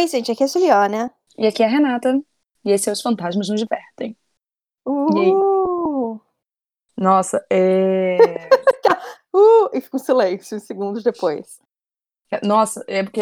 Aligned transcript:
Oi, 0.00 0.08
gente, 0.08 0.32
aqui 0.32 0.42
é 0.42 0.46
a 0.46 0.48
Juliana. 0.48 1.14
E 1.36 1.46
aqui 1.46 1.62
é 1.62 1.66
a 1.66 1.68
Renata. 1.68 2.18
E 2.64 2.70
esse 2.70 2.88
é 2.88 2.92
Os 2.92 3.02
Fantasmas 3.02 3.50
Nos 3.50 3.60
Divertem. 3.60 4.16
Uh! 4.86 6.18
Nossa, 6.96 7.44
é. 7.50 8.16
uh! 9.36 9.68
E 9.74 9.80
fica 9.82 9.98
um 9.98 10.00
silêncio 10.00 10.58
segundos 10.58 11.02
depois. 11.04 11.60
Nossa, 12.42 12.82
é 12.88 13.02
porque 13.02 13.20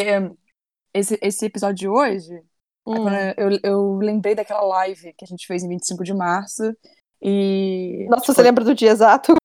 esse, 0.93 1.19
esse 1.21 1.47
episódio 1.47 1.75
de 1.75 1.89
hoje, 1.89 2.33
é 2.33 2.41
Hum. 2.87 3.09
eu, 3.35 3.59
eu 3.61 3.95
lembrei 3.97 4.33
daquela 4.33 4.61
live 4.61 5.11
que 5.17 5.25
a 5.25 5.27
gente 5.27 5.45
fez 5.45 5.61
em 5.63 5.67
25 5.67 6.01
de 6.05 6.13
março. 6.13 6.63
E. 7.21 8.05
Nossa, 8.09 8.21
tipo, 8.21 8.35
você 8.35 8.41
lembra 8.41 8.63
do 8.63 8.73
dia 8.73 8.91
exato? 8.91 9.35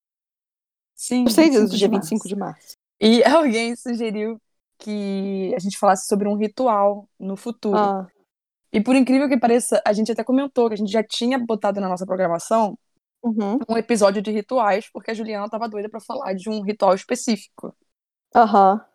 Sim, 0.95 1.25
Eu 1.25 1.31
sei 1.31 1.49
disso, 1.49 1.63
25 1.63 1.73
do 1.73 1.77
dia 1.77 1.89
março. 1.89 2.09
25 2.11 2.27
de 2.29 2.35
março. 2.37 2.77
E 3.01 3.23
alguém 3.27 3.75
sugeriu 3.75 4.39
que 4.77 5.53
a 5.55 5.59
gente 5.59 5.77
falasse 5.77 6.07
sobre 6.07 6.27
um 6.27 6.35
ritual 6.35 7.07
no 7.19 7.35
futuro. 7.35 7.77
Ah, 7.77 8.07
E 8.71 8.81
por 8.81 8.95
incrível 8.95 9.27
que 9.29 9.37
pareça, 9.37 9.81
a 9.85 9.93
gente 9.93 10.11
até 10.11 10.23
comentou 10.23 10.67
que 10.67 10.73
a 10.73 10.77
gente 10.77 10.91
já 10.91 11.03
tinha 11.03 11.37
botado 11.39 11.79
na 11.79 11.89
nossa 11.89 12.05
programação 12.05 12.77
uhum. 13.23 13.57
um 13.69 13.77
episódio 13.77 14.21
de 14.21 14.31
rituais, 14.31 14.89
porque 14.91 15.11
a 15.11 15.13
Juliana 15.13 15.49
tava 15.49 15.67
doida 15.69 15.89
pra 15.89 15.99
falar 15.99 16.33
de 16.33 16.49
um 16.49 16.61
ritual 16.61 16.93
específico. 16.93 17.75
Aham. 18.35 18.85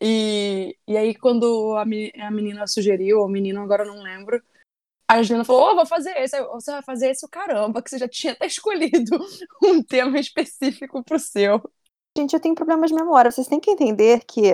E, 0.00 0.76
e 0.86 0.96
aí, 0.96 1.14
quando 1.14 1.76
a, 1.76 1.84
me- 1.84 2.12
a 2.20 2.30
menina 2.30 2.66
sugeriu, 2.66 3.18
ou 3.18 3.26
o 3.26 3.28
menino, 3.28 3.60
agora 3.60 3.82
eu 3.84 3.92
não 3.92 4.02
lembro, 4.02 4.40
a 5.08 5.22
Juliana 5.22 5.44
falou: 5.44 5.72
Ô, 5.72 5.74
vou 5.74 5.86
fazer 5.86 6.10
esse. 6.18 6.38
Eu, 6.38 6.50
Você 6.52 6.70
vai 6.70 6.82
fazer 6.82 7.10
esse, 7.10 7.24
o 7.26 7.28
caramba, 7.28 7.82
que 7.82 7.90
você 7.90 7.98
já 7.98 8.08
tinha 8.08 8.32
até 8.34 8.46
escolhido 8.46 9.18
um 9.62 9.82
tema 9.82 10.18
específico 10.20 11.02
pro 11.02 11.18
seu. 11.18 11.60
Gente, 12.16 12.34
eu 12.34 12.40
tenho 12.40 12.54
problemas 12.54 12.90
de 12.90 12.96
memória. 12.96 13.30
Vocês 13.30 13.46
têm 13.48 13.58
que 13.58 13.70
entender 13.70 14.24
que 14.24 14.52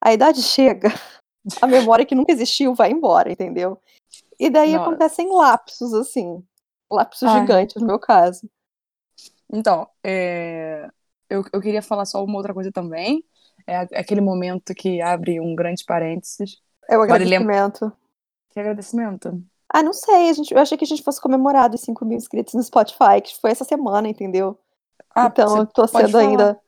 a 0.00 0.12
idade 0.12 0.42
chega, 0.42 0.88
a 1.60 1.66
memória 1.66 2.04
que 2.06 2.14
nunca 2.14 2.32
existiu 2.32 2.74
vai 2.74 2.90
embora, 2.90 3.30
entendeu? 3.32 3.80
E 4.38 4.48
daí 4.50 4.74
Nossa. 4.74 4.88
acontecem 4.90 5.32
lapsos, 5.34 5.92
assim. 5.94 6.42
Lapsos 6.90 7.28
Ai. 7.28 7.40
gigantes, 7.40 7.76
no 7.80 7.86
meu 7.86 7.98
caso. 7.98 8.48
Então, 9.52 9.88
é, 10.04 10.88
eu, 11.28 11.44
eu 11.52 11.60
queria 11.60 11.82
falar 11.82 12.04
só 12.04 12.22
uma 12.24 12.36
outra 12.36 12.54
coisa 12.54 12.70
também. 12.70 13.24
É 13.66 13.76
a- 13.78 13.88
aquele 13.96 14.20
momento 14.20 14.74
que 14.74 15.00
abre 15.00 15.40
um 15.40 15.54
grande 15.54 15.84
parênteses. 15.84 16.60
É 16.88 16.96
o 16.96 17.02
agradecimento. 17.02 17.92
Que 18.50 18.60
agradecimento. 18.60 19.42
Ah, 19.72 19.82
não 19.82 19.92
sei. 19.92 20.30
A 20.30 20.32
gente, 20.32 20.54
eu 20.54 20.60
achei 20.60 20.78
que 20.78 20.84
a 20.84 20.86
gente 20.86 21.02
fosse 21.02 21.20
comemorar 21.20 21.72
os 21.74 21.80
5 21.80 22.04
mil 22.04 22.16
inscritos 22.16 22.54
no 22.54 22.62
Spotify, 22.62 23.20
que 23.22 23.38
foi 23.40 23.50
essa 23.50 23.64
semana, 23.64 24.08
entendeu? 24.08 24.58
Ah, 25.14 25.26
então, 25.26 25.58
eu 25.58 25.66
tô 25.66 25.86
sendo 25.86 26.10
falar. 26.10 26.24
ainda. 26.24 26.60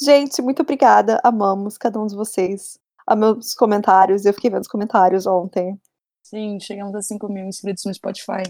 Gente, 0.00 0.40
muito 0.40 0.62
obrigada. 0.62 1.20
Amamos 1.24 1.76
cada 1.76 2.00
um 2.00 2.06
de 2.06 2.14
vocês. 2.14 2.78
Amamos 3.06 3.48
os 3.48 3.54
comentários. 3.54 4.24
Eu 4.24 4.32
fiquei 4.32 4.50
vendo 4.50 4.62
os 4.62 4.68
comentários 4.68 5.26
ontem. 5.26 5.78
Sim, 6.22 6.60
chegamos 6.60 6.94
a 6.94 7.02
5 7.02 7.28
mil 7.28 7.46
inscritos 7.46 7.84
no 7.84 7.92
Spotify. 7.92 8.42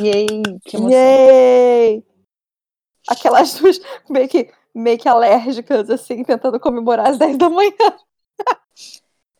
Yay! 0.00 0.26
Que 0.64 0.76
emoção. 0.76 0.90
Yay! 0.90 2.04
Aquelas 3.08 3.54
duas 3.58 3.80
meio 4.10 4.28
que, 4.28 4.52
meio 4.74 4.98
que 4.98 5.08
alérgicas, 5.08 5.88
assim, 5.88 6.22
tentando 6.22 6.60
comemorar 6.60 7.08
às 7.08 7.18
10 7.18 7.38
da 7.38 7.48
manhã. 7.48 7.70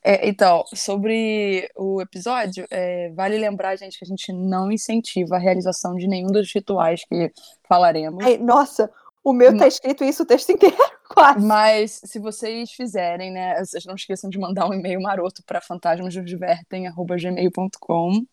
É, 0.03 0.27
então, 0.27 0.64
sobre 0.75 1.70
o 1.77 2.00
episódio, 2.00 2.66
é, 2.70 3.11
vale 3.11 3.36
lembrar, 3.36 3.77
gente, 3.77 3.98
que 3.98 4.05
a 4.05 4.08
gente 4.08 4.33
não 4.33 4.72
incentiva 4.72 5.36
a 5.36 5.38
realização 5.38 5.94
de 5.94 6.06
nenhum 6.06 6.28
dos 6.28 6.50
rituais 6.55 7.05
que 7.05 7.31
falaremos. 7.69 8.25
Ai, 8.25 8.38
nossa, 8.38 8.91
o 9.22 9.32
meu 9.32 9.56
tá 9.56 9.68
escrito 9.68 10.02
isso 10.02 10.22
o 10.22 10.26
texto 10.26 10.50
inteiro, 10.50 10.76
quase. 11.08 11.46
Mas 11.46 12.00
se 12.04 12.19
vocês 12.19 12.72
fizerem, 12.72 13.31
né, 13.31 13.62
vocês 13.62 13.84
não 13.84 13.94
esqueçam 13.94 14.31
de 14.31 14.38
mandar 14.38 14.69
um 14.69 14.75
e-mail 14.75 15.00
maroto 15.00 15.44
para 15.44 15.60
fantasmasnosdivertem@gmail.com. 15.60 18.25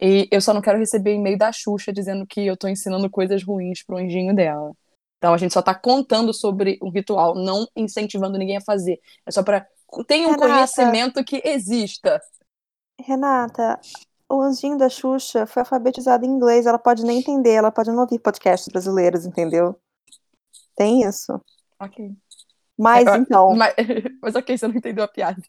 E 0.00 0.28
eu 0.30 0.40
só 0.40 0.52
não 0.52 0.60
quero 0.60 0.78
receber 0.78 1.14
e-mail 1.14 1.38
da 1.38 1.52
Xuxa 1.52 1.92
dizendo 1.92 2.26
que 2.26 2.44
eu 2.44 2.56
tô 2.56 2.66
ensinando 2.66 3.08
coisas 3.08 3.44
ruins 3.44 3.84
pro 3.84 3.98
anjinho 3.98 4.34
dela. 4.34 4.72
Então 5.18 5.32
a 5.32 5.38
gente 5.38 5.54
só 5.54 5.62
tá 5.62 5.74
contando 5.74 6.34
sobre 6.34 6.78
um 6.82 6.90
ritual, 6.90 7.34
não 7.34 7.66
incentivando 7.76 8.36
ninguém 8.36 8.56
a 8.56 8.60
fazer. 8.60 8.98
É 9.24 9.30
só 9.30 9.42
para 9.42 9.66
tenha 10.06 10.26
um 10.26 10.32
Renata. 10.32 10.48
conhecimento 10.48 11.24
que 11.24 11.40
exista. 11.44 12.20
Renata, 13.00 13.78
o 14.28 14.42
anjinho 14.42 14.76
da 14.76 14.88
Xuxa 14.88 15.46
foi 15.46 15.60
alfabetizado 15.60 16.26
em 16.26 16.28
inglês, 16.28 16.66
ela 16.66 16.78
pode 16.78 17.04
nem 17.04 17.20
entender, 17.20 17.52
ela 17.52 17.70
pode 17.70 17.90
não 17.90 18.00
ouvir 18.00 18.18
podcasts 18.18 18.68
brasileiros, 18.68 19.24
entendeu? 19.24 19.78
Tem 20.76 21.02
isso. 21.02 21.40
Ok. 21.78 22.12
Mas 22.78 23.06
É, 23.06 23.16
então, 23.16 23.54
Mas, 23.54 23.74
mas 24.20 24.34
ok, 24.34 24.56
você 24.58 24.66
não 24.66 24.74
entendeu 24.74 25.04
a 25.04 25.08
piada. 25.08 25.40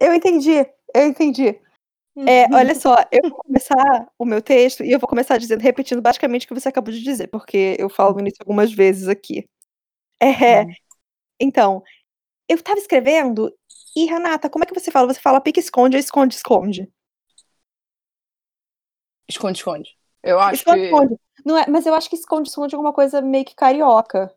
eu 0.00 0.14
entendi, 0.14 0.66
eu 0.94 1.06
entendi. 1.06 1.60
É, 2.26 2.44
olha 2.54 2.74
só, 2.74 2.94
eu 3.10 3.30
vou 3.30 3.38
começar 3.38 4.06
o 4.18 4.24
meu 4.26 4.42
texto 4.42 4.84
e 4.84 4.92
eu 4.92 4.98
vou 4.98 5.08
começar 5.08 5.38
dizendo, 5.38 5.60
repetindo 5.60 6.02
basicamente 6.02 6.44
o 6.44 6.48
que 6.48 6.54
você 6.54 6.68
acabou 6.68 6.92
de 6.92 7.02
dizer, 7.02 7.28
porque 7.28 7.74
eu 7.78 7.88
falo 7.88 8.20
início 8.20 8.38
algumas 8.40 8.70
vezes 8.72 9.08
aqui. 9.08 9.48
É, 10.20 10.62
Hum. 10.62 10.72
então, 11.40 11.82
eu 12.48 12.62
tava 12.62 12.78
escrevendo 12.78 13.50
e, 13.96 14.04
Renata, 14.04 14.50
como 14.50 14.64
é 14.64 14.66
que 14.66 14.78
você 14.78 14.90
fala? 14.90 15.12
Você 15.12 15.20
fala 15.20 15.40
pique-esconde 15.40 15.96
ou 15.96 16.00
esconde-esconde? 16.00 16.90
Esconde, 19.28 19.58
esconde. 19.58 19.98
Eu 20.22 20.38
acho 20.38 20.64
que. 20.64 20.70
Esconde-esconde. 20.70 21.16
Não 21.44 21.56
é, 21.58 21.66
mas 21.66 21.86
eu 21.86 21.94
acho 21.94 22.08
que 22.10 22.16
esconde-esconde 22.16 22.74
é 22.74 22.76
alguma 22.76 22.92
coisa 22.92 23.20
meio 23.22 23.44
que 23.44 23.54
carioca. 23.54 24.34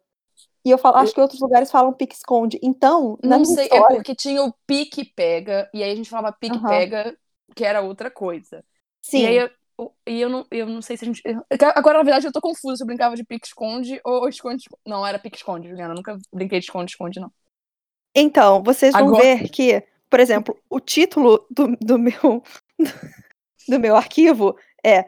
E 0.65 0.71
eu 0.71 0.77
falo, 0.79 0.97
acho 0.97 1.13
que 1.13 1.21
outros 1.21 1.39
lugares 1.39 1.69
falam 1.69 1.93
pique-esconde. 1.93 2.59
Então, 2.63 3.19
na 3.23 3.37
Não 3.37 3.45
sei, 3.45 3.65
é 3.65 3.75
história, 3.75 3.95
porque 3.97 4.15
tinha 4.15 4.43
o 4.43 4.51
pique-pega, 4.65 5.69
e 5.71 5.83
aí 5.83 5.91
a 5.91 5.95
gente 5.95 6.09
falava 6.09 6.35
pique-pega, 6.37 7.15
que 7.55 7.63
era 7.63 7.81
outra 7.81 8.09
coisa. 8.09 8.63
sim, 9.01 9.21
E 9.21 9.27
aí 9.27 9.37
eu, 9.37 9.49
e 10.07 10.21
eu, 10.21 10.29
não, 10.29 10.45
eu 10.49 10.65
não 10.65 10.81
sei 10.81 10.97
se 10.97 11.05
a 11.05 11.07
gente. 11.07 11.21
Agora, 11.75 11.99
na 11.99 12.03
verdade, 12.03 12.25
eu 12.25 12.31
tô 12.31 12.41
confusa 12.41 12.77
se 12.77 12.83
eu 12.83 12.87
brincava 12.87 13.15
de 13.15 13.23
pique-esconde 13.23 14.01
ou 14.03 14.27
esconde. 14.27 14.65
Não, 14.85 15.05
era 15.05 15.19
pique-esconde, 15.19 15.69
Juliana. 15.69 15.91
Eu 15.93 15.97
nunca 15.97 16.17
brinquei 16.33 16.59
de 16.59 16.65
esconde-esconde, 16.65 17.19
não. 17.19 17.31
Então, 18.15 18.63
vocês 18.63 18.93
vão 18.93 19.07
Agora- 19.09 19.21
ver 19.23 19.49
que, 19.49 19.83
por 20.09 20.19
exemplo, 20.19 20.57
o 20.69 20.79
título 20.79 21.45
do, 21.51 21.75
do 21.79 21.99
meu 21.99 22.41
do 23.67 23.79
meu 23.79 23.95
arquivo 23.95 24.55
é 24.83 25.05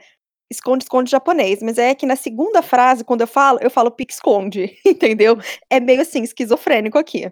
esconde-esconde 0.52 1.12
japonês, 1.12 1.62
mas 1.62 1.78
é 1.78 1.94
que 1.94 2.06
na 2.06 2.16
segunda 2.16 2.62
frase, 2.62 3.04
quando 3.04 3.22
eu 3.22 3.28
falo, 3.28 3.60
eu 3.62 3.70
falo 3.70 3.92
pique-esconde, 3.92 4.78
entendeu? 4.86 5.38
É 5.70 5.80
meio 5.80 6.02
assim, 6.02 6.24
esquizofrênico 6.24 6.98
aqui. 6.98 7.32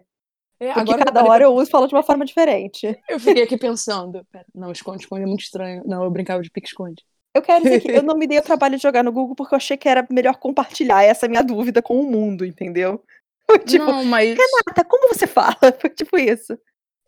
É, 0.59 0.67
Porque 0.67 0.79
agora 0.79 1.01
eu 1.01 1.05
cada 1.05 1.19
parei 1.19 1.31
hora 1.31 1.43
eu 1.45 1.53
uso 1.53 1.69
e 1.69 1.71
falo 1.71 1.87
de 1.87 1.93
uma 1.93 2.03
forma 2.03 2.25
diferente. 2.25 2.97
eu 3.09 3.19
fiquei 3.19 3.43
aqui 3.43 3.57
pensando. 3.57 4.25
Pera, 4.31 4.45
não, 4.53 4.71
esconde-esconde 4.71 5.23
é 5.23 5.25
muito 5.25 5.41
estranho. 5.41 5.83
Não, 5.85 6.03
eu 6.03 6.09
brincava 6.09 6.41
de 6.41 6.49
pique-esconde. 6.49 7.03
Eu 7.33 7.41
quero 7.41 7.63
dizer 7.63 7.81
que 7.81 7.91
eu 7.91 8.01
não 8.03 8.17
me 8.17 8.25
dei 8.25 8.39
o 8.39 8.43
trabalho 8.43 8.77
de 8.77 8.83
jogar 8.83 9.03
no 9.03 9.11
Google 9.11 9.35
porque 9.35 9.53
eu 9.53 9.57
achei 9.57 9.75
que 9.75 9.89
era 9.89 10.07
melhor 10.09 10.37
compartilhar 10.37 11.03
essa 11.03 11.27
minha 11.27 11.43
dúvida 11.43 11.81
com 11.81 11.99
o 11.99 12.09
mundo, 12.09 12.45
entendeu? 12.45 13.03
Tipo, 13.67 13.85
não, 13.85 14.03
mas. 14.05 14.29
Renata, 14.29 14.83
como 14.87 15.13
você 15.13 15.27
fala? 15.27 15.55
Foi 15.79 15.89
tipo 15.89 16.17
isso. 16.17 16.57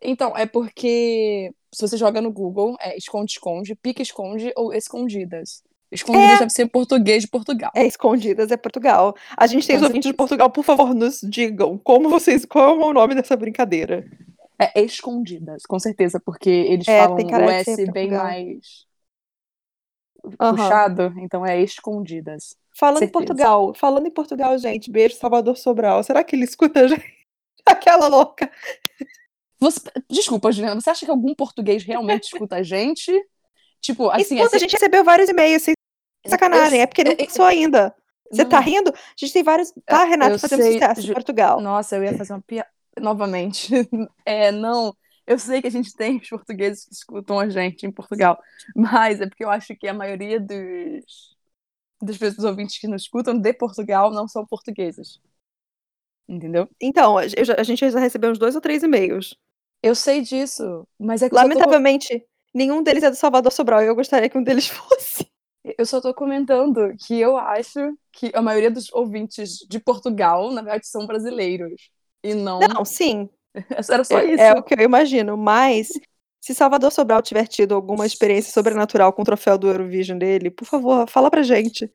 Então, 0.00 0.36
é 0.36 0.46
porque 0.46 1.50
se 1.74 1.86
você 1.86 1.96
joga 1.96 2.20
no 2.20 2.30
Google, 2.30 2.76
é 2.80 2.96
esconde-esconde, 2.96 3.74
pique-esconde 3.74 4.52
ou 4.56 4.72
escondidas. 4.72 5.62
Escondidas 5.90 6.38
deve 6.40 6.50
ser 6.50 6.66
português 6.68 7.22
de 7.22 7.28
Portugal. 7.28 7.70
É 7.74 7.86
Escondidas, 7.86 8.50
é 8.50 8.56
Portugal. 8.56 9.14
A 9.36 9.46
gente 9.46 9.66
tem 9.66 9.76
os 9.76 9.82
ouvintes 9.82 10.10
de 10.10 10.14
Portugal, 10.16 10.50
por 10.50 10.62
favor, 10.64 10.94
nos 10.94 11.20
digam 11.22 11.78
como 11.78 12.08
vocês, 12.10 12.44
qual 12.44 12.78
é 12.80 12.84
o 12.84 12.92
nome 12.92 13.14
dessa 13.14 13.36
brincadeira. 13.36 14.04
É 14.60 14.82
escondidas, 14.82 15.62
com 15.66 15.78
certeza, 15.78 16.20
porque 16.20 16.50
eles 16.50 16.86
É, 16.88 17.04
falam 17.04 17.16
o 17.16 17.50
S 17.50 17.90
bem 17.92 18.10
mais 18.10 18.86
Aham. 20.40 20.56
puxado, 20.56 21.14
então 21.18 21.46
é 21.46 21.62
escondidas. 21.62 22.56
Falando 22.76 23.02
em. 23.04 23.08
Portugal, 23.08 23.72
falando 23.74 24.06
em 24.06 24.10
Portugal, 24.10 24.58
gente, 24.58 24.90
beijo 24.90 25.16
Salvador 25.16 25.56
Sobral. 25.56 26.02
Será 26.02 26.22
que 26.22 26.36
ele 26.36 26.44
escuta 26.44 26.80
a 26.80 26.88
gente? 26.88 27.04
Aquela 27.64 28.08
louca. 28.08 28.50
Você- 29.60 29.80
desculpa, 30.10 30.52
Juliana, 30.52 30.80
você 30.80 30.90
acha 30.90 31.04
que 31.06 31.10
algum 31.10 31.34
português 31.34 31.82
realmente 31.84 32.24
escuta 32.24 32.56
a 32.56 32.62
gente? 32.62 33.10
Tipo, 33.80 34.10
assim, 34.10 34.34
Escuta, 34.36 34.42
a 34.42 34.46
esse- 34.46 34.58
gente 34.58 34.72
recebeu 34.72 35.04
vários 35.04 35.28
e-mails, 35.28 35.62
sem 35.62 35.74
sacanagem, 36.28 36.80
eu- 36.80 36.82
é 36.82 36.86
porque 36.86 37.04
não 37.04 37.16
passou 37.16 37.44
ainda. 37.44 37.94
Você 38.30 38.42
Não. 38.42 38.50
tá 38.50 38.60
rindo? 38.60 38.90
A 38.90 38.94
gente 39.16 39.32
tem 39.32 39.42
vários. 39.42 39.72
Tá, 39.86 40.04
Renato, 40.04 40.34
eu 40.34 40.38
fazendo 40.38 40.62
sei, 40.62 40.72
sucesso 40.72 41.06
Ju- 41.06 41.12
em 41.12 41.14
Portugal. 41.14 41.60
Nossa, 41.60 41.96
eu 41.96 42.04
ia 42.04 42.14
fazer 42.14 42.32
uma 42.34 42.42
piada 42.42 42.68
novamente. 43.00 43.68
É, 44.24 44.52
não, 44.52 44.94
eu 45.26 45.38
sei 45.38 45.60
que 45.62 45.66
a 45.68 45.70
gente 45.70 45.94
tem 45.94 46.18
os 46.18 46.28
portugueses 46.28 46.84
que 46.84 46.94
escutam 46.94 47.38
a 47.40 47.48
gente 47.48 47.86
em 47.86 47.92
Portugal, 47.92 48.38
mas 48.76 49.20
é 49.20 49.26
porque 49.28 49.44
eu 49.44 49.50
acho 49.50 49.74
que 49.76 49.88
a 49.88 49.94
maioria 49.94 50.38
dos, 50.40 51.36
dos 52.02 52.18
pessoas 52.18 52.44
ouvintes 52.44 52.78
que 52.78 52.88
nos 52.88 53.02
escutam 53.02 53.38
de 53.38 53.52
Portugal 53.54 54.10
não 54.12 54.28
são 54.28 54.46
portuguesas. 54.46 55.20
Entendeu? 56.28 56.68
Então, 56.80 57.16
a 57.18 57.62
gente 57.64 57.90
já 57.90 57.98
recebeu 57.98 58.30
uns 58.30 58.38
dois 58.38 58.54
ou 58.54 58.60
três 58.60 58.82
e-mails. 58.82 59.34
Eu 59.82 59.94
sei 59.94 60.20
disso, 60.22 60.86
mas 60.98 61.22
é 61.22 61.30
que 61.30 61.36
só, 61.36 61.48
tô, 61.48 61.48
Lamentavelmente, 61.50 62.24
nenhum 62.54 62.82
deles 62.82 63.02
é 63.02 63.10
do 63.10 63.16
Salvador 63.16 63.52
Sobral 63.52 63.82
e 63.82 63.86
eu 63.86 63.94
gostaria 63.94 64.28
que 64.28 64.36
um 64.38 64.42
deles 64.42 64.66
fosse. 64.68 65.26
Eu 65.76 65.84
só 65.84 66.00
tô 66.00 66.14
comentando 66.14 66.94
que 66.98 67.18
eu 67.18 67.36
acho 67.36 67.96
que 68.12 68.30
a 68.34 68.40
maioria 68.40 68.70
dos 68.70 68.92
ouvintes 68.92 69.58
de 69.68 69.80
Portugal, 69.80 70.50
na 70.52 70.62
verdade, 70.62 70.86
são 70.86 71.06
brasileiros. 71.06 71.90
E 72.22 72.34
não. 72.34 72.60
Não, 72.60 72.84
sim, 72.84 73.28
Era 73.90 74.04
só 74.04 74.18
é, 74.18 74.32
isso. 74.32 74.42
é 74.42 74.52
o 74.52 74.62
que 74.62 74.74
eu 74.74 74.84
imagino, 74.84 75.36
mas 75.36 75.88
Se 76.40 76.54
Salvador 76.54 76.92
Sobral 76.92 77.22
tiver 77.22 77.46
tido 77.46 77.74
alguma 77.74 78.06
experiência 78.06 78.52
sobrenatural 78.52 79.12
com 79.12 79.22
o 79.22 79.24
troféu 79.24 79.58
do 79.58 79.68
Eurovision 79.68 80.18
dele, 80.18 80.50
por 80.50 80.64
favor, 80.64 81.08
fala 81.08 81.30
pra 81.30 81.42
gente. 81.42 81.90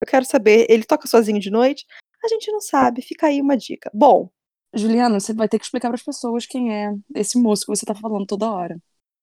Eu 0.00 0.06
quero 0.06 0.24
saber. 0.24 0.66
Ele 0.68 0.82
toca 0.84 1.06
sozinho 1.06 1.38
de 1.38 1.50
noite? 1.50 1.86
A 2.24 2.28
gente 2.28 2.50
não 2.50 2.60
sabe. 2.60 3.02
Fica 3.02 3.26
aí 3.26 3.40
uma 3.40 3.56
dica. 3.56 3.90
Bom. 3.92 4.30
Juliana, 4.74 5.20
você 5.20 5.34
vai 5.34 5.48
ter 5.48 5.58
que 5.58 5.64
explicar 5.64 5.88
para 5.88 5.96
as 5.96 6.02
pessoas 6.02 6.46
quem 6.46 6.74
é 6.74 6.94
esse 7.14 7.38
moço 7.38 7.66
que 7.66 7.76
você 7.76 7.84
tá 7.84 7.94
falando 7.94 8.26
toda 8.26 8.50
hora. 8.50 8.78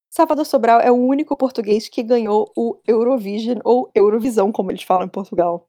Salvador 0.09 0.45
Sobral 0.45 0.79
é 0.79 0.91
o 0.91 0.95
único 0.95 1.37
português 1.37 1.87
que 1.87 2.01
ganhou 2.01 2.51
o 2.55 2.79
Eurovision, 2.87 3.59
ou 3.63 3.91
Eurovisão, 3.93 4.51
como 4.51 4.71
eles 4.71 4.83
falam 4.83 5.05
em 5.05 5.09
Portugal. 5.09 5.67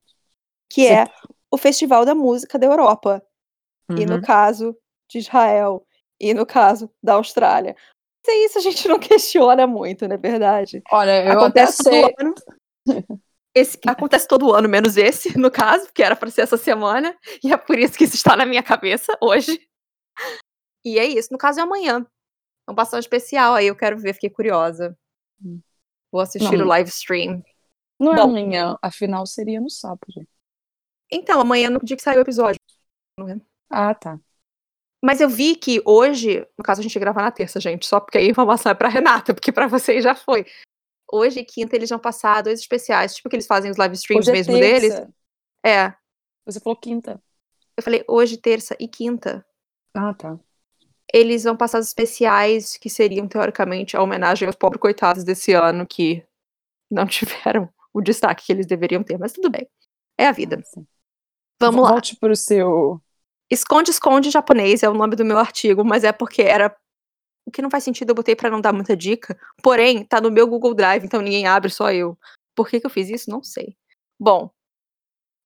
Que 0.69 0.87
é 0.87 1.07
o 1.51 1.59
Festival 1.59 2.05
da 2.05 2.15
Música 2.15 2.59
da 2.59 2.67
Europa. 2.67 3.23
Uhum. 3.91 3.99
E 3.99 4.07
no 4.07 4.15
uhum. 4.17 4.23
caso 4.23 4.77
de 5.11 5.19
Israel. 5.19 5.85
E 6.19 6.33
no 6.33 6.47
caso 6.47 6.91
da 7.03 7.15
Austrália. 7.15 7.77
Mas 8.27 8.35
é 8.35 8.45
isso 8.45 8.59
a 8.59 8.63
gente 8.63 8.89
não 8.89 8.99
questiona 9.01 9.67
muito, 9.67 10.09
não 10.09 10.15
é 10.15 10.19
verdade? 10.19 10.83
Olha, 10.91 11.25
eu 11.25 11.33
Acontece 11.33 11.83
até 11.83 11.91
sei. 11.91 12.15
Ano. 12.19 12.35
Esse, 13.53 13.77
acontece 13.85 14.29
todo 14.29 14.55
ano, 14.55 14.69
menos 14.69 14.97
esse, 14.97 15.37
no 15.37 15.51
caso, 15.51 15.93
que 15.93 16.05
era 16.05 16.15
para 16.15 16.31
ser 16.31 16.43
essa 16.43 16.57
semana, 16.57 17.17
e 17.43 17.53
é 17.53 17.57
por 17.57 17.77
isso 17.77 17.99
que 17.99 18.05
isso 18.05 18.15
está 18.15 18.37
na 18.37 18.47
minha 18.47 18.63
cabeça 18.63 19.19
hoje. 19.21 19.61
E 20.85 21.01
é 21.01 21.05
isso. 21.05 21.31
No 21.33 21.39
caso, 21.39 21.59
é 21.59 21.63
amanhã. 21.65 22.07
É 22.71 22.73
um 22.73 22.77
passagem 22.77 23.01
especial 23.01 23.55
aí, 23.55 23.67
eu 23.67 23.75
quero 23.75 23.99
ver, 23.99 24.15
fiquei 24.15 24.31
curiosa. 24.31 24.97
Hum. 25.45 25.61
Vou 26.13 26.21
assistir 26.21 26.57
não, 26.57 26.65
o 26.65 26.69
live 26.69 26.89
stream. 26.89 27.43
Não 27.99 28.13
é 28.13 28.17
Bom, 28.17 28.23
é 28.23 28.25
amanhã, 28.25 28.79
afinal 28.81 29.27
seria 29.27 29.61
no 29.61 29.69
sábado. 29.69 30.07
Então, 31.11 31.41
amanhã 31.41 31.69
no 31.69 31.81
dia 31.81 31.97
que 31.97 32.03
saiu 32.03 32.19
o 32.19 32.23
episódio. 32.23 32.61
É? 33.19 33.41
Ah, 33.69 33.93
tá. 33.93 34.21
Mas 35.03 35.21
eu 35.21 35.29
vi 35.29 35.57
que 35.57 35.83
hoje, 35.85 36.47
no 36.57 36.63
caso 36.63 36.81
a 36.81 36.83
gente 36.83 36.99
grava 36.99 37.21
na 37.21 37.33
terça, 37.33 37.59
gente, 37.59 37.87
só 37.87 37.99
porque 37.99 38.19
a 38.19 38.25
informação 38.25 38.71
é 38.71 38.75
pra 38.75 38.89
Renata, 38.89 39.35
porque 39.35 39.51
para 39.51 39.67
vocês 39.67 40.05
já 40.05 40.15
foi. 40.15 40.47
Hoje, 41.13 41.43
quinta, 41.43 41.75
eles 41.75 41.91
vão 41.91 41.99
passar 41.99 42.43
dois 42.43 42.61
especiais, 42.61 43.17
tipo 43.17 43.29
que 43.29 43.35
eles 43.35 43.49
fazem 43.49 43.69
os 43.69 43.77
live 43.77 43.97
streams 43.97 44.29
hoje 44.29 44.31
é 44.31 44.33
mesmo 44.33 44.53
deles. 44.53 44.95
É. 45.67 45.93
Você 46.47 46.61
falou 46.61 46.79
quinta. 46.79 47.21
Eu 47.77 47.83
falei 47.83 48.05
hoje, 48.07 48.37
terça 48.37 48.77
e 48.79 48.87
quinta. 48.87 49.45
Ah, 49.93 50.15
tá. 50.15 50.39
Eles 51.13 51.45
vão 51.45 51.57
passar 51.57 51.81
os 51.81 51.89
especiais 51.89 52.77
que 52.77 52.89
seriam, 52.89 53.27
teoricamente, 53.27 53.97
a 53.97 54.03
homenagem 54.03 54.47
aos 54.47 54.57
pobres 54.57 54.81
coitados 54.81 55.25
desse 55.25 55.53
ano 55.53 55.87
que 55.87 56.25
não 56.91 57.07
tiveram 57.09 57.69
o 57.93 58.01
destaque 58.01 58.47
que 58.47 58.53
eles 58.53 58.67
deveriam 58.67 59.03
ter, 59.03 59.19
mas 59.19 59.33
tudo 59.33 59.51
bem. 59.51 59.69
É 60.17 60.27
a 60.27 60.33
vida. 60.33 60.63
Vamos 61.61 61.77
Volte 61.77 61.83
lá. 61.83 61.91
Volte 61.91 62.17
pro 62.17 62.37
seu. 62.37 63.01
Esconde, 63.51 63.91
esconde 63.91 64.31
japonês 64.31 64.83
é 64.83 64.89
o 64.89 64.95
nome 64.95 65.17
do 65.17 65.25
meu 65.25 65.39
artigo, 65.39 65.85
mas 65.85 66.05
é 66.05 66.13
porque 66.13 66.43
era 66.43 66.75
o 67.47 67.51
que 67.51 67.63
não 67.63 67.71
faz 67.71 67.83
sentido, 67.83 68.11
eu 68.11 68.15
botei 68.15 68.37
para 68.37 68.51
não 68.51 68.61
dar 68.61 68.73
muita 68.73 68.97
dica. 68.97 69.37
Porém, 69.63 70.05
tá 70.05 70.21
no 70.21 70.31
meu 70.31 70.47
Google 70.47 70.75
Drive, 70.75 71.05
então 71.05 71.21
ninguém 71.21 71.47
abre, 71.47 71.71
só 71.71 71.91
eu. 71.91 72.17
Por 72.55 72.69
que, 72.69 72.79
que 72.79 72.87
eu 72.87 72.91
fiz 72.91 73.09
isso? 73.09 73.31
Não 73.31 73.43
sei. 73.43 73.77
Bom, 74.19 74.51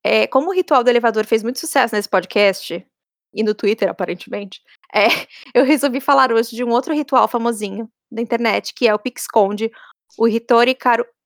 é, 0.05 0.27
como 0.27 0.51
o 0.51 0.53
ritual 0.53 0.85
do 0.85 0.91
elevador 0.91 1.25
fez 1.25 1.43
muito 1.43 1.59
sucesso 1.59 1.95
nesse 1.95 2.09
podcast, 2.09 2.87
e 3.35 3.43
no 3.43 3.55
Twitter, 3.55 3.89
aparentemente, 3.89 4.61
é, 4.95 5.07
eu 5.55 5.65
resolvi 5.65 6.01
falar 6.01 6.33
hoje 6.33 6.55
de 6.55 6.65
um 6.65 6.71
outro 6.71 6.95
ritual 6.95 7.29
famosinho 7.29 7.91
da 8.11 8.23
internet, 8.23 8.73
que 8.75 8.87
é 8.87 8.95
o 8.95 8.99
Pixconde, 8.99 9.71
o 10.19 10.29
Hitori 10.29 10.77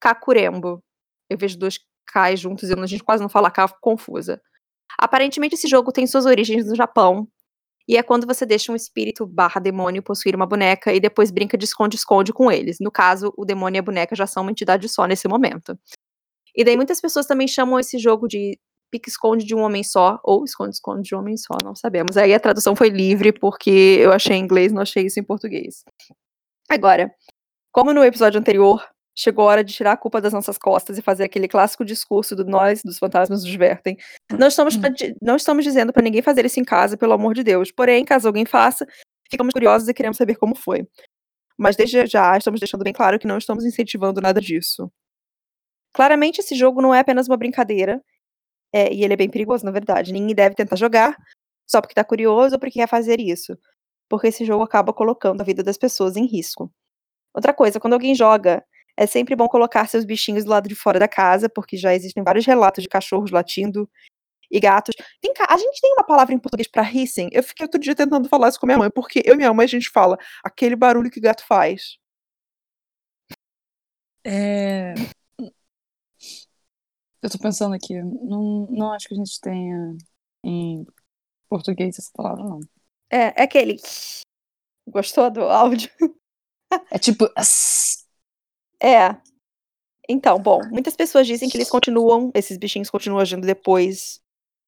Kakurembo. 0.01 0.83
Eu 1.29 1.37
vejo 1.37 1.59
dois 1.59 1.79
Ks 1.79 2.41
juntos 2.41 2.71
e 2.71 2.73
a 2.73 2.87
gente 2.87 3.05
quase 3.05 3.23
não 3.23 3.29
fala 3.29 3.51
K, 3.51 3.69
confusa. 3.81 4.41
Aparentemente, 4.99 5.55
esse 5.55 5.69
jogo 5.69 5.93
tem 5.93 6.07
suas 6.07 6.25
origens 6.25 6.67
no 6.67 6.75
Japão, 6.75 7.29
e 7.89 7.97
é 7.97 8.03
quando 8.03 8.27
você 8.27 8.45
deixa 8.45 8.71
um 8.71 8.77
espírito 8.77 9.27
barra 9.27 9.59
demônio 9.59 10.03
possuir 10.03 10.37
uma 10.37 10.45
boneca 10.47 10.93
e 10.93 11.01
depois 11.01 11.31
brinca 11.31 11.57
de 11.57 11.65
esconde-esconde 11.65 12.35
com 12.35 12.53
eles. 12.53 12.77
No 12.79 12.91
caso, 12.91 13.33
o 13.35 13.47
demônio 13.47 13.79
e 13.79 13.81
a 13.81 13.83
boneca 13.83 14.15
já 14.15 14.27
são 14.27 14.43
uma 14.43 14.51
entidade 14.51 14.87
só 14.91 15.07
nesse 15.07 15.27
momento. 15.27 15.79
E 16.55 16.63
daí 16.65 16.77
muitas 16.77 17.01
pessoas 17.01 17.27
também 17.27 17.49
chamam 17.49 17.81
esse 17.81 17.99
jogo 17.99 18.29
de 18.29 18.59
pique-esconde 18.91 19.45
de 19.45 19.55
um 19.55 19.61
homem 19.61 19.83
só, 19.85 20.19
ou 20.23 20.45
esconde-esconde 20.45 21.03
de 21.03 21.15
um 21.15 21.19
homem 21.19 21.37
só, 21.37 21.57
não 21.65 21.75
sabemos. 21.75 22.17
Aí 22.17 22.35
a 22.35 22.41
tradução 22.41 22.75
foi 22.75 22.89
livre, 22.89 23.33
porque 23.33 23.99
eu 24.01 24.13
achei 24.13 24.37
em 24.37 24.43
inglês, 24.43 24.73
não 24.73 24.83
achei 24.83 25.07
isso 25.07 25.21
em 25.21 25.25
português. 25.25 25.85
Agora, 26.69 27.11
como 27.73 27.93
no 27.93 28.05
episódio 28.05 28.41
anterior, 28.41 28.85
chegou 29.17 29.45
a 29.45 29.53
hora 29.53 29.65
de 29.65 29.75
tirar 29.75 29.93
a 29.93 29.97
culpa 29.97 30.21
das 30.21 30.33
nossas 30.33 30.57
costas 30.57 30.97
e 30.97 31.03
fazer 31.03 31.25
aquele 31.25 31.49
clássico 31.49 31.85
discurso 31.85 32.37
do 32.37 32.45
nós, 32.45 32.83
dos 32.85 32.99
fantasmas 32.99 33.43
nos 33.43 33.51
divertem. 33.51 33.97
Não 34.31 34.47
estamos, 34.47 34.77
hum. 34.77 34.81
não 35.21 35.35
estamos 35.35 35.65
dizendo 35.65 35.93
para 35.93 36.03
ninguém 36.03 36.23
fazer 36.23 36.45
isso 36.45 36.61
em 36.61 36.65
casa, 36.65 36.97
pelo 36.97 37.13
amor 37.13 37.35
de 37.35 37.43
Deus. 37.43 37.73
Porém, 37.73 38.05
caso 38.05 38.29
alguém 38.29 38.47
faça, 38.47 38.87
ficamos 39.29 39.53
curiosos 39.53 39.89
e 39.89 39.95
queremos 39.95 40.17
saber 40.17 40.37
como 40.37 40.55
foi. 40.55 40.87
Mas 41.59 41.75
desde 41.75 42.07
já 42.07 42.39
estamos 42.39 42.61
deixando 42.61 42.85
bem 42.85 42.93
claro 42.93 43.19
que 43.19 43.27
não 43.27 43.39
estamos 43.39 43.65
incentivando 43.65 44.21
nada 44.21 44.41
disso. 44.41 44.89
Claramente, 45.93 46.41
esse 46.41 46.55
jogo 46.55 46.81
não 46.81 46.95
é 46.95 47.01
apenas 47.01 47.27
uma 47.27 47.37
brincadeira, 47.37 48.01
é, 48.73 48.93
e 48.93 49.05
ele 49.05 49.15
é 49.15 49.17
bem 49.17 49.31
perigoso, 49.31 49.65
na 49.65 49.71
verdade. 49.71 50.13
Ninguém 50.13 50.35
deve 50.35 50.55
tentar 50.55 50.77
jogar 50.77 51.17
só 51.67 51.81
porque 51.81 51.93
está 51.93 52.05
curioso 52.05 52.55
ou 52.55 52.61
porque 52.61 52.81
quer 52.81 52.89
fazer 52.89 53.21
isso. 53.21 53.57
Porque 54.09 54.29
esse 54.29 54.45
jogo 54.45 54.65
acaba 54.65 54.93
colocando 54.93 55.41
a 55.41 55.45
vida 55.45 55.63
das 55.63 55.77
pessoas 55.77 56.17
em 56.17 56.27
risco. 56.27 56.73
Outra 57.35 57.53
coisa, 57.53 57.79
quando 57.79 57.93
alguém 57.95 58.15
joga 58.15 58.65
é 58.97 59.07
sempre 59.07 59.37
bom 59.37 59.47
colocar 59.49 59.87
seus 59.87 60.05
bichinhos 60.05 60.45
do 60.45 60.51
lado 60.51 60.69
de 60.69 60.75
fora 60.75 60.99
da 60.99 61.07
casa, 61.07 61.49
porque 61.49 61.77
já 61.77 61.95
existem 61.95 62.23
vários 62.25 62.45
relatos 62.45 62.83
de 62.83 62.89
cachorros 62.89 63.31
latindo 63.31 63.89
e 64.51 64.59
gatos. 64.59 64.95
Tem, 65.21 65.33
a 65.49 65.57
gente 65.57 65.81
tem 65.81 65.93
uma 65.93 66.05
palavra 66.05 66.35
em 66.35 66.39
português 66.39 66.69
para 66.69 66.91
hissing. 66.91 67.29
Eu 67.33 67.43
fiquei 67.43 67.65
outro 67.65 67.79
dia 67.79 67.95
tentando 67.95 68.29
falar 68.29 68.49
isso 68.49 68.59
com 68.59 68.67
minha 68.67 68.79
mãe, 68.79 68.91
porque 68.91 69.23
eu 69.25 69.35
e 69.35 69.37
minha 69.37 69.53
mãe 69.55 69.65
a 69.65 69.69
gente 69.69 69.89
fala 69.91 70.19
aquele 70.43 70.75
barulho 70.75 71.11
que 71.11 71.21
gato 71.21 71.45
faz. 71.47 71.99
É... 74.25 74.95
Eu 77.23 77.31
tô 77.31 77.39
pensando 77.39 77.75
aqui, 77.75 78.01
não, 78.01 78.67
não 78.71 78.93
acho 78.93 79.09
que 79.09 79.15
a 79.15 79.17
gente 79.17 79.41
tenha 79.41 79.97
em 80.45 80.87
português 81.49 81.99
essa 81.99 82.11
palavra, 82.15 82.45
não. 82.45 82.61
É, 83.11 83.41
é 83.41 83.43
aquele. 83.43 83.77
Gostou 84.89 85.31
do 85.31 85.43
áudio? 85.43 85.91
É 86.91 86.99
tipo. 86.99 87.29
É. 88.81 89.17
Então, 90.09 90.39
bom, 90.39 90.61
muitas 90.71 90.97
pessoas 90.97 91.27
dizem 91.27 91.49
que 91.49 91.57
eles 91.57 91.69
continuam, 91.69 92.31
esses 92.35 92.57
bichinhos 92.57 92.89
continuam 92.89 93.21
agindo 93.21 93.47
depois, 93.47 94.23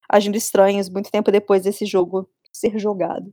agindo 0.08 0.36
estranhos, 0.36 0.90
muito 0.90 1.10
tempo 1.10 1.32
depois 1.32 1.62
desse 1.62 1.86
jogo 1.86 2.28
ser 2.52 2.78
jogado. 2.78 3.32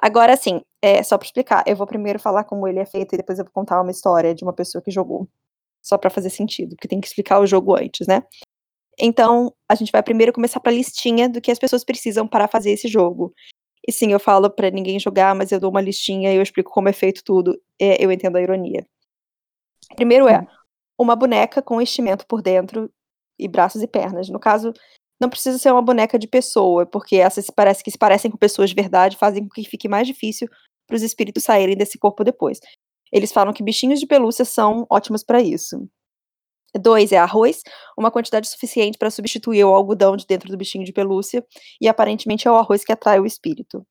Agora, 0.00 0.32
assim, 0.32 0.62
é, 0.80 1.02
só 1.02 1.18
pra 1.18 1.26
explicar, 1.26 1.64
eu 1.66 1.76
vou 1.76 1.86
primeiro 1.86 2.18
falar 2.18 2.44
como 2.44 2.66
ele 2.68 2.78
é 2.78 2.86
feito 2.86 3.14
e 3.14 3.18
depois 3.18 3.38
eu 3.38 3.44
vou 3.44 3.52
contar 3.52 3.82
uma 3.82 3.90
história 3.90 4.34
de 4.34 4.44
uma 4.44 4.52
pessoa 4.52 4.80
que 4.80 4.90
jogou. 4.90 5.28
Só 5.88 5.96
para 5.96 6.10
fazer 6.10 6.30
sentido, 6.30 6.76
porque 6.76 6.88
tem 6.88 7.00
que 7.00 7.06
explicar 7.06 7.40
o 7.40 7.46
jogo 7.46 7.74
antes, 7.74 8.06
né? 8.06 8.22
Então, 9.00 9.54
a 9.68 9.74
gente 9.74 9.92
vai 9.92 10.02
primeiro 10.02 10.32
começar 10.32 10.60
pra 10.60 10.72
listinha 10.72 11.28
do 11.28 11.40
que 11.40 11.50
as 11.50 11.58
pessoas 11.58 11.84
precisam 11.84 12.26
para 12.26 12.48
fazer 12.48 12.72
esse 12.72 12.88
jogo. 12.88 13.32
E 13.86 13.92
sim, 13.92 14.12
eu 14.12 14.20
falo 14.20 14.50
para 14.50 14.70
ninguém 14.70 14.98
jogar, 14.98 15.34
mas 15.34 15.52
eu 15.52 15.60
dou 15.60 15.70
uma 15.70 15.80
listinha 15.80 16.32
e 16.32 16.36
eu 16.36 16.42
explico 16.42 16.70
como 16.70 16.88
é 16.88 16.92
feito 16.92 17.22
tudo. 17.24 17.58
É, 17.80 18.04
eu 18.04 18.12
entendo 18.12 18.36
a 18.36 18.42
ironia. 18.42 18.84
Primeiro 19.96 20.28
é 20.28 20.46
uma 20.98 21.16
boneca 21.16 21.62
com 21.62 21.80
estimento 21.80 22.26
por 22.26 22.42
dentro 22.42 22.90
e 23.38 23.48
braços 23.48 23.82
e 23.82 23.86
pernas. 23.86 24.28
No 24.28 24.38
caso, 24.38 24.74
não 25.20 25.30
precisa 25.30 25.58
ser 25.58 25.72
uma 25.72 25.80
boneca 25.80 26.18
de 26.18 26.26
pessoa, 26.26 26.84
porque 26.84 27.16
essas 27.16 27.48
parece 27.50 27.82
que 27.82 27.90
se 27.90 27.96
parecem 27.96 28.30
com 28.30 28.36
pessoas 28.36 28.68
de 28.70 28.76
verdade, 28.76 29.16
fazem 29.16 29.42
com 29.42 29.50
que 29.50 29.64
fique 29.64 29.88
mais 29.88 30.06
difícil 30.06 30.48
para 30.86 30.96
os 30.96 31.02
espíritos 31.02 31.44
saírem 31.44 31.76
desse 31.76 31.98
corpo 31.98 32.24
depois. 32.24 32.60
Eles 33.12 33.32
falam 33.32 33.52
que 33.52 33.62
bichinhos 33.62 34.00
de 34.00 34.06
pelúcia 34.06 34.44
são 34.44 34.86
ótimos 34.90 35.22
para 35.24 35.40
isso. 35.40 35.88
Dois 36.74 37.12
é 37.12 37.18
arroz, 37.18 37.62
uma 37.96 38.10
quantidade 38.10 38.48
suficiente 38.48 38.98
para 38.98 39.10
substituir 39.10 39.64
o 39.64 39.74
algodão 39.74 40.16
de 40.16 40.26
dentro 40.26 40.50
do 40.50 40.56
bichinho 40.56 40.84
de 40.84 40.92
pelúcia, 40.92 41.44
e 41.80 41.88
aparentemente 41.88 42.46
é 42.46 42.50
o 42.50 42.56
arroz 42.56 42.84
que 42.84 42.92
atrai 42.92 43.18
o 43.20 43.26
espírito. 43.26 43.86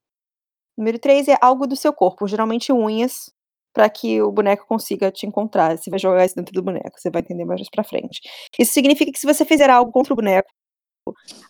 Número 0.78 1.00
três 1.00 1.28
é 1.28 1.38
algo 1.42 1.68
do 1.68 1.76
seu 1.76 1.92
corpo, 1.94 2.28
geralmente 2.28 2.72
unhas, 2.72 3.32
para 3.74 3.90
que 3.90 4.22
o 4.22 4.32
boneco 4.32 4.66
consiga 4.68 5.12
te 5.12 5.26
encontrar. 5.26 5.78
Você 5.78 5.90
vai 5.90 6.00
jogar 6.00 6.26
isso 6.26 6.36
dentro 6.36 6.54
do 6.54 6.64
boneco, 6.64 7.00
você 7.00 7.10
vai 7.10 7.22
entender 7.22 7.46
mais 7.46 7.62
pra 7.70 7.84
frente. 7.84 8.22
Isso 8.60 8.74
significa 8.74 9.12
que 9.12 9.20
se 9.20 9.26
você 9.28 9.46
fizer 9.46 9.70
algo 9.70 9.92
contra 9.92 10.14
o 10.14 10.16
boneco, 10.16 10.50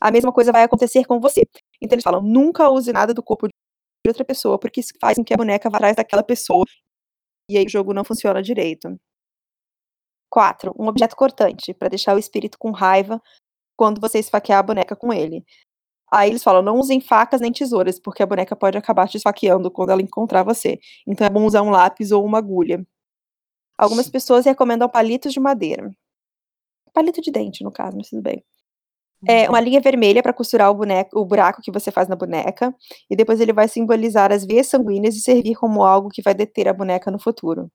a 0.01 0.11
mesma 0.11 0.31
coisa 0.31 0.51
vai 0.51 0.63
acontecer 0.63 1.05
com 1.05 1.19
você. 1.19 1.43
Então 1.81 1.95
eles 1.95 2.03
falam: 2.03 2.21
nunca 2.21 2.69
use 2.69 2.91
nada 2.93 3.13
do 3.13 3.23
corpo 3.23 3.47
de 3.47 3.53
outra 4.07 4.25
pessoa, 4.25 4.59
porque 4.59 4.79
isso 4.81 4.93
faz 5.01 5.17
com 5.17 5.23
que 5.23 5.33
a 5.33 5.37
boneca 5.37 5.69
vá 5.69 5.77
atrás 5.77 5.95
daquela 5.95 6.23
pessoa. 6.23 6.65
E 7.49 7.57
aí 7.57 7.65
o 7.65 7.69
jogo 7.69 7.93
não 7.93 8.03
funciona 8.03 8.41
direito. 8.41 8.99
4. 10.29 10.73
Um 10.77 10.87
objeto 10.87 11.15
cortante, 11.15 11.73
para 11.73 11.89
deixar 11.89 12.15
o 12.15 12.19
espírito 12.19 12.57
com 12.59 12.71
raiva 12.71 13.21
quando 13.77 14.01
você 14.01 14.19
esfaquear 14.19 14.59
a 14.59 14.63
boneca 14.63 14.95
com 14.95 15.13
ele. 15.13 15.45
Aí 16.11 16.29
eles 16.29 16.43
falam: 16.43 16.61
não 16.61 16.79
usem 16.79 17.01
facas 17.01 17.41
nem 17.41 17.51
tesouras, 17.51 17.99
porque 17.99 18.23
a 18.23 18.25
boneca 18.27 18.55
pode 18.55 18.77
acabar 18.77 19.07
te 19.07 19.17
esfaqueando 19.17 19.71
quando 19.71 19.91
ela 19.91 20.01
encontrar 20.01 20.43
você. 20.43 20.79
Então 21.07 21.27
é 21.27 21.29
bom 21.29 21.45
usar 21.45 21.61
um 21.61 21.69
lápis 21.69 22.11
ou 22.11 22.25
uma 22.25 22.39
agulha. 22.39 22.85
Algumas 23.77 24.09
pessoas 24.09 24.45
recomendam 24.45 24.89
palitos 24.89 25.33
de 25.33 25.39
madeira. 25.39 25.91
Palito 26.93 27.21
de 27.21 27.31
dente, 27.31 27.63
no 27.63 27.71
caso, 27.71 27.95
mas 27.97 28.09
tudo 28.09 28.21
bem. 28.21 28.43
É 29.25 29.43
uhum. 29.43 29.49
uma 29.49 29.59
linha 29.59 29.81
vermelha 29.81 30.21
para 30.21 30.33
costurar 30.33 30.69
o, 30.69 30.75
boneco, 30.75 31.19
o 31.19 31.25
buraco 31.25 31.61
que 31.61 31.71
você 31.71 31.91
faz 31.91 32.07
na 32.07 32.15
boneca, 32.15 32.73
e 33.09 33.15
depois 33.15 33.39
ele 33.39 33.53
vai 33.53 33.67
simbolizar 33.67 34.31
as 34.31 34.45
veias 34.45 34.67
sanguíneas 34.67 35.15
e 35.15 35.21
servir 35.21 35.55
como 35.55 35.83
algo 35.83 36.09
que 36.09 36.21
vai 36.21 36.33
deter 36.33 36.67
a 36.67 36.73
boneca 36.73 37.09
no 37.09 37.19
futuro. 37.19 37.71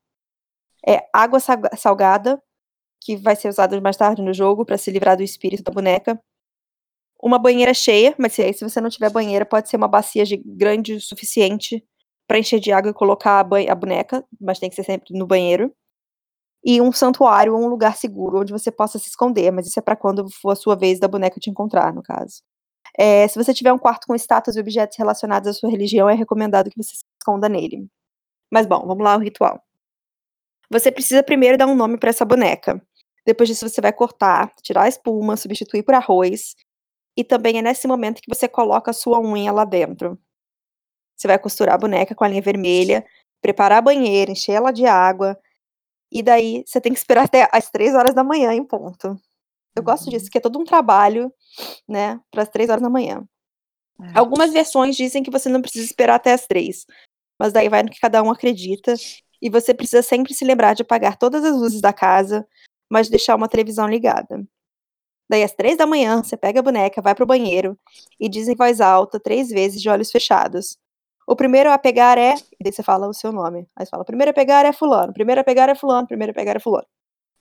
é 0.87 1.05
água 1.13 1.39
salgada, 1.77 2.41
que 3.05 3.17
vai 3.17 3.37
ser 3.37 3.49
usada 3.49 3.81
mais 3.81 3.97
tarde 3.97 4.23
no 4.23 4.33
jogo 4.33 4.65
para 4.65 4.79
se 4.79 4.91
livrar 4.91 5.17
do 5.17 5.23
espírito 5.23 5.63
da 5.65 5.73
boneca. 5.73 6.21
Uma 7.23 7.39
banheira 7.39 7.75
cheia, 7.75 8.15
mas 8.19 8.33
se, 8.35 8.53
se 8.53 8.65
você 8.65 8.81
não 8.81 8.91
tiver 8.91 9.11
banheira, 9.11 9.47
pode 9.47 9.69
ser 9.69 9.77
uma 9.77 9.89
bacia 9.89 10.25
grande 10.45 10.95
o 10.95 11.01
suficiente 11.01 11.85
para 12.27 12.39
encher 12.39 12.61
de 12.61 12.73
água 12.73 12.91
e 12.91 12.95
colocar 12.95 13.41
a, 13.41 13.73
a 13.73 13.75
boneca, 13.75 14.25
mas 14.41 14.59
tem 14.59 14.71
que 14.71 14.77
ser 14.77 14.85
sempre 14.85 15.17
no 15.17 15.27
banheiro. 15.27 15.73
E 16.65 16.81
um 16.81 16.93
santuário 16.93 17.57
um 17.57 17.67
lugar 17.67 17.97
seguro 17.97 18.41
onde 18.41 18.53
você 18.53 18.71
possa 18.71 18.99
se 18.99 19.09
esconder, 19.09 19.51
mas 19.51 19.67
isso 19.67 19.79
é 19.79 19.83
para 19.83 19.97
quando 19.97 20.29
for 20.31 20.51
a 20.51 20.57
sua 20.57 20.77
vez 20.77 21.01
da 21.01 21.09
boneca 21.09 21.41
te 21.41 21.51
encontrar, 21.51 21.93
no 21.93 22.03
caso. 22.03 22.43
É, 22.99 23.27
se 23.29 23.43
você 23.43 23.55
tiver 23.55 23.73
um 23.73 23.79
quarto 23.79 24.07
com 24.07 24.15
estátuas 24.15 24.57
e 24.57 24.61
objetos 24.61 24.97
relacionados 24.99 25.49
à 25.49 25.53
sua 25.55 25.71
religião, 25.71 26.09
é 26.09 26.15
recomendado 26.15 26.71
que 26.71 26.83
você 26.83 26.95
se 26.97 27.05
esconda 27.21 27.49
nele. 27.49 27.89
Mas 28.51 28.67
bom, 28.67 28.87
vamos 28.87 29.05
lá 29.05 29.15
ao 29.15 29.21
ritual. 29.21 29.63
Você 30.71 30.91
precisa 30.93 31.23
primeiro 31.23 31.59
dar 31.59 31.67
um 31.67 31.75
nome 31.75 31.99
para 31.99 32.11
essa 32.11 32.25
boneca. 32.25 32.83
Depois 33.27 33.49
disso, 33.49 33.69
você 33.69 33.81
vai 33.81 33.93
cortar, 33.93 34.53
tirar 34.63 34.85
a 34.85 34.89
espuma, 34.89 35.37
substituir 35.37 35.83
por 35.83 35.95
arroz. 35.95 36.55
E 37.17 37.25
também 37.25 37.59
é 37.59 37.63
nesse 37.63 37.87
momento 37.87 38.23
que 38.23 38.35
você 38.35 38.49
coloca 38.49 38.91
a 38.91 38.95
sua 38.95 39.21
unha 39.21 39.53
lá 39.53 39.65
dentro. 39.65 40.19
Você 41.17 41.29
vai 41.29 41.39
costurar 41.39 41.77
a 41.77 41.79
boneca 41.79 42.15
com 42.15 42.25
a 42.25 42.29
linha 42.29 42.43
vermelha, 42.43 43.05
preparar 43.41 43.79
a 43.79 43.83
banheira, 43.83 44.33
encher 44.33 44.53
ela 44.53 44.73
de 44.73 44.87
água. 44.87 45.39
E 46.13 46.23
daí 46.23 46.63
você 46.67 46.81
tem 46.81 46.93
que 46.93 46.99
esperar 46.99 47.25
até 47.25 47.49
as 47.51 47.71
três 47.71 47.95
horas 47.95 48.15
da 48.15 48.23
manhã 48.23 48.53
em 48.53 48.65
ponto. 48.65 49.19
Eu 49.75 49.83
gosto 49.83 50.11
disso, 50.11 50.27
uhum. 50.27 50.31
que 50.31 50.39
é 50.39 50.41
todo 50.41 50.59
um 50.59 50.65
trabalho, 50.65 51.33
né, 51.89 52.21
para 52.31 52.43
as 52.43 52.49
três 52.51 52.69
horas 52.69 52.83
da 52.83 52.91
manhã. 52.91 53.25
É. 54.01 54.19
Algumas 54.19 54.53
versões 54.53 54.97
dizem 54.97 55.23
que 55.23 55.31
você 55.31 55.49
não 55.49 55.63
precisa 55.63 55.87
esperar 55.87 56.17
até 56.17 56.33
as 56.33 56.47
três, 56.47 56.85
mas 57.39 57.53
daí 57.53 57.69
vai 57.69 57.83
no 57.83 57.91
que 57.91 58.01
cada 58.01 58.23
um 58.23 58.31
acredita. 58.31 58.95
E 59.41 59.51
você 59.51 59.73
precisa 59.75 60.03
sempre 60.03 60.35
se 60.35 60.45
lembrar 60.45 60.75
de 60.75 60.83
apagar 60.83 61.17
todas 61.17 61.45
as 61.45 61.57
luzes 61.57 61.81
da 61.81 61.93
casa, 61.93 62.47
mas 62.91 63.09
deixar 63.09 63.35
uma 63.35 63.49
televisão 63.49 63.89
ligada. 63.89 64.45
Daí, 65.29 65.43
às 65.43 65.55
três 65.55 65.79
da 65.79 65.87
manhã, 65.87 66.23
você 66.23 66.37
pega 66.37 66.61
a 66.61 66.63
boneca, 66.63 67.01
vai 67.01 67.15
pro 67.15 67.25
banheiro 67.25 67.79
e 68.21 68.29
diz 68.29 68.49
em 68.49 68.55
voz 68.55 68.81
alta, 68.81 69.19
três 69.19 69.49
vezes, 69.49 69.81
de 69.81 69.89
olhos 69.89 70.11
fechados. 70.11 70.77
O 71.33 71.37
primeiro 71.37 71.73
a 71.73 71.79
pegar 71.79 72.19
é. 72.19 72.35
E 72.35 72.63
daí 72.63 72.71
você 72.71 72.83
fala 72.83 73.09
o 73.09 73.15
seu 73.15 73.33
nome. 73.33 73.67
Aí 73.75 73.87
você 73.87 73.91
fala: 73.91 74.03
o 74.03 74.07
primeiro 74.07 74.33
a 74.33 74.35
pegar 74.35 74.67
é 74.67 74.73
Fulano, 74.73 75.13
o 75.13 75.15
primeiro 75.15 75.41
a 75.41 75.45
pegar 75.45 75.67
é 75.71 75.75
Fulano, 75.75 76.05
o 76.05 76.07
primeiro 76.07 76.31
a 76.31 76.35
pegar 76.35 76.57
é 76.57 76.59
Fulano. 76.59 76.87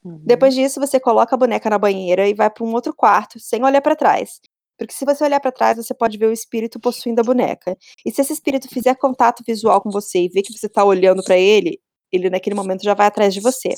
Uhum. 0.01 0.21
Depois 0.25 0.55
disso, 0.55 0.79
você 0.79 0.97
coloca 0.97 1.35
a 1.35 1.37
boneca 1.37 1.69
na 1.69 1.77
banheira 1.77 2.25
e 2.25 2.33
vai 2.33 2.49
para 2.49 2.63
um 2.63 2.73
outro 2.73 2.95
quarto, 2.95 3.37
sem 3.37 3.61
olhar 3.65 3.81
para 3.81 3.93
trás. 3.93 4.39
Porque 4.77 4.93
se 4.93 5.03
você 5.03 5.25
olhar 5.25 5.41
para 5.41 5.51
trás, 5.51 5.75
você 5.75 5.93
pode 5.93 6.17
ver 6.17 6.27
o 6.27 6.31
espírito 6.31 6.79
possuindo 6.79 7.19
a 7.19 7.23
boneca. 7.23 7.77
E 8.05 8.11
se 8.11 8.21
esse 8.21 8.31
espírito 8.31 8.69
fizer 8.69 8.95
contato 8.95 9.43
visual 9.45 9.81
com 9.81 9.91
você 9.91 10.19
e 10.21 10.29
ver 10.29 10.41
que 10.41 10.57
você 10.57 10.69
tá 10.69 10.85
olhando 10.85 11.21
para 11.21 11.37
ele, 11.37 11.77
ele 12.13 12.29
naquele 12.29 12.55
momento 12.55 12.83
já 12.83 12.93
vai 12.93 13.07
atrás 13.07 13.33
de 13.33 13.41
você. 13.41 13.73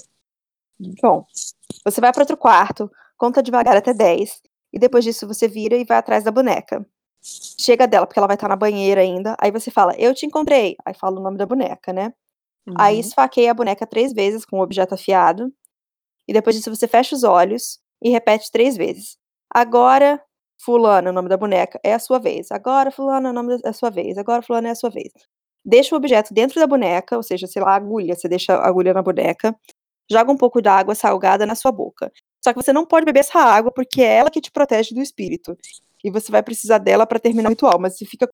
Bom, 1.01 1.25
você 1.84 2.00
vai 2.00 2.13
para 2.13 2.22
outro 2.22 2.38
quarto, 2.38 2.88
conta 3.17 3.41
devagar 3.41 3.75
até 3.75 3.96
10, 3.96 4.41
e 4.72 4.77
depois 4.77 5.03
disso 5.03 5.27
você 5.27 5.48
vira 5.48 5.75
e 5.75 5.84
vai 5.84 5.98
atrás 5.98 6.24
da 6.24 6.29
boneca. 6.29 6.86
Chega 7.24 7.88
dela, 7.88 8.06
porque 8.06 8.20
ela 8.20 8.27
vai 8.27 8.36
estar 8.36 8.50
na 8.50 8.56
banheira 8.56 9.00
ainda. 9.00 9.36
Aí 9.39 9.50
você 9.50 9.72
fala, 9.72 9.96
eu 9.98 10.13
te 10.13 10.25
encontrei. 10.25 10.75
Aí 10.86 10.94
fala 10.94 11.20
o 11.20 11.24
nome 11.24 11.38
da 11.38 11.46
boneca, 11.46 11.94
né? 11.94 12.13
Uhum. 12.68 12.75
Aí 12.77 13.00
esfaqueia 13.00 13.51
a 13.51 13.53
boneca 13.53 13.88
três 13.88 14.13
vezes 14.13 14.46
com 14.46 14.60
o 14.60 14.62
objeto 14.62 14.94
afiado. 14.94 15.51
E 16.27 16.34
depois 16.34 16.56
disso 16.56 16.74
você 16.74 16.88
fecha 16.88 17.15
os 17.15 17.24
olhos 17.24 17.80
e 18.01 18.10
repete 18.10 18.51
três 18.51 18.75
vezes. 18.75 19.18
Agora, 19.50 20.22
fulano, 20.60 21.10
o 21.10 21.13
nome 21.13 21.30
da 21.30 21.38
boneca, 21.38 21.80
é 21.84 21.94
a 21.94 22.00
sua 22.00 22.20
vez. 22.20 22.51
Agora, 22.51 22.92
fulano, 22.92 23.30
o 23.30 23.34
nome 23.34 23.60
é 23.63 23.70
a 23.70 23.74
sua 23.74 23.89
vez. 23.89 24.18
Agora, 24.18 24.42
fulano, 24.42 24.68
é 24.68 24.72
a 24.72 24.75
sua 24.75 24.89
vez. 24.89 25.12
Deixa 25.65 25.96
o 25.96 25.98
objeto 25.98 26.34
dentro 26.34 26.60
da 26.60 26.68
boneca, 26.68 27.15
ou 27.15 27.24
seja, 27.24 27.48
sei 27.48 27.62
lá, 27.62 27.75
agulha. 27.75 28.15
Você 28.15 28.27
deixa 28.27 28.53
a 28.53 28.68
agulha 28.68 28.94
na 28.94 29.01
boneca. 29.01 29.56
Joga 30.12 30.32
um 30.32 30.38
pouco 30.38 30.62
da 30.62 30.74
água 30.74 30.96
salgada 30.96 31.46
na 31.46 31.56
sua 31.56 31.72
boca. 31.72 32.12
Só 32.44 32.51
que 32.51 32.62
você 32.62 32.74
não 32.74 32.86
pode 32.86 33.06
beber 33.06 33.22
essa 33.22 33.39
água 33.39 33.72
porque 33.72 34.01
é 34.01 34.18
ela 34.18 34.30
que 34.30 34.42
te 34.42 34.51
protege 34.51 34.94
do 34.94 35.01
espírito. 35.01 35.58
E 36.03 36.12
você 36.12 36.31
vai 36.31 36.43
precisar 36.43 36.77
dela 36.79 37.05
para 37.07 37.19
terminar 37.19 37.50
o 37.50 37.51
ritual. 37.51 37.79
Mas 37.79 37.98
você 37.98 38.05
fica 38.05 38.27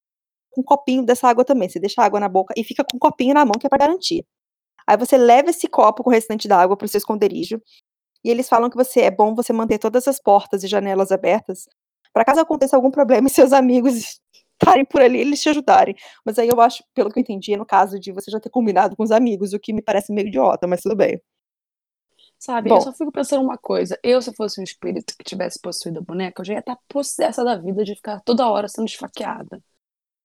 com 0.52 0.62
um 0.62 0.64
copinho 0.64 1.04
dessa 1.04 1.28
água 1.28 1.46
também. 1.46 1.70
Você 1.70 1.80
deixa 1.80 2.02
a 2.02 2.06
água 2.06 2.20
na 2.20 2.30
boca 2.30 2.54
e 2.58 2.64
fica 2.64 2.84
com 2.84 2.98
um 2.98 3.00
copinho 3.00 3.34
na 3.34 3.46
mão, 3.46 3.54
que 3.60 3.68
é 3.68 3.70
para 3.70 3.80
garantir. 3.80 4.26
Aí 4.88 4.98
você 4.98 5.18
leva 5.18 5.52
esse 5.52 5.68
copo 5.68 6.04
com 6.04 6.10
o 6.10 6.14
restante 6.14 6.48
da 6.48 6.58
água 6.60 6.76
para 6.76 6.86
o 6.86 6.88
seu 6.88 6.98
esconderijo 6.98 7.62
e 8.24 8.30
eles 8.30 8.50
falam 8.50 8.70
que 8.70 8.76
você 8.76 9.02
é 9.02 9.12
bom 9.12 9.36
você 9.36 9.54
manter 9.54 9.78
todas 9.80 10.08
as 10.08 10.20
portas 10.22 10.64
e 10.64 10.68
janelas 10.68 11.12
abertas, 11.12 11.66
para 12.14 12.26
caso 12.26 12.42
aconteça 12.42 12.76
algum 12.76 12.92
problema 12.92 13.28
e 13.28 13.32
seus 13.32 13.54
amigos 13.54 14.20
estarem 14.60 14.86
por 14.86 15.02
ali, 15.02 15.20
eles 15.20 15.42
te 15.42 15.50
ajudarem. 15.50 15.96
Mas 16.26 16.38
aí 16.40 16.50
eu 16.50 16.60
acho, 16.60 16.84
pelo 16.94 17.12
que 17.12 17.20
eu 17.20 17.22
entendi, 17.22 17.54
é 17.54 17.58
no 17.58 17.66
caso 17.66 18.00
de 18.00 18.12
você 18.12 18.30
já 18.32 18.40
ter 18.40 18.50
combinado 18.50 18.96
com 18.96 19.04
os 19.04 19.12
amigos, 19.12 19.54
o 19.54 19.60
que 19.60 19.74
me 19.74 19.82
parece 19.82 20.12
meio 20.14 20.28
idiota, 20.28 20.68
mas 20.68 20.82
tudo 20.82 20.96
bem. 20.96 21.22
Sabe, 22.40 22.70
Bom, 22.70 22.78
eu 22.78 22.82
só 22.82 22.94
fico 22.94 23.12
pensando 23.12 23.44
uma 23.44 23.58
coisa. 23.58 24.00
Eu, 24.02 24.22
se 24.22 24.34
fosse 24.34 24.62
um 24.62 24.64
espírito 24.64 25.14
que 25.18 25.26
tivesse 25.26 25.60
possuído 25.60 26.00
a 26.00 26.02
boneca, 26.02 26.42
eu 26.42 26.46
já 26.46 26.54
ia 26.54 26.60
estar 26.60 26.78
possessa 26.88 27.44
da 27.44 27.58
vida 27.58 27.84
de 27.84 27.96
ficar 27.96 28.22
toda 28.22 28.48
hora 28.48 28.70
sendo 28.70 28.88
esfaqueada. 28.88 29.62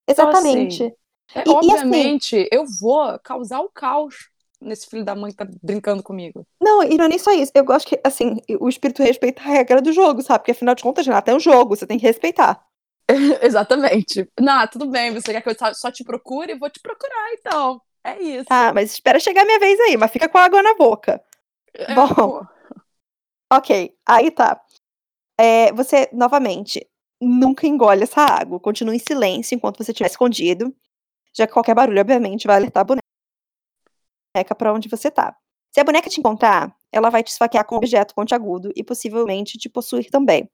Exatamente. 0.09 0.85
Então, 0.85 0.87
assim, 0.87 1.01
é, 1.35 1.43
e, 1.45 1.51
obviamente, 1.51 2.37
e 2.37 2.41
assim, 2.43 2.49
eu 2.53 2.65
vou 2.81 3.19
causar 3.19 3.61
o 3.61 3.69
caos 3.69 4.31
nesse 4.61 4.87
filho 4.87 5.05
da 5.05 5.17
mãe 5.17 5.33
que 5.33 5.37
tá 5.37 5.47
brincando 5.61 6.05
comigo. 6.05 6.47
Não, 6.63 6.85
e 6.85 6.97
não 6.97 7.07
é 7.07 7.09
nem 7.09 7.19
só 7.19 7.33
isso. 7.33 7.51
Eu 7.53 7.65
gosto 7.65 7.89
que, 7.89 8.01
assim, 8.05 8.37
o 8.61 8.69
espírito 8.69 9.03
respeita 9.03 9.43
a 9.43 9.47
regra 9.47 9.83
do 9.83 9.93
jogo, 9.93 10.23
sabe? 10.23 10.39
Porque 10.39 10.53
afinal 10.53 10.77
de 10.77 10.85
contas, 10.85 11.05
Renata, 11.05 11.33
é 11.33 11.35
um 11.35 11.41
jogo, 11.41 11.75
você 11.75 11.85
tem 11.85 11.99
que 11.99 12.07
respeitar. 12.07 12.65
Exatamente. 13.43 14.31
Não, 14.41 14.67
tudo 14.69 14.87
bem, 14.87 15.13
você 15.13 15.33
quer 15.33 15.43
que 15.43 15.49
eu 15.49 15.75
só 15.75 15.91
te 15.91 16.05
procure? 16.05 16.57
Vou 16.57 16.71
te 16.71 16.81
procurar, 16.81 17.33
então. 17.33 17.81
É 18.05 18.23
isso. 18.23 18.45
Tá, 18.45 18.73
mas 18.73 18.93
espera 18.93 19.19
chegar 19.19 19.43
a 19.43 19.47
minha 19.47 19.59
vez 19.59 19.81
aí, 19.81 19.97
mas 19.97 20.13
fica 20.13 20.29
com 20.29 20.39
a 20.39 20.45
água 20.45 20.63
na 20.63 20.75
boca. 20.75 21.21
É, 21.75 21.95
Bom. 21.95 22.15
Pô. 22.15 22.47
Ok, 23.53 23.95
aí 24.07 24.31
tá. 24.31 24.61
É, 25.39 25.73
você, 25.73 26.09
novamente, 26.13 26.89
nunca 27.21 27.67
engole 27.67 28.03
essa 28.03 28.21
água. 28.23 28.61
Continue 28.61 28.97
em 28.97 28.99
silêncio 28.99 29.55
enquanto 29.55 29.83
você 29.83 29.93
estiver 29.93 30.09
escondido. 30.09 30.75
Já 31.37 31.47
que 31.47 31.53
qualquer 31.53 31.75
barulho, 31.75 32.01
obviamente, 32.01 32.47
vai 32.47 32.57
alertar 32.57 32.83
a 32.83 32.85
boneca 32.85 34.55
para 34.57 34.73
onde 34.73 34.89
você 34.89 35.11
tá. 35.11 35.37
Se 35.73 35.81
a 35.81 35.85
boneca 35.85 36.09
te 36.09 36.21
encontrar, 36.21 36.75
ela 36.93 37.11
vai 37.11 37.23
te 37.23 37.33
esfaquear 37.33 37.67
com 37.67 37.75
um 37.75 37.79
objeto 37.79 38.15
pontiagudo 38.15 38.73
e 38.77 38.85
possivelmente 38.85 39.59
te 39.59 39.69
possuir 39.69 40.09
também. 40.11 40.49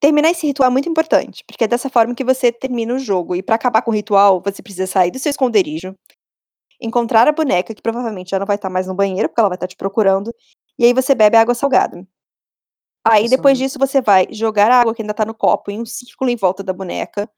Terminar 0.00 0.30
esse 0.30 0.46
ritual 0.46 0.68
é 0.68 0.72
muito 0.72 0.88
importante, 0.88 1.44
porque 1.46 1.64
é 1.64 1.68
dessa 1.68 1.88
forma 1.88 2.14
que 2.14 2.24
você 2.24 2.52
termina 2.52 2.94
o 2.94 2.98
jogo. 2.98 3.34
E 3.34 3.42
para 3.42 3.56
acabar 3.56 3.82
com 3.82 3.90
o 3.90 3.94
ritual, 3.94 4.40
você 4.40 4.62
precisa 4.62 4.86
sair 4.86 5.10
do 5.10 5.18
seu 5.18 5.30
esconderijo, 5.30 5.96
encontrar 6.82 7.28
a 7.28 7.32
boneca, 7.32 7.74
que 7.74 7.82
provavelmente 7.82 8.30
já 8.30 8.38
não 8.38 8.46
vai 8.46 8.56
estar 8.56 8.70
mais 8.70 8.86
no 8.86 8.94
banheiro, 8.94 9.28
porque 9.28 9.40
ela 9.40 9.48
vai 9.48 9.56
estar 9.56 9.68
te 9.68 9.76
procurando, 9.76 10.34
e 10.78 10.84
aí 10.84 10.92
você 10.92 11.14
bebe 11.14 11.36
água 11.36 11.54
salgada. 11.54 12.06
Aí 13.04 13.28
depois 13.28 13.58
disso 13.58 13.78
você 13.78 14.00
vai 14.00 14.28
jogar 14.30 14.70
a 14.70 14.80
água 14.80 14.94
que 14.94 15.02
ainda 15.02 15.14
tá 15.14 15.24
no 15.24 15.34
copo 15.34 15.70
em 15.70 15.80
um 15.80 15.86
círculo 15.86 16.30
em 16.30 16.36
volta 16.36 16.62
da 16.62 16.72
boneca, 16.72 17.28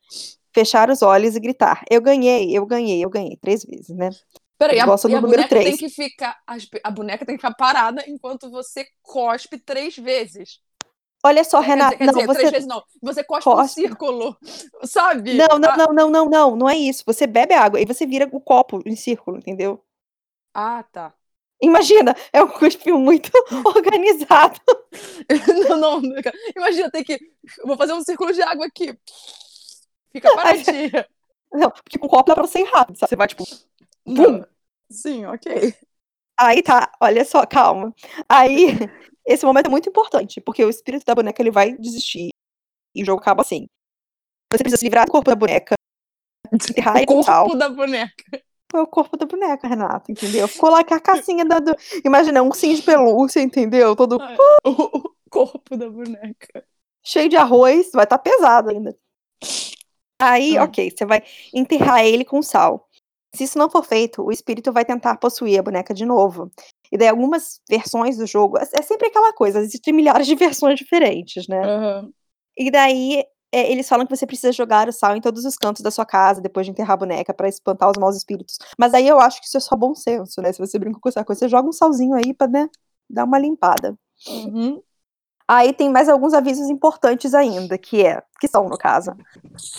fechar 0.52 0.90
os 0.90 1.02
olhos 1.02 1.34
e 1.36 1.40
gritar: 1.40 1.82
Eu 1.90 2.00
ganhei, 2.00 2.56
eu 2.56 2.66
ganhei, 2.66 3.02
eu 3.02 3.08
ganhei, 3.08 3.36
três 3.36 3.64
vezes, 3.64 3.96
né? 3.96 4.10
Peraí, 4.58 4.78
a, 4.78 4.86
e 4.86 5.14
a 5.14 5.20
boneca 5.20 5.48
3. 5.48 5.64
tem 5.64 5.76
que 5.76 5.88
ficar. 5.88 6.38
A, 6.84 6.90
boneca 6.90 7.26
tem 7.26 7.36
que 7.36 7.42
ficar 7.42 7.54
parada 7.54 8.04
enquanto 8.06 8.50
você 8.50 8.86
cospe 9.02 9.58
três 9.58 9.96
vezes. 9.96 10.60
Olha 11.24 11.42
só, 11.42 11.58
Renata. 11.60 11.96
Quer 11.96 12.08
dizer, 12.08 12.20
quer 12.20 12.26
não, 12.26 12.34
dizer, 12.34 12.44
você... 12.44 12.50
vezes 12.50 12.68
não. 12.68 12.84
Você 13.02 13.24
cospe. 13.24 13.48
um 13.48 13.66
círculo, 13.66 14.36
sabe? 14.82 15.32
Não, 15.34 15.58
não, 15.58 15.70
ah. 15.70 15.76
não, 15.76 15.92
não, 15.92 16.10
não, 16.10 16.28
não. 16.28 16.56
Não 16.56 16.68
é 16.68 16.76
isso. 16.76 17.02
Você 17.06 17.26
bebe 17.26 17.54
água 17.54 17.80
e 17.80 17.86
você 17.86 18.06
vira 18.06 18.28
o 18.30 18.40
copo 18.40 18.82
em 18.84 18.94
círculo, 18.94 19.38
entendeu? 19.38 19.82
Ah, 20.52 20.84
tá. 20.92 21.14
Imagina, 21.62 22.14
é 22.30 22.42
um 22.42 22.48
cuspe 22.48 22.92
muito 22.92 23.30
organizado. 23.64 24.60
não, 25.80 26.00
não, 26.00 26.02
imagina, 26.54 26.90
tem 26.90 27.02
que. 27.02 27.18
Vou 27.64 27.76
fazer 27.78 27.94
um 27.94 28.02
círculo 28.02 28.30
de 28.30 28.42
água 28.42 28.66
aqui. 28.66 28.94
Fica 30.12 30.34
paradinha. 30.34 31.06
Não, 31.54 31.70
porque 31.70 32.00
com 32.00 32.06
um 32.06 32.08
copo 32.08 32.28
dá 32.28 32.34
pra 32.34 32.44
você 32.44 32.58
ir 32.58 32.64
rápido, 32.64 32.98
sabe? 32.98 33.10
Você 33.10 33.16
vai, 33.16 33.28
tipo, 33.28 33.44
Bum. 34.04 34.42
Sim, 34.90 35.24
ok. 35.26 35.72
Aí 36.36 36.62
tá, 36.64 36.90
olha 37.00 37.24
só, 37.24 37.46
calma. 37.46 37.94
Aí, 38.28 38.76
esse 39.26 39.44
momento 39.44 39.66
é 39.66 39.70
muito 39.70 39.88
importante, 39.88 40.40
porque 40.40 40.64
o 40.64 40.70
espírito 40.70 41.04
da 41.06 41.14
boneca 41.14 41.40
ele 41.40 41.50
vai 41.50 41.76
desistir 41.76 42.30
e 42.94 43.02
o 43.02 43.06
jogo 43.06 43.20
acaba 43.20 43.42
assim. 43.42 43.66
Você 44.52 44.62
precisa 44.62 44.78
se 44.78 44.84
livrar 44.84 45.06
do 45.06 45.12
corpo 45.12 45.30
da 45.30 45.36
boneca, 45.36 45.74
enterrar 46.52 47.02
o 47.02 47.06
corpo 47.06 47.24
tal. 47.24 47.56
da 47.56 47.68
boneca. 47.68 48.42
Foi 48.70 48.80
o 48.80 48.86
corpo 48.86 49.16
da 49.16 49.26
boneca, 49.26 49.68
Renato, 49.68 50.10
entendeu? 50.10 50.48
Ficou 50.48 50.70
lá 50.70 50.84
com 50.84 50.94
a 50.94 51.00
cacinha 51.00 51.44
da. 51.44 51.60
Do... 51.60 51.74
Imagina, 52.04 52.42
um 52.42 52.52
sim 52.52 52.74
de 52.74 52.82
pelúcia, 52.82 53.40
entendeu? 53.40 53.94
Todo. 53.94 54.18
Ai, 54.20 54.36
o 54.64 55.10
corpo 55.30 55.76
da 55.76 55.88
boneca. 55.88 56.64
Cheio 57.02 57.28
de 57.28 57.36
arroz, 57.36 57.90
vai 57.92 58.04
estar 58.04 58.18
tá 58.18 58.30
pesado 58.30 58.70
ainda. 58.70 58.96
Aí, 60.20 60.56
ah. 60.56 60.64
ok, 60.64 60.90
você 60.90 61.04
vai 61.04 61.22
enterrar 61.52 62.04
ele 62.04 62.24
com 62.24 62.42
sal. 62.42 62.88
Se 63.34 63.44
isso 63.44 63.58
não 63.58 63.68
for 63.68 63.84
feito, 63.84 64.22
o 64.22 64.32
espírito 64.32 64.72
vai 64.72 64.84
tentar 64.84 65.16
possuir 65.18 65.58
a 65.58 65.62
boneca 65.62 65.92
de 65.92 66.06
novo. 66.06 66.50
E 66.94 66.96
daí 66.96 67.08
algumas 67.08 67.60
versões 67.68 68.16
do 68.16 68.24
jogo, 68.24 68.56
é, 68.56 68.62
é 68.78 68.82
sempre 68.82 69.08
aquela 69.08 69.32
coisa, 69.32 69.58
existem 69.58 69.92
milhares 69.92 70.28
de 70.28 70.34
versões 70.36 70.78
diferentes, 70.78 71.48
né? 71.48 71.60
Uhum. 71.60 72.12
E 72.56 72.70
daí 72.70 73.24
é, 73.52 73.68
eles 73.70 73.88
falam 73.88 74.06
que 74.06 74.14
você 74.14 74.24
precisa 74.24 74.52
jogar 74.52 74.88
o 74.88 74.92
sal 74.92 75.16
em 75.16 75.20
todos 75.20 75.44
os 75.44 75.56
cantos 75.56 75.82
da 75.82 75.90
sua 75.90 76.06
casa 76.06 76.40
depois 76.40 76.64
de 76.64 76.70
enterrar 76.70 76.92
a 76.92 76.98
boneca 76.98 77.34
pra 77.34 77.48
espantar 77.48 77.90
os 77.90 77.98
maus 77.98 78.16
espíritos. 78.16 78.58
Mas 78.78 78.94
aí 78.94 79.08
eu 79.08 79.18
acho 79.18 79.40
que 79.40 79.48
isso 79.48 79.56
é 79.56 79.60
só 79.60 79.74
bom 79.74 79.92
senso, 79.92 80.40
né? 80.40 80.52
Se 80.52 80.60
você 80.60 80.78
brinca 80.78 81.00
com 81.00 81.08
essa 81.08 81.24
coisa, 81.24 81.40
você 81.40 81.48
joga 81.48 81.68
um 81.68 81.72
salzinho 81.72 82.14
aí 82.14 82.32
pra, 82.32 82.46
né, 82.46 82.68
dar 83.10 83.24
uma 83.24 83.40
limpada. 83.40 83.98
Uhum. 84.28 84.80
Aí 85.48 85.72
tem 85.72 85.90
mais 85.90 86.08
alguns 86.08 86.32
avisos 86.32 86.70
importantes 86.70 87.34
ainda, 87.34 87.76
que 87.76 88.06
é, 88.06 88.22
que 88.40 88.46
são 88.46 88.68
no 88.68 88.78
caso. 88.78 89.10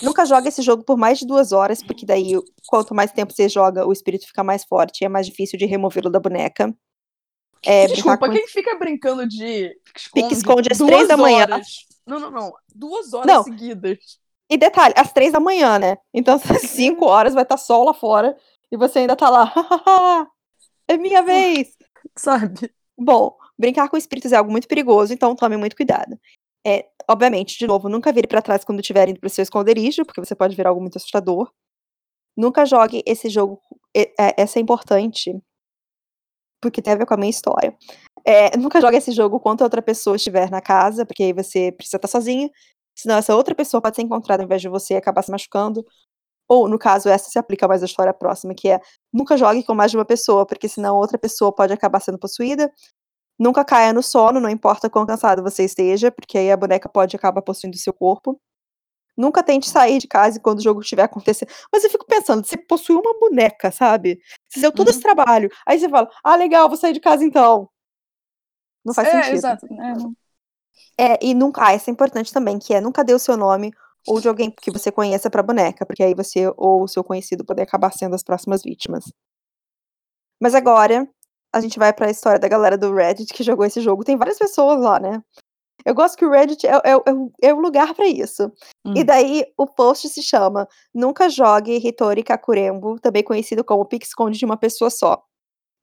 Nunca 0.02 0.26
joga 0.26 0.48
esse 0.48 0.60
jogo 0.60 0.84
por 0.84 0.98
mais 0.98 1.18
de 1.18 1.26
duas 1.26 1.50
horas, 1.50 1.82
porque 1.82 2.04
daí 2.04 2.32
quanto 2.68 2.94
mais 2.94 3.10
tempo 3.10 3.32
você 3.32 3.48
joga, 3.48 3.86
o 3.86 3.92
espírito 3.92 4.26
fica 4.26 4.44
mais 4.44 4.64
forte 4.64 5.00
e 5.00 5.06
é 5.06 5.08
mais 5.08 5.26
difícil 5.26 5.58
de 5.58 5.64
removê-lo 5.64 6.10
da 6.10 6.20
boneca. 6.20 6.72
É, 7.66 7.86
Desculpa, 7.88 8.26
com- 8.28 8.32
quem 8.32 8.46
fica 8.46 8.76
brincando 8.78 9.26
de 9.28 9.76
Pique-esconde 10.14 10.68
às 10.70 10.78
três 10.78 11.08
da 11.08 11.16
manhã. 11.16 11.42
horas? 11.42 11.66
Não, 12.06 12.20
não, 12.20 12.30
não. 12.30 12.52
Duas 12.74 13.12
horas 13.12 13.26
Não. 13.26 13.42
seguidas. 13.42 13.98
E 14.48 14.56
detalhe, 14.56 14.94
às 14.96 15.12
três 15.12 15.32
da 15.32 15.40
manhã, 15.40 15.78
né? 15.78 15.98
Então, 16.14 16.36
às 16.62 16.62
cinco 16.70 17.06
horas 17.06 17.34
vai 17.34 17.42
estar 17.42 17.56
sol 17.56 17.84
lá 17.84 17.92
fora 17.94 18.36
e 18.70 18.76
você 18.76 19.00
ainda 19.00 19.16
tá 19.16 19.28
lá. 19.28 19.52
é 20.88 20.96
minha 20.96 21.22
vez! 21.22 21.76
Sabe? 22.16 22.70
Bom, 22.96 23.36
brincar 23.58 23.88
com 23.88 23.96
espíritos 23.96 24.32
é 24.32 24.36
algo 24.36 24.50
muito 24.50 24.68
perigoso, 24.68 25.12
então 25.12 25.34
tome 25.34 25.56
muito 25.56 25.74
cuidado. 25.76 26.18
É, 26.64 26.86
obviamente, 27.08 27.58
de 27.58 27.66
novo, 27.66 27.88
nunca 27.88 28.12
vire 28.12 28.26
pra 28.26 28.40
trás 28.42 28.64
quando 28.64 28.80
estiver 28.80 29.08
indo 29.08 29.20
pro 29.20 29.28
seu 29.30 29.42
esconderijo, 29.42 30.04
porque 30.04 30.20
você 30.24 30.34
pode 30.34 30.54
ver 30.56 30.66
algo 30.66 30.80
muito 30.80 30.96
assustador. 30.96 31.50
Nunca 32.36 32.64
jogue 32.64 33.02
esse 33.06 33.28
jogo. 33.28 33.60
e- 33.96 34.12
é, 34.18 34.40
essa 34.42 34.58
é 34.58 34.62
importante, 34.62 35.32
porque 36.60 36.82
tem 36.82 36.92
a 36.92 36.96
ver 36.96 37.06
com 37.06 37.14
a 37.14 37.16
minha 37.16 37.30
história. 37.30 37.76
É, 38.24 38.56
nunca 38.56 38.80
jogue 38.80 38.96
esse 38.96 39.12
jogo 39.12 39.38
quando 39.40 39.62
outra 39.62 39.80
pessoa 39.82 40.16
estiver 40.16 40.50
na 40.50 40.60
casa, 40.60 41.06
porque 41.06 41.22
aí 41.24 41.32
você 41.32 41.72
precisa 41.72 41.96
estar 41.96 42.08
sozinho. 42.08 42.50
Senão 42.94 43.16
essa 43.16 43.36
outra 43.36 43.54
pessoa 43.54 43.80
pode 43.80 43.96
ser 43.96 44.02
encontrada 44.02 44.42
ao 44.42 44.46
invés 44.46 44.62
de 44.62 44.68
você 44.68 44.94
e 44.94 44.96
acabar 44.96 45.22
se 45.22 45.30
machucando. 45.30 45.84
Ou, 46.48 46.68
no 46.68 46.78
caso, 46.78 47.08
essa 47.08 47.30
se 47.30 47.38
aplica 47.38 47.68
mais 47.68 47.82
à 47.82 47.86
história 47.86 48.14
próxima, 48.14 48.54
que 48.54 48.68
é 48.68 48.80
nunca 49.12 49.36
jogue 49.36 49.64
com 49.64 49.74
mais 49.74 49.90
de 49.90 49.96
uma 49.96 50.04
pessoa, 50.04 50.46
porque 50.46 50.68
senão 50.68 50.96
outra 50.96 51.18
pessoa 51.18 51.52
pode 51.54 51.72
acabar 51.72 52.00
sendo 52.00 52.18
possuída. 52.18 52.72
Nunca 53.38 53.64
caia 53.64 53.92
no 53.92 54.02
sono, 54.02 54.40
não 54.40 54.50
importa 54.50 54.90
quão 54.90 55.06
cansado 55.06 55.42
você 55.42 55.64
esteja, 55.64 56.10
porque 56.10 56.38
aí 56.38 56.50
a 56.50 56.56
boneca 56.56 56.88
pode 56.88 57.16
acabar 57.16 57.42
possuindo 57.42 57.76
seu 57.76 57.92
corpo. 57.92 58.40
Nunca 59.16 59.42
tente 59.42 59.68
sair 59.68 59.98
de 59.98 60.06
casa 60.06 60.38
quando 60.40 60.58
o 60.58 60.62
jogo 60.62 60.80
estiver 60.80 61.04
acontecendo. 61.04 61.48
Mas 61.72 61.82
eu 61.84 61.90
fico 61.90 62.04
pensando, 62.06 62.44
você 62.46 62.56
possui 62.56 62.96
uma 62.96 63.18
boneca, 63.18 63.70
sabe? 63.70 64.20
Você 64.48 64.60
deu 64.60 64.72
todo 64.72 64.88
Uhum. 64.88 64.92
esse 64.92 65.00
trabalho. 65.00 65.50
Aí 65.66 65.78
você 65.78 65.88
fala, 65.88 66.08
ah, 66.22 66.36
legal, 66.36 66.68
vou 66.68 66.76
sair 66.76 66.92
de 66.92 67.00
casa 67.00 67.24
então. 67.24 67.68
Não 68.84 68.92
faz 68.94 69.08
é, 69.08 69.12
sentido. 69.12 69.36
exato. 69.36 69.66
É. 70.98 71.12
É, 71.14 71.18
e 71.22 71.34
nunca. 71.34 71.64
Ah, 71.66 71.72
essa 71.72 71.90
é 71.90 71.92
importante 71.92 72.32
também, 72.32 72.58
que 72.58 72.74
é 72.74 72.80
nunca 72.80 73.02
dê 73.04 73.14
o 73.14 73.18
seu 73.18 73.36
nome 73.36 73.72
ou 74.06 74.20
de 74.20 74.28
alguém 74.28 74.50
que 74.50 74.70
você 74.70 74.92
conheça 74.92 75.28
pra 75.28 75.42
boneca, 75.42 75.84
porque 75.84 76.02
aí 76.02 76.14
você 76.14 76.52
ou 76.56 76.84
o 76.84 76.88
seu 76.88 77.02
conhecido 77.02 77.44
poder 77.44 77.62
acabar 77.62 77.92
sendo 77.92 78.14
as 78.14 78.22
próximas 78.22 78.62
vítimas. 78.62 79.04
Mas 80.40 80.54
agora, 80.54 81.08
a 81.52 81.60
gente 81.60 81.78
vai 81.78 81.92
pra 81.92 82.10
história 82.10 82.38
da 82.38 82.46
galera 82.48 82.76
do 82.78 82.94
Reddit 82.94 83.32
que 83.32 83.42
jogou 83.42 83.64
esse 83.66 83.80
jogo. 83.80 84.04
Tem 84.04 84.16
várias 84.16 84.38
pessoas 84.38 84.80
lá, 84.80 85.00
né? 85.00 85.22
Eu 85.86 85.94
gosto 85.94 86.16
que 86.18 86.24
o 86.24 86.30
Reddit 86.30 86.66
é, 86.66 86.72
é, 86.72 86.90
é, 87.06 87.12
o- 87.14 87.32
é 87.40 87.52
lugar 87.52 87.94
pra 87.94 88.08
isso. 88.08 88.52
E 88.94 89.00
Hum. 89.02 89.04
daí 89.04 89.46
o 89.56 89.66
post 89.68 90.08
se 90.08 90.20
chama 90.20 90.66
Nunca 90.92 91.28
jogue 91.28 91.76
Hitori 91.76 92.24
Kakurembo, 92.24 92.98
também 92.98 93.22
conhecido 93.22 93.62
como 93.62 93.84
pique-esconde 93.86 94.36
de 94.36 94.44
uma 94.44 94.56
pessoa 94.56 94.90
só. 94.90 95.22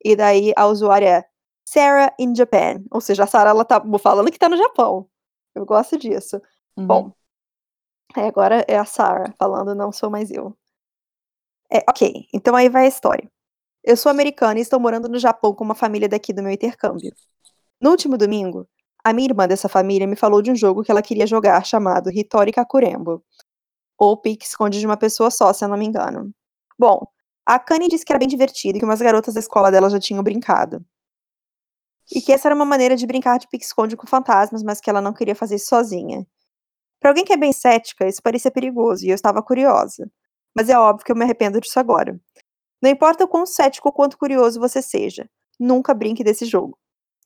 E 0.04 0.14
daí 0.14 0.52
a 0.56 0.66
usuária 0.66 1.08
é 1.08 1.24
Sarah 1.66 2.14
in 2.18 2.34
Japan. 2.34 2.82
Ou 2.90 3.00
seja, 3.00 3.24
a 3.24 3.26
Sarah 3.26 3.50
ela 3.50 3.64
tá 3.64 3.82
falando 3.98 4.30
que 4.30 4.38
tá 4.38 4.46
no 4.48 4.58
Japão. 4.58 5.08
Eu 5.54 5.64
gosto 5.64 5.96
disso. 5.96 6.36
Uhum. 6.76 6.86
Bom, 6.86 7.12
é, 8.14 8.26
agora 8.26 8.62
é 8.68 8.76
a 8.76 8.84
Sarah 8.84 9.32
falando, 9.38 9.74
não 9.74 9.90
sou 9.90 10.10
mais 10.10 10.30
eu. 10.30 10.54
É, 11.72 11.78
ok, 11.88 12.26
então 12.32 12.54
aí 12.54 12.68
vai 12.68 12.84
a 12.84 12.88
história. 12.88 13.26
Eu 13.82 13.96
sou 13.96 14.10
americana 14.10 14.58
e 14.58 14.62
estou 14.62 14.78
morando 14.78 15.08
no 15.08 15.18
Japão 15.18 15.54
com 15.54 15.64
uma 15.64 15.74
família 15.74 16.08
daqui 16.08 16.32
do 16.32 16.42
meu 16.42 16.52
intercâmbio. 16.52 17.10
No 17.80 17.90
último 17.90 18.16
domingo, 18.18 18.66
a 19.04 19.12
minha 19.12 19.28
irmã 19.28 19.46
dessa 19.46 19.68
família 19.68 20.06
me 20.06 20.16
falou 20.16 20.40
de 20.40 20.50
um 20.50 20.56
jogo 20.56 20.82
que 20.82 20.90
ela 20.90 21.02
queria 21.02 21.26
jogar 21.26 21.64
chamado 21.64 22.10
Hitori 22.10 22.52
Kakurembo. 22.52 23.22
Ou 23.98 24.16
Pique 24.16 24.46
Esconde 24.46 24.80
de 24.80 24.86
uma 24.86 24.96
pessoa 24.96 25.30
só, 25.30 25.52
se 25.52 25.64
eu 25.64 25.68
não 25.68 25.76
me 25.76 25.84
engano. 25.86 26.32
Bom, 26.78 27.06
a 27.46 27.58
Kanye 27.58 27.88
disse 27.88 28.04
que 28.04 28.12
era 28.12 28.18
bem 28.18 28.28
divertido 28.28 28.78
e 28.78 28.80
que 28.80 28.84
umas 28.84 29.00
garotas 29.00 29.34
da 29.34 29.40
escola 29.40 29.70
dela 29.70 29.90
já 29.90 30.00
tinham 30.00 30.22
brincado. 30.22 30.84
E 32.14 32.20
que 32.20 32.32
essa 32.32 32.48
era 32.48 32.54
uma 32.54 32.64
maneira 32.64 32.96
de 32.96 33.06
brincar 33.06 33.38
de 33.38 33.48
pique-esconde 33.48 33.96
com 33.96 34.06
fantasmas, 34.06 34.62
mas 34.62 34.80
que 34.80 34.88
ela 34.90 35.00
não 35.00 35.12
queria 35.12 35.34
fazer 35.34 35.56
isso 35.56 35.68
sozinha. 35.68 36.26
Pra 36.98 37.10
alguém 37.10 37.24
que 37.24 37.32
é 37.32 37.36
bem 37.36 37.52
cética, 37.52 38.08
isso 38.08 38.22
parecia 38.22 38.50
perigoso 38.50 39.04
e 39.04 39.10
eu 39.10 39.14
estava 39.14 39.42
curiosa. 39.42 40.10
Mas 40.56 40.68
é 40.70 40.78
óbvio 40.78 41.04
que 41.04 41.12
eu 41.12 41.16
me 41.16 41.24
arrependo 41.24 41.60
disso 41.60 41.78
agora. 41.78 42.18
Não 42.82 42.90
importa 42.90 43.24
o 43.24 43.28
quão 43.28 43.46
cético 43.46 43.88
ou 43.88 43.92
quanto 43.92 44.18
curioso 44.18 44.60
você 44.60 44.80
seja, 44.80 45.28
nunca 45.60 45.94
brinque 45.94 46.24
desse 46.24 46.46
jogo. 46.46 46.78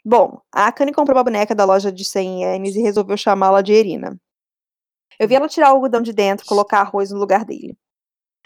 Bom, 0.05 0.41
a 0.53 0.69
Akane 0.69 0.93
comprou 0.93 1.17
uma 1.17 1.25
boneca 1.25 1.55
da 1.55 1.65
loja 1.65 1.93
de 1.93 2.05
100 2.05 2.43
ienes 2.43 2.77
e 2.77 2.83
resolveu 2.83 3.17
chamá-la 3.17 3.63
de 3.63 3.73
Erina. 3.73 4.19
Eu 5.19 5.29
vi 5.29 5.35
ela 5.35 5.49
tirar 5.49 5.73
o 5.73 5.77
algodão 5.77 6.01
de 6.01 6.13
dentro 6.13 6.47
colocar 6.47 6.81
arroz 6.81 7.11
no 7.11 7.19
lugar 7.19 7.45
dele. 7.45 7.77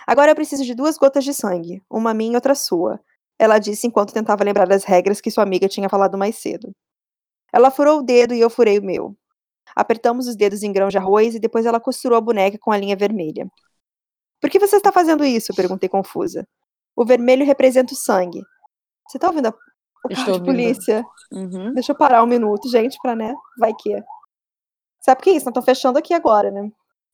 Agora 0.07 0.31
eu 0.31 0.35
preciso 0.35 0.65
de 0.65 0.75
duas 0.75 0.99
gotas 0.99 1.25
de 1.25 1.35
sangue, 1.35 1.83
uma 1.89 2.15
minha 2.15 2.33
e 2.33 2.35
outra 2.35 2.55
sua, 2.55 3.01
ela 3.39 3.59
disse 3.59 3.89
enquanto 3.89 4.13
tentava 4.13 4.45
lembrar 4.45 4.67
das 4.67 4.85
regras 4.85 5.21
que 5.21 5.31
sua 5.31 5.43
amiga 5.43 5.69
tinha 5.69 5.89
falado 5.89 6.17
mais 6.17 6.37
cedo. 6.37 6.73
Ela 7.53 7.73
furou 7.73 7.99
o 7.99 8.03
dedo 8.03 8.35
e 8.35 8.41
eu 8.41 8.49
furei 8.49 8.79
o 8.79 8.85
meu. 8.85 9.17
Apertamos 9.75 10.29
os 10.29 10.37
dedos 10.37 10.63
em 10.63 10.73
grãos 10.73 10.93
de 10.93 10.99
arroz 10.99 11.35
e 11.35 11.41
depois 11.41 11.67
ela 11.67 11.81
costurou 11.81 12.17
a 12.17 12.21
boneca 12.21 12.57
com 12.61 12.71
a 12.71 12.77
linha 12.77 12.95
vermelha. 12.97 13.51
Por 14.41 14.49
que 14.49 14.61
você 14.61 14.77
está 14.77 14.93
fazendo 14.93 15.25
isso? 15.25 15.55
perguntei 15.55 15.89
confusa. 15.89 16.47
O 16.95 17.05
vermelho 17.05 17.45
representa 17.45 17.95
o 17.95 17.97
sangue. 17.97 18.43
Você 19.09 19.19
tá 19.19 19.29
ouvindo 19.29 19.49
a... 19.49 19.55
o 20.05 20.09
carro 20.09 20.21
Estou 20.21 20.39
de 20.39 20.45
polícia? 20.45 21.05
Uhum. 21.33 21.73
Deixa 21.73 21.93
eu 21.93 21.97
parar 21.97 22.23
um 22.23 22.27
minuto, 22.27 22.69
gente, 22.69 22.99
pra, 23.03 23.15
né? 23.15 23.35
Vai 23.59 23.73
que. 23.75 24.03
Sabe 25.01 25.21
o 25.21 25.25
que 25.25 25.31
é 25.31 25.35
isso? 25.35 25.47
Não 25.47 25.51
estão 25.51 25.63
fechando 25.63 25.99
aqui 25.99 26.15
agora, 26.15 26.51
né? 26.51 26.71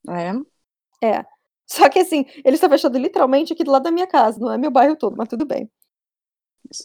É. 0.09 1.07
É. 1.07 1.25
Só 1.67 1.89
que 1.89 1.99
assim, 1.99 2.25
eles 2.45 2.55
estão 2.55 2.71
fechando 2.71 2.99
literalmente 2.99 3.53
aqui 3.53 3.63
do 3.63 3.71
lado 3.71 3.83
da 3.83 3.91
minha 3.91 4.07
casa, 4.07 4.41
não 4.41 4.51
é 4.51 4.57
meu 4.57 4.71
bairro 4.71 4.97
todo, 4.97 5.17
mas 5.17 5.29
tudo 5.29 5.45
bem. 5.45 5.71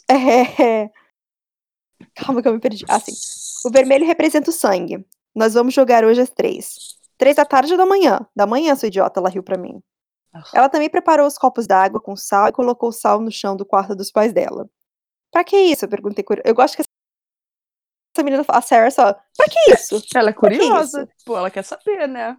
É. 0.09 0.89
Calma 2.15 2.41
que 2.41 2.47
eu 2.47 2.53
me 2.53 2.59
perdi. 2.59 2.85
Ah, 2.89 2.99
sim. 2.99 3.13
O 3.67 3.71
vermelho 3.71 4.05
representa 4.05 4.49
o 4.49 4.53
sangue. 4.53 5.05
Nós 5.33 5.53
vamos 5.53 5.73
jogar 5.73 6.03
hoje 6.03 6.21
às 6.21 6.29
três. 6.29 6.97
Três 7.17 7.35
da 7.35 7.45
tarde 7.45 7.71
ou 7.71 7.77
da 7.77 7.85
manhã? 7.85 8.19
Da 8.35 8.45
manhã, 8.45 8.75
sua 8.75 8.87
idiota, 8.87 9.19
ela 9.19 9.29
riu 9.29 9.41
pra 9.41 9.57
mim. 9.57 9.81
Ah. 10.33 10.43
Ela 10.53 10.69
também 10.69 10.89
preparou 10.89 11.25
os 11.25 11.37
copos 11.37 11.65
d'água 11.65 12.01
com 12.01 12.15
sal 12.15 12.47
e 12.47 12.51
colocou 12.51 12.89
o 12.89 12.93
sal 12.93 13.19
no 13.19 13.31
chão 13.31 13.55
do 13.55 13.65
quarto 13.65 13.95
dos 13.95 14.11
pais 14.11 14.33
dela. 14.33 14.69
Pra 15.33 15.43
que 15.43 15.57
isso? 15.57 15.85
Eu 15.85 15.89
perguntei. 15.89 16.23
Eu 16.45 16.53
gosto 16.53 16.75
que 16.77 16.83
essa 18.15 18.23
menina, 18.23 18.45
a 18.47 18.61
Sarah, 18.61 18.91
só. 18.91 19.13
Pra 19.35 19.47
que 19.49 19.73
isso? 19.73 19.99
Ela 20.15 20.29
é 20.29 20.33
curiosa. 20.33 21.09
Pô, 21.25 21.35
ela 21.35 21.49
quer 21.49 21.63
saber, 21.63 22.07
né? 22.07 22.37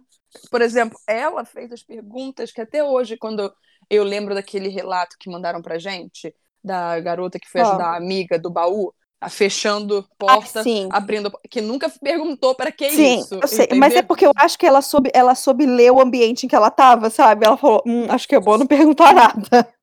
Por 0.49 0.61
exemplo, 0.61 0.97
ela 1.05 1.43
fez 1.43 1.71
as 1.71 1.83
perguntas 1.83 2.51
que 2.51 2.61
até 2.61 2.81
hoje, 2.81 3.17
quando 3.17 3.53
eu 3.89 4.03
lembro 4.03 4.33
daquele 4.33 4.69
relato 4.69 5.17
que 5.19 5.29
mandaram 5.29 5.61
pra 5.61 5.77
gente, 5.77 6.33
da 6.63 6.97
garota 7.01 7.37
que 7.37 7.49
foi 7.49 7.61
ajudar 7.61 7.87
a 7.93 7.97
amiga 7.97 8.39
do 8.39 8.49
baú, 8.49 8.93
a 9.19 9.29
fechando 9.29 10.07
porta, 10.17 10.61
Ah, 10.61 10.97
abrindo, 10.97 11.31
que 11.49 11.59
nunca 11.61 11.89
perguntou 12.01 12.55
pra 12.55 12.71
que 12.71 12.89
Sim, 12.91 13.19
isso. 13.19 13.39
eu 13.41 13.47
sei. 13.47 13.67
Mas 13.75 13.95
é 13.95 14.01
porque 14.01 14.25
eu 14.25 14.31
acho 14.35 14.57
que 14.57 14.65
ela 14.65 14.81
soube, 14.81 15.09
ela 15.13 15.35
soube 15.35 15.65
ler 15.65 15.91
o 15.91 16.01
ambiente 16.01 16.45
em 16.45 16.49
que 16.49 16.55
ela 16.55 16.71
tava, 16.71 17.09
sabe? 17.09 17.45
Ela 17.45 17.57
falou, 17.57 17.81
hum, 17.85 18.07
acho 18.09 18.27
que 18.27 18.35
é 18.35 18.39
bom 18.39 18.57
não 18.57 18.67
perguntar 18.67 19.13
nada. 19.15 19.73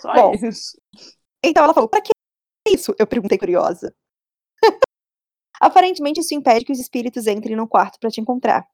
Só 0.00 0.12
bom. 0.14 0.34
isso. 0.34 0.76
Então 1.44 1.64
ela 1.64 1.74
falou, 1.74 1.88
pra 1.88 2.00
que 2.00 2.12
isso? 2.68 2.94
Eu 2.98 3.06
perguntei 3.06 3.38
curiosa. 3.38 3.94
Aparentemente 5.60 6.20
isso 6.20 6.34
impede 6.34 6.64
que 6.64 6.72
os 6.72 6.80
espíritos 6.80 7.26
entrem 7.26 7.56
no 7.56 7.68
quarto 7.68 7.98
pra 8.00 8.10
te 8.10 8.20
encontrar. 8.20 8.66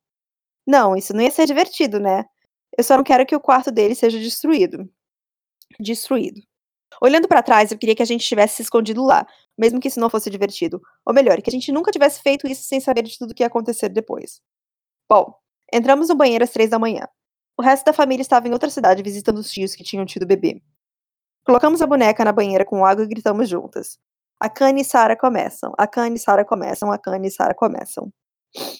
Não, 0.66 0.96
isso 0.96 1.14
não 1.14 1.22
ia 1.22 1.30
ser 1.30 1.46
divertido, 1.46 1.98
né? 2.00 2.24
Eu 2.76 2.84
só 2.84 2.96
não 2.96 3.04
quero 3.04 3.26
que 3.26 3.34
o 3.36 3.40
quarto 3.40 3.70
dele 3.70 3.94
seja 3.94 4.18
destruído. 4.18 4.88
Destruído. 5.80 6.40
Olhando 7.02 7.28
pra 7.28 7.42
trás, 7.42 7.70
eu 7.70 7.78
queria 7.78 7.94
que 7.94 8.02
a 8.02 8.06
gente 8.06 8.26
tivesse 8.26 8.56
se 8.56 8.62
escondido 8.62 9.04
lá, 9.04 9.26
mesmo 9.56 9.80
que 9.80 9.88
isso 9.88 10.00
não 10.00 10.10
fosse 10.10 10.30
divertido. 10.30 10.80
Ou 11.06 11.14
melhor, 11.14 11.40
que 11.42 11.50
a 11.50 11.52
gente 11.52 11.72
nunca 11.72 11.90
tivesse 11.92 12.20
feito 12.22 12.46
isso 12.46 12.64
sem 12.64 12.80
saber 12.80 13.02
de 13.02 13.18
tudo 13.18 13.34
que 13.34 13.42
ia 13.42 13.46
acontecer 13.46 13.88
depois. 13.90 14.40
Bom, 15.08 15.34
entramos 15.72 16.08
no 16.08 16.16
banheiro 16.16 16.44
às 16.44 16.50
três 16.50 16.70
da 16.70 16.78
manhã. 16.78 17.06
O 17.58 17.62
resto 17.62 17.84
da 17.84 17.92
família 17.92 18.22
estava 18.22 18.48
em 18.48 18.52
outra 18.52 18.70
cidade 18.70 19.02
visitando 19.02 19.38
os 19.38 19.50
tios 19.50 19.74
que 19.74 19.84
tinham 19.84 20.06
tido 20.06 20.26
bebê. 20.26 20.62
Colocamos 21.44 21.80
a 21.82 21.86
boneca 21.86 22.24
na 22.24 22.32
banheira 22.32 22.64
com 22.64 22.84
água 22.84 23.04
e 23.04 23.08
gritamos 23.08 23.48
juntas. 23.48 23.98
A 24.40 24.48
Kanye 24.48 24.82
e 24.82 24.84
Sarah 24.84 25.16
começam, 25.16 25.72
a 25.76 25.86
Kanye 25.86 26.16
e 26.16 26.18
Sarah 26.18 26.44
começam, 26.44 26.92
a 26.92 26.98
Kanye 26.98 27.28
e 27.28 27.30
Sarah 27.30 27.54
começam. 27.54 28.12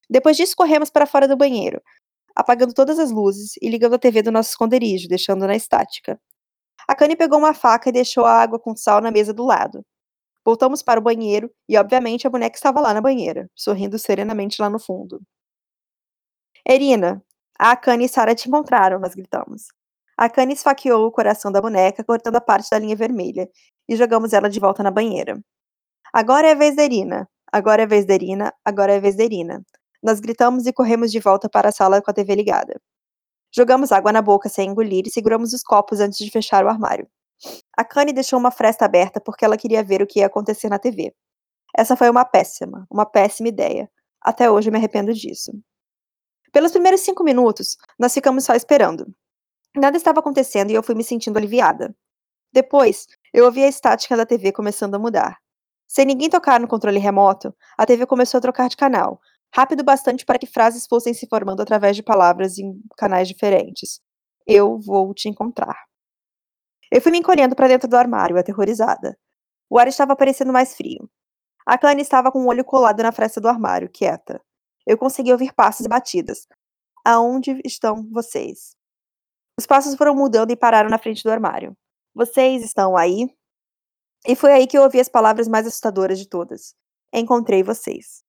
Depois 0.09 0.37
disso, 0.37 0.55
corremos 0.57 0.91
para 0.91 1.07
fora 1.07 1.27
do 1.27 1.37
banheiro, 1.37 1.83
apagando 2.35 2.73
todas 2.73 2.99
as 2.99 3.11
luzes 3.11 3.55
e 3.61 3.69
ligando 3.69 3.95
a 3.95 3.99
TV 3.99 4.23
do 4.23 4.31
nosso 4.31 4.51
esconderijo, 4.51 5.09
deixando 5.09 5.47
na 5.47 5.57
estática. 5.57 6.21
A 6.87 6.95
Kanye 6.95 7.17
pegou 7.17 7.39
uma 7.39 7.55
faca 7.55 7.89
e 7.89 7.93
deixou 7.93 8.25
a 8.25 8.33
água 8.33 8.59
com 8.59 8.77
sal 8.77 9.01
na 9.01 9.11
mesa 9.11 9.35
do 9.35 9.45
lado. 9.45 9.85
Voltamos 10.45 10.83
para 10.83 11.01
o 11.01 11.03
banheiro 11.03 11.51
e, 11.69 11.77
obviamente, 11.77 12.27
a 12.27 12.31
boneca 12.31 12.57
estava 12.57 12.81
lá 12.81 12.95
na 12.95 13.01
banheira, 13.01 13.51
sorrindo 13.55 13.99
serenamente 13.99 14.63
lá 14.63 14.71
no 14.71 14.79
fundo. 14.79 15.21
Erina, 16.67 17.23
A 17.59 17.73
Akane 17.73 18.05
e 18.05 18.09
Sarah 18.09 18.35
te 18.35 18.49
encontraram, 18.49 18.99
nós 19.01 19.15
gritamos. 19.15 19.67
A 20.19 20.25
Akane 20.25 20.53
esfaqueou 20.53 21.07
o 21.07 21.13
coração 21.13 21.53
da 21.53 21.61
boneca, 21.61 22.03
cortando 22.03 22.35
a 22.35 22.41
parte 22.41 22.69
da 22.71 22.79
linha 22.79 22.97
vermelha, 22.97 23.49
e 23.89 23.95
jogamos 23.95 24.33
ela 24.33 24.51
de 24.51 24.59
volta 24.59 24.83
na 24.83 24.91
banheira. 24.91 25.41
Agora 26.13 26.49
é 26.49 26.53
a 26.53 26.55
vez 26.57 26.75
da 26.75 26.83
Irina. 26.83 27.29
Agora 27.53 27.83
é 27.83 27.85
a 27.85 27.89
vez 27.89 28.05
da 28.05 28.15
Irina. 28.15 28.53
Agora 28.65 28.93
é 28.93 28.97
a 28.97 29.01
vez 29.01 29.17
da 29.17 29.23
Irina. 29.23 29.63
Nós 30.03 30.19
gritamos 30.19 30.67
e 30.67 30.73
corremos 30.73 31.13
de 31.13 31.21
volta 31.21 31.49
para 31.49 31.69
a 31.69 31.73
sala 31.73 32.03
com 32.03 32.11
a 32.11 32.15
TV 32.15 32.35
ligada. 32.35 32.81
Jogamos 33.55 33.93
água 33.93 34.13
na 34.13 34.21
boca 34.21 34.49
sem 34.49 34.71
engolir 34.71 35.05
e 35.07 35.11
seguramos 35.11 35.53
os 35.53 35.63
copos 35.63 36.01
antes 36.01 36.19
de 36.19 36.31
fechar 36.33 36.65
o 36.65 36.69
armário. 36.69 37.09
A 37.77 37.85
Kanye 37.85 38.13
deixou 38.13 38.41
uma 38.41 38.51
fresta 38.51 38.85
aberta 38.85 39.21
porque 39.21 39.45
ela 39.45 39.57
queria 39.57 39.85
ver 39.85 40.03
o 40.03 40.07
que 40.07 40.19
ia 40.19 40.27
acontecer 40.27 40.69
na 40.69 40.81
TV. 40.81 41.15
Essa 41.77 41.97
foi 41.97 42.11
uma 42.11 42.25
péssima, 42.25 42.87
uma 42.91 43.07
péssima 43.07 43.49
ideia. 43.49 43.89
Até 44.21 44.51
hoje 44.51 44.69
eu 44.69 44.73
me 44.73 44.79
arrependo 44.79 45.15
disso. 45.15 45.53
Pelos 46.53 46.73
primeiros 46.73 47.03
cinco 47.03 47.23
minutos, 47.23 47.77
nós 47.99 48.13
ficamos 48.13 48.45
só 48.45 48.55
esperando. 48.55 49.07
Nada 49.77 49.97
estava 49.97 50.21
acontecendo 50.21 50.71
e 50.71 50.75
eu 50.75 50.83
fui 50.83 50.95
me 50.95 51.05
sentindo 51.05 51.37
aliviada. 51.37 51.95
Depois, 52.53 53.07
eu 53.33 53.45
ouvi 53.45 53.63
a 53.63 53.69
estática 53.69 54.17
da 54.17 54.27
TV 54.27 54.53
começando 54.53 54.95
a 54.95 54.99
mudar. 54.99 55.39
Sem 55.87 56.07
ninguém 56.07 56.29
tocar 56.29 56.61
no 56.61 56.69
controle 56.69 56.99
remoto, 56.99 57.55
a 57.77 57.87
TV 57.87 58.07
começou 58.07 58.39
a 58.39 58.41
trocar 58.41 58.69
de 58.69 58.77
canal, 58.77 59.21
rápido 59.55 59.83
bastante 59.85 60.25
para 60.25 60.39
que 60.39 60.47
frases 60.47 60.87
fossem 60.87 61.15
se 61.15 61.27
formando 61.27 61.63
através 61.63 61.97
de 61.97 62.03
palavras 62.03 62.59
em 62.59 62.81
canais 62.97 63.29
diferentes. 63.29 64.01
Eu 64.47 64.79
vou 64.79 65.15
te 65.15 65.29
encontrar. 65.29 65.77
Eu 66.91 67.01
fui 67.03 67.13
me 67.13 67.19
encolhendo 67.19 67.55
para 67.55 67.69
dentro 67.69 67.89
do 67.89 67.97
armário, 67.97 68.39
aterrorizada. 68.39 69.19
O 69.69 69.79
ar 69.79 69.89
estava 69.89 70.17
parecendo 70.17 70.53
mais 70.53 70.75
frio. 70.75 71.09
A 71.67 71.77
Clane 71.77 72.01
estava 72.01 72.33
com 72.33 72.41
o 72.41 72.47
olho 72.49 72.65
colado 72.65 73.03
na 73.03 73.13
fresta 73.13 73.41
do 73.41 73.49
armário, 73.49 73.91
quieta. 73.91 74.41
Eu 74.87 74.97
consegui 74.97 75.33
ouvir 75.33 75.53
passos 75.53 75.85
e 75.85 75.89
batidas. 75.89 76.47
Aonde 77.05 77.61
estão 77.65 78.09
vocês? 78.11 78.78
Os 79.59 79.67
passos 79.67 79.97
foram 79.97 80.15
mudando 80.15 80.53
e 80.53 80.57
pararam 80.57 80.89
na 80.89 80.99
frente 80.99 81.25
do 81.25 81.33
armário. 81.33 81.77
Vocês 82.15 82.65
estão 82.65 82.97
aí? 82.97 83.29
E 84.25 84.37
foi 84.37 84.53
aí 84.53 84.69
que 84.69 84.79
eu 84.79 84.83
ouvi 84.83 85.01
as 85.01 85.09
palavras 85.09 85.49
mais 85.49 85.67
assustadoras 85.67 86.17
de 86.17 86.29
todas. 86.29 86.77
Encontrei 87.13 87.65
vocês. 87.65 88.23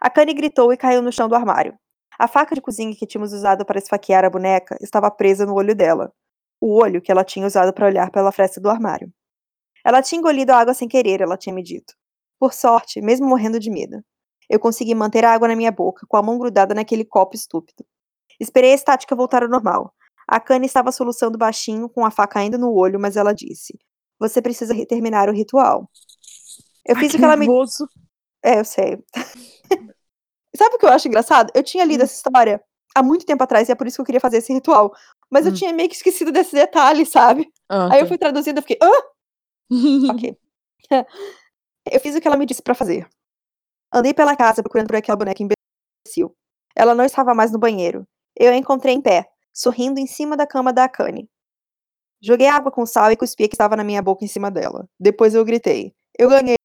A 0.00 0.08
Kanye 0.08 0.32
gritou 0.32 0.72
e 0.72 0.76
caiu 0.78 1.02
no 1.02 1.12
chão 1.12 1.28
do 1.28 1.34
armário. 1.34 1.78
A 2.18 2.26
faca 2.26 2.54
de 2.54 2.62
cozinha 2.62 2.96
que 2.96 3.06
tínhamos 3.06 3.34
usado 3.34 3.62
para 3.66 3.78
esfaquear 3.78 4.24
a 4.24 4.30
boneca 4.30 4.74
estava 4.80 5.10
presa 5.10 5.44
no 5.44 5.54
olho 5.54 5.74
dela. 5.74 6.10
O 6.58 6.74
olho 6.74 7.02
que 7.02 7.12
ela 7.12 7.24
tinha 7.24 7.46
usado 7.46 7.70
para 7.74 7.86
olhar 7.86 8.10
pela 8.10 8.32
fresta 8.32 8.58
do 8.58 8.70
armário. 8.70 9.12
Ela 9.84 10.00
tinha 10.00 10.18
engolido 10.18 10.52
a 10.52 10.56
água 10.56 10.72
sem 10.72 10.88
querer, 10.88 11.20
ela 11.20 11.36
tinha 11.36 11.54
me 11.54 11.62
dito. 11.62 11.92
Por 12.38 12.54
sorte, 12.54 13.02
mesmo 13.02 13.28
morrendo 13.28 13.60
de 13.60 13.70
medo. 13.70 14.02
Eu 14.48 14.58
consegui 14.58 14.94
manter 14.94 15.26
a 15.26 15.32
água 15.34 15.46
na 15.46 15.54
minha 15.54 15.70
boca, 15.70 16.06
com 16.08 16.16
a 16.16 16.22
mão 16.22 16.38
grudada 16.38 16.74
naquele 16.74 17.04
copo 17.04 17.36
estúpido. 17.36 17.84
Esperei 18.40 18.72
a 18.72 18.74
estática 18.74 19.14
voltar 19.14 19.42
ao 19.42 19.48
normal. 19.48 19.92
A 20.28 20.38
Kanye 20.38 20.66
estava 20.66 20.92
soluçando 20.92 21.38
baixinho, 21.38 21.88
com 21.88 22.04
a 22.04 22.10
faca 22.10 22.38
ainda 22.38 22.58
no 22.58 22.70
olho, 22.70 23.00
mas 23.00 23.16
ela 23.16 23.32
disse: 23.32 23.78
Você 24.20 24.42
precisa 24.42 24.74
terminar 24.86 25.30
o 25.30 25.32
ritual. 25.32 25.90
Eu 26.84 26.96
fiz 26.96 27.14
o 27.14 27.18
que 27.18 27.24
ela 27.24 27.36
me. 27.36 27.46
É, 28.44 28.60
eu 28.60 28.64
sei. 28.64 29.02
Sabe 30.54 30.74
o 30.74 30.78
que 30.78 30.86
eu 30.86 30.90
acho 30.90 31.08
engraçado? 31.08 31.50
Eu 31.54 31.62
tinha 31.62 31.84
lido 31.84 32.00
hum. 32.00 32.04
essa 32.04 32.14
história 32.14 32.62
há 32.94 33.02
muito 33.02 33.24
tempo 33.24 33.42
atrás 33.42 33.68
e 33.68 33.72
é 33.72 33.74
por 33.74 33.86
isso 33.86 33.96
que 33.96 34.00
eu 34.02 34.06
queria 34.06 34.20
fazer 34.20 34.38
esse 34.38 34.52
ritual. 34.52 34.92
Mas 35.30 35.46
hum. 35.46 35.48
eu 35.50 35.54
tinha 35.54 35.72
meio 35.72 35.88
que 35.88 35.94
esquecido 35.94 36.30
desse 36.30 36.54
detalhe, 36.54 37.06
sabe? 37.06 37.50
Ah, 37.68 37.92
Aí 37.92 38.00
eu 38.00 38.06
fui 38.06 38.18
traduzindo 38.18 38.58
e 38.58 38.62
fiquei, 38.62 38.78
hã? 38.82 38.90
ok. 40.12 40.36
eu 41.90 42.00
fiz 42.00 42.14
o 42.16 42.20
que 42.20 42.28
ela 42.28 42.36
me 42.36 42.46
disse 42.46 42.62
para 42.62 42.74
fazer. 42.74 43.08
Andei 43.92 44.12
pela 44.12 44.36
casa 44.36 44.62
procurando 44.62 44.88
por 44.88 44.96
aquela 44.96 45.16
boneca 45.16 45.42
imbecil. 45.42 46.34
Ela 46.76 46.94
não 46.94 47.04
estava 47.04 47.34
mais 47.34 47.50
no 47.50 47.58
banheiro. 47.58 48.06
Eu 48.36 48.52
a 48.52 48.56
encontrei 48.56 48.94
em 48.94 49.00
pé, 49.00 49.26
sorrindo 49.58 49.98
em 49.98 50.06
cima 50.06 50.36
da 50.36 50.46
cama 50.46 50.72
da 50.72 50.84
Akane. 50.84 51.28
Joguei 52.22 52.46
água 52.46 52.70
com 52.70 52.86
sal 52.86 53.10
e 53.10 53.16
cuspi 53.16 53.48
que 53.48 53.54
estava 53.54 53.76
na 53.76 53.82
minha 53.82 54.00
boca 54.00 54.24
em 54.24 54.28
cima 54.28 54.50
dela. 54.50 54.88
Depois 54.98 55.34
eu 55.34 55.44
gritei: 55.44 55.94
Eu 56.16 56.28
ganhei, 56.28 56.56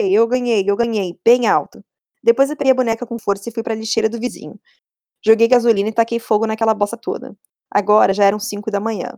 eu 0.00 0.26
ganhei, 0.26 0.64
eu 0.66 0.76
ganhei, 0.76 1.18
bem 1.24 1.46
alto. 1.46 1.84
Depois 2.22 2.48
eu 2.48 2.56
peguei 2.56 2.72
a 2.72 2.74
boneca 2.74 3.06
com 3.06 3.18
força 3.18 3.48
e 3.48 3.52
fui 3.52 3.62
para 3.62 3.74
a 3.74 3.76
lixeira 3.76 4.08
do 4.08 4.18
vizinho. 4.18 4.58
Joguei 5.24 5.46
gasolina 5.46 5.90
e 5.90 5.92
taquei 5.92 6.18
fogo 6.18 6.46
naquela 6.46 6.72
bosta 6.74 6.96
toda. 6.96 7.36
Agora 7.70 8.14
já 8.14 8.24
eram 8.24 8.38
cinco 8.40 8.70
da 8.70 8.80
manhã. 8.80 9.12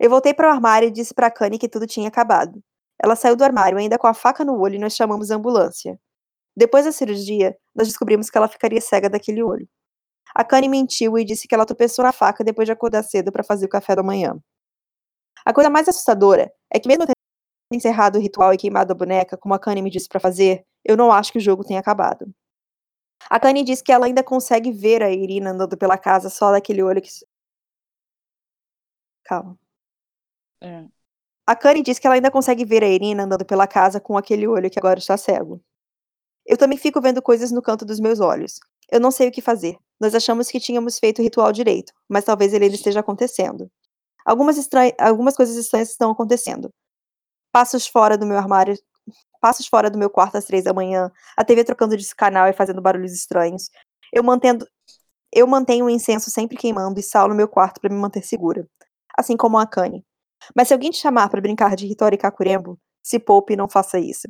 Eu 0.00 0.10
voltei 0.10 0.32
para 0.34 0.48
o 0.48 0.52
armário 0.52 0.88
e 0.88 0.90
disse 0.90 1.14
para 1.14 1.30
Kanye 1.30 1.58
que 1.58 1.68
tudo 1.68 1.86
tinha 1.86 2.08
acabado. 2.08 2.62
Ela 3.02 3.16
saiu 3.16 3.36
do 3.36 3.44
armário 3.44 3.78
ainda 3.78 3.98
com 3.98 4.06
a 4.06 4.14
faca 4.14 4.44
no 4.44 4.58
olho 4.58 4.76
e 4.76 4.78
nós 4.78 4.94
chamamos 4.94 5.30
a 5.30 5.36
ambulância. 5.36 5.98
Depois 6.56 6.84
da 6.84 6.92
cirurgia, 6.92 7.56
nós 7.74 7.88
descobrimos 7.88 8.30
que 8.30 8.38
ela 8.38 8.48
ficaria 8.48 8.80
cega 8.80 9.10
daquele 9.10 9.42
olho. 9.42 9.68
A 10.34 10.44
Kanye 10.44 10.68
mentiu 10.68 11.18
e 11.18 11.24
disse 11.24 11.46
que 11.46 11.54
ela 11.54 11.66
tropeçou 11.66 12.04
na 12.04 12.12
faca 12.12 12.42
depois 12.42 12.66
de 12.66 12.72
acordar 12.72 13.02
cedo 13.02 13.30
para 13.30 13.42
fazer 13.42 13.66
o 13.66 13.68
café 13.68 13.94
da 13.94 14.02
manhã. 14.02 14.38
A 15.44 15.52
coisa 15.52 15.68
mais 15.68 15.88
assustadora 15.88 16.52
é 16.72 16.78
que, 16.78 16.88
mesmo 16.88 17.04
tendo 17.04 17.14
encerrado 17.72 18.16
o 18.18 18.20
ritual 18.20 18.52
e 18.54 18.58
queimado 18.58 18.92
a 18.92 18.94
boneca, 18.94 19.36
como 19.36 19.54
a 19.54 19.58
Kanye 19.58 19.82
me 19.82 19.90
disse 19.90 20.08
para 20.08 20.20
fazer, 20.20 20.64
eu 20.84 20.96
não 20.96 21.12
acho 21.12 21.32
que 21.32 21.38
o 21.38 21.40
jogo 21.40 21.64
tenha 21.64 21.80
acabado. 21.80 22.32
A 23.30 23.38
Kanye 23.40 23.64
diz 23.64 23.82
que 23.82 23.92
ela 23.92 24.06
ainda 24.06 24.22
consegue 24.22 24.72
ver 24.72 25.02
a 25.02 25.10
Irina 25.10 25.50
andando 25.50 25.76
pela 25.76 25.98
casa 25.98 26.28
só 26.28 26.50
daquele 26.52 26.82
olho 26.82 27.00
que. 27.00 27.08
Calma. 29.24 29.58
É. 30.60 30.86
A 31.46 31.56
Kanye 31.56 31.82
diz 31.82 31.98
que 31.98 32.06
ela 32.06 32.16
ainda 32.16 32.30
consegue 32.30 32.64
ver 32.64 32.84
a 32.84 32.88
Irina 32.88 33.24
andando 33.24 33.44
pela 33.44 33.66
casa 33.66 34.00
com 34.00 34.16
aquele 34.16 34.46
olho 34.46 34.70
que 34.70 34.78
agora 34.78 34.98
está 34.98 35.16
cego. 35.16 35.62
Eu 36.46 36.56
também 36.56 36.78
fico 36.78 37.00
vendo 37.00 37.22
coisas 37.22 37.50
no 37.52 37.62
canto 37.62 37.84
dos 37.84 38.00
meus 38.00 38.20
olhos. 38.20 38.58
Eu 38.90 39.00
não 39.00 39.10
sei 39.10 39.28
o 39.28 39.32
que 39.32 39.40
fazer. 39.40 39.76
Nós 40.02 40.16
achamos 40.16 40.48
que 40.48 40.58
tínhamos 40.58 40.98
feito 40.98 41.20
o 41.20 41.22
ritual 41.22 41.52
direito, 41.52 41.92
mas 42.08 42.24
talvez 42.24 42.52
ele 42.52 42.64
ainda 42.64 42.74
esteja 42.74 42.98
acontecendo. 42.98 43.70
Algumas, 44.26 44.58
estran... 44.58 44.90
Algumas 44.98 45.36
coisas 45.36 45.54
estranhas 45.54 45.90
estão 45.90 46.10
acontecendo. 46.10 46.74
Passos 47.52 47.86
fora 47.86 48.18
do 48.18 48.26
meu 48.26 48.36
armário. 48.36 48.76
Passos 49.40 49.68
fora 49.68 49.88
do 49.88 49.96
meu 49.96 50.10
quarto 50.10 50.36
às 50.36 50.44
três 50.44 50.64
da 50.64 50.74
manhã. 50.74 51.08
A 51.36 51.44
TV 51.44 51.62
trocando 51.62 51.96
de 51.96 52.14
canal 52.16 52.48
e 52.48 52.52
fazendo 52.52 52.82
barulhos 52.82 53.12
estranhos. 53.12 53.70
Eu 54.12 54.24
mantendo. 54.24 54.66
Eu 55.32 55.46
mantenho 55.46 55.84
o 55.84 55.90
incenso 55.90 56.32
sempre 56.32 56.56
queimando 56.56 56.98
e 56.98 57.02
sal 57.02 57.28
no 57.28 57.34
meu 57.36 57.46
quarto 57.46 57.80
para 57.80 57.88
me 57.88 57.96
manter 57.96 58.24
segura. 58.24 58.68
Assim 59.16 59.36
como 59.36 59.56
a 59.56 59.64
Kanye. 59.68 60.04
Mas 60.52 60.66
se 60.66 60.74
alguém 60.74 60.90
te 60.90 60.98
chamar 60.98 61.28
para 61.28 61.40
brincar 61.40 61.76
de 61.76 61.86
Hitori 61.86 62.18
Kakurembo, 62.18 62.76
se 63.00 63.20
poupe 63.20 63.52
e 63.52 63.56
não 63.56 63.68
faça 63.68 64.00
isso. 64.00 64.26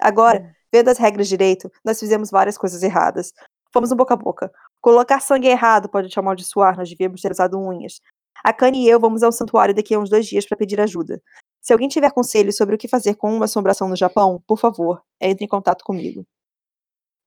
Agora, 0.00 0.42
hum. 0.42 0.52
vendo 0.72 0.88
as 0.88 0.98
regras 0.98 1.28
direito, 1.28 1.70
nós 1.84 2.00
fizemos 2.00 2.28
várias 2.28 2.58
coisas 2.58 2.82
erradas. 2.82 3.32
Fomos 3.72 3.90
no 3.90 3.96
boca 3.96 4.14
a 4.14 4.16
boca. 4.16 4.52
Colocar 4.82 5.20
sangue 5.20 5.48
errado 5.48 5.88
pode 5.88 6.08
te 6.10 6.18
amaldiçoar, 6.18 6.76
nós 6.76 6.90
devíamos 6.90 7.22
ter 7.22 7.32
usado 7.32 7.58
unhas. 7.58 8.00
A 8.44 8.52
Kanye 8.52 8.84
e 8.86 8.88
eu 8.88 9.00
vamos 9.00 9.22
ao 9.22 9.32
santuário 9.32 9.74
daqui 9.74 9.94
a 9.94 9.98
uns 9.98 10.10
dois 10.10 10.26
dias 10.26 10.46
para 10.46 10.58
pedir 10.58 10.80
ajuda. 10.80 11.22
Se 11.62 11.72
alguém 11.72 11.88
tiver 11.88 12.10
conselhos 12.12 12.56
sobre 12.56 12.74
o 12.74 12.78
que 12.78 12.88
fazer 12.88 13.14
com 13.14 13.32
uma 13.34 13.44
assombração 13.46 13.88
no 13.88 13.96
Japão, 13.96 14.42
por 14.46 14.58
favor, 14.58 15.02
entre 15.20 15.44
em 15.44 15.48
contato 15.48 15.84
comigo. 15.84 16.26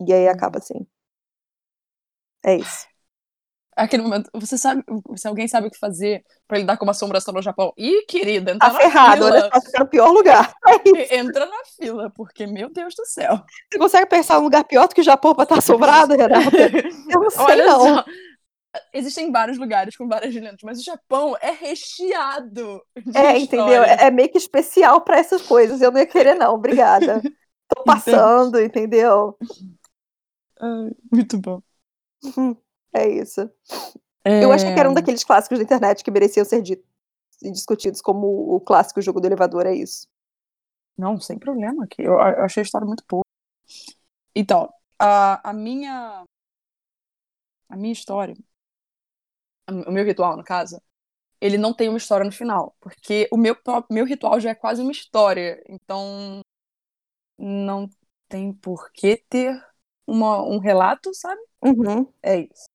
E 0.07 0.13
aí 0.13 0.27
acaba 0.27 0.59
assim. 0.59 0.85
É 2.43 2.55
isso 2.57 2.94
aquele 3.75 4.03
momento, 4.03 4.29
você 4.33 4.57
sabe, 4.57 4.83
se 5.17 5.27
alguém 5.27 5.47
sabe 5.47 5.67
o 5.67 5.71
que 5.71 5.77
fazer 5.77 6.23
para 6.47 6.57
lidar 6.57 6.77
com 6.77 6.85
uma 6.85 6.91
assombração 6.91 7.33
no 7.33 7.41
Japão, 7.41 7.73
ih, 7.77 8.05
querida, 8.07 8.51
entra 8.51 8.67
tá 8.67 8.73
na 8.73 8.79
ferrado, 8.79 9.25
fila. 9.25 9.31
Olha, 9.31 9.49
tá 9.49 9.79
no 9.79 9.87
pior 9.87 10.11
lugar. 10.11 10.53
É 11.09 11.17
entra 11.17 11.45
na 11.45 11.65
fila, 11.77 12.11
porque, 12.15 12.47
meu 12.47 12.71
Deus 12.71 12.95
do 12.95 13.05
céu. 13.05 13.41
Você 13.71 13.77
consegue 13.77 14.07
pensar 14.07 14.39
um 14.39 14.43
lugar 14.43 14.63
pior 14.63 14.87
do 14.87 14.95
que 14.95 15.01
o 15.01 15.03
Japão 15.03 15.33
pra 15.33 15.43
estar 15.43 15.57
assombrado, 15.57 16.15
Renata? 16.15 16.49
Eu 17.09 17.19
não 17.19 17.29
sei, 17.29 17.43
Olha 17.43 17.65
não. 17.65 17.95
Só. 17.95 18.05
Existem 18.93 19.31
vários 19.31 19.57
lugares 19.57 19.95
com 19.95 20.07
várias 20.07 20.33
lendas, 20.33 20.59
mas 20.63 20.79
o 20.79 20.83
Japão 20.83 21.35
é 21.41 21.51
recheado. 21.51 22.81
é, 23.13 23.37
entendeu? 23.37 23.83
É, 23.83 24.07
é, 24.07 24.11
meio 24.11 24.29
que 24.29 24.37
especial 24.37 25.01
para 25.01 25.17
essas 25.17 25.41
coisas. 25.41 25.81
Eu 25.81 25.91
não 25.91 25.99
ia 25.99 26.05
querer, 26.05 26.35
não. 26.35 26.53
Obrigada. 26.53 27.21
Tô 27.67 27.83
passando, 27.83 28.59
entendeu? 28.59 29.37
Ai, 30.59 30.91
muito 31.11 31.37
bom. 31.37 31.61
Uhum. 32.23 32.55
É 32.95 33.09
isso. 33.09 33.41
É... 34.23 34.41
Eu 34.41 34.53
achei 34.53 34.73
que 34.73 34.79
era 34.79 34.89
um 34.89 34.93
daqueles 34.93 35.23
clássicos 35.25 35.57
da 35.57 35.63
internet 35.65 36.01
que 36.01 36.09
mereciam 36.09 36.45
ser 36.45 36.63
discutidos 37.41 38.01
como 38.01 38.55
o 38.55 38.61
clássico 38.61 39.01
jogo 39.01 39.19
do 39.19 39.27
elevador, 39.27 39.65
é 39.65 39.75
isso. 39.75 40.07
Não, 40.97 41.19
sem 41.19 41.37
problema. 41.37 41.85
Eu, 41.97 42.13
eu 42.13 42.43
achei 42.45 42.61
a 42.61 42.63
história 42.63 42.87
muito 42.87 43.03
boa. 43.09 43.23
Então, 44.33 44.73
a, 44.97 45.49
a 45.49 45.53
minha. 45.53 46.23
A 47.67 47.75
minha 47.75 47.91
história. 47.91 48.35
O 49.67 49.91
meu 49.91 50.05
ritual, 50.05 50.37
no 50.37 50.43
caso, 50.43 50.79
ele 51.41 51.57
não 51.57 51.73
tem 51.73 51.89
uma 51.89 51.97
história 51.97 52.23
no 52.23 52.31
final. 52.31 52.77
Porque 52.79 53.27
o 53.29 53.35
meu, 53.35 53.57
meu 53.91 54.05
ritual 54.05 54.39
já 54.39 54.51
é 54.51 54.55
quase 54.55 54.81
uma 54.81 54.91
história. 54.91 55.61
Então. 55.67 56.39
Não 57.37 57.89
tem 58.29 58.53
por 58.53 58.89
que 58.93 59.17
ter 59.29 59.61
uma, 60.07 60.41
um 60.41 60.57
relato, 60.57 61.13
sabe? 61.13 61.41
Uhum. 61.61 62.09
É 62.23 62.39
isso. 62.39 62.65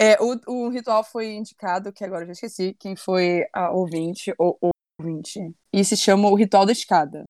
É, 0.00 0.16
o, 0.22 0.38
o 0.46 0.68
ritual 0.68 1.02
foi 1.02 1.34
indicado, 1.34 1.92
que 1.92 2.04
agora 2.04 2.22
eu 2.22 2.26
já 2.28 2.32
esqueci, 2.32 2.74
quem 2.78 2.94
foi 2.94 3.44
a 3.52 3.70
ouvinte 3.72 4.32
ou 4.38 4.56
ouvinte. 5.00 5.52
E 5.72 5.84
se 5.84 5.96
chama 5.96 6.28
o 6.28 6.34
Ritual 6.34 6.64
da 6.64 6.72
Escada. 6.72 7.24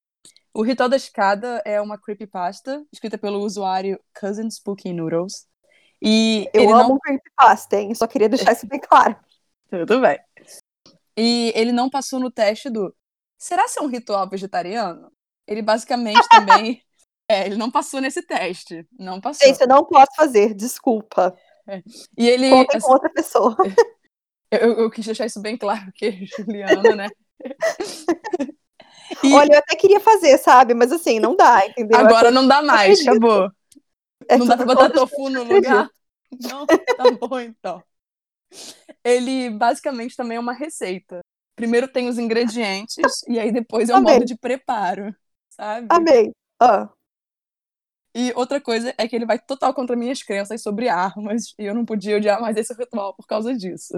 O 0.53 0.63
Ritual 0.63 0.89
da 0.89 0.97
Escada 0.97 1.63
é 1.65 1.81
uma 1.81 1.99
creepypasta 1.99 2.85
escrita 2.93 3.17
pelo 3.17 3.41
usuário 3.41 3.99
Cousin 4.19 4.51
Spooky 4.51 4.93
Noodles. 4.93 5.47
E 6.01 6.49
Eu 6.53 6.65
ele 6.65 6.73
amo 6.73 6.89
não... 6.91 6.99
creepypasta, 6.99 7.77
hein? 7.77 7.95
Só 7.95 8.07
queria 8.07 8.29
deixar 8.29 8.53
isso 8.53 8.67
bem 8.67 8.81
claro. 8.81 9.17
Tudo 9.71 10.01
bem. 10.01 10.19
E 11.17 11.53
ele 11.55 11.73
não 11.73 11.91
passou 11.91 12.21
no 12.21 12.31
teste 12.31 12.71
do 12.71 12.95
será 13.39 13.67
ser 13.69 13.81
um 13.81 13.87
ritual 13.87 14.29
vegetariano? 14.29 15.11
Ele 15.47 15.63
basicamente 15.63 16.29
também. 16.29 16.83
É, 17.31 17.45
ele 17.45 17.57
não 17.57 17.71
passou 17.71 18.01
nesse 18.01 18.23
teste. 18.23 18.89
Não 18.99 19.21
passou. 19.21 19.47
Gente, 19.47 19.61
eu 19.61 19.69
não 19.69 19.85
posso 19.85 20.13
fazer, 20.17 20.55
desculpa. 20.55 21.37
E 22.17 22.29
ele. 22.29 22.51
Contem 22.51 22.77
assim, 22.77 22.87
com 22.87 22.93
outra 22.93 23.11
pessoa. 23.11 23.57
eu, 24.51 24.73
eu 24.79 24.91
quis 24.91 25.05
deixar 25.05 25.27
isso 25.27 25.41
bem 25.41 25.57
claro, 25.57 25.91
que 25.95 26.25
Juliana, 26.27 26.97
né? 26.97 27.09
E 29.23 29.33
Olha, 29.35 29.55
eu 29.55 29.59
até 29.59 29.77
queria 29.77 30.01
fazer, 30.01 30.39
sabe? 30.39 30.75
Mas 30.75 30.93
assim, 30.93 31.21
não 31.21 31.37
dá, 31.37 31.67
entendeu? 31.67 31.99
agora 31.99 32.31
não 32.31 32.47
dá 32.47 32.63
mais, 32.63 33.01
acabou. 33.07 33.51
É 34.29 34.37
não 34.37 34.47
dá 34.47 34.57
pra 34.57 34.67
botar 34.67 34.91
tofu 34.91 35.31
no 35.31 35.45
lugar? 35.45 35.89
Não, 36.43 36.67
tá 36.67 37.11
bom 37.19 37.41
então. 37.41 37.83
Ele 39.05 39.51
basicamente 39.51 40.17
também 40.17 40.37
é 40.37 40.41
uma 40.41 40.53
receita. 40.53 41.21
Primeiro 41.57 41.89
tem 41.89 42.09
os 42.09 42.19
ingredientes 42.19 43.23
e 43.27 43.39
aí 43.39 43.51
depois 43.51 43.89
é 43.89 43.95
o 43.95 43.97
Amei. 43.97 44.15
modo 44.15 44.25
de 44.25 44.37
preparo, 44.37 45.15
sabe? 45.51 45.87
Amei. 45.91 46.33
Ah, 46.61 46.89
E 48.19 48.33
outra 48.35 48.61
coisa 48.61 48.93
é 48.99 49.07
que 49.07 49.15
ele 49.15 49.25
vai 49.25 49.39
total 49.39 49.73
contra 49.73 49.95
minhas 49.95 50.25
crenças 50.25 50.61
sobre 50.61 50.89
armas 50.89 51.55
e 51.57 51.65
eu 51.65 51.73
não 51.73 51.85
podia 51.85 52.17
odiar 52.17 52.41
mais 52.41 52.57
esse 52.57 52.75
ritual 52.75 53.15
por 53.15 53.29
causa 53.29 53.55
disso. 53.55 53.97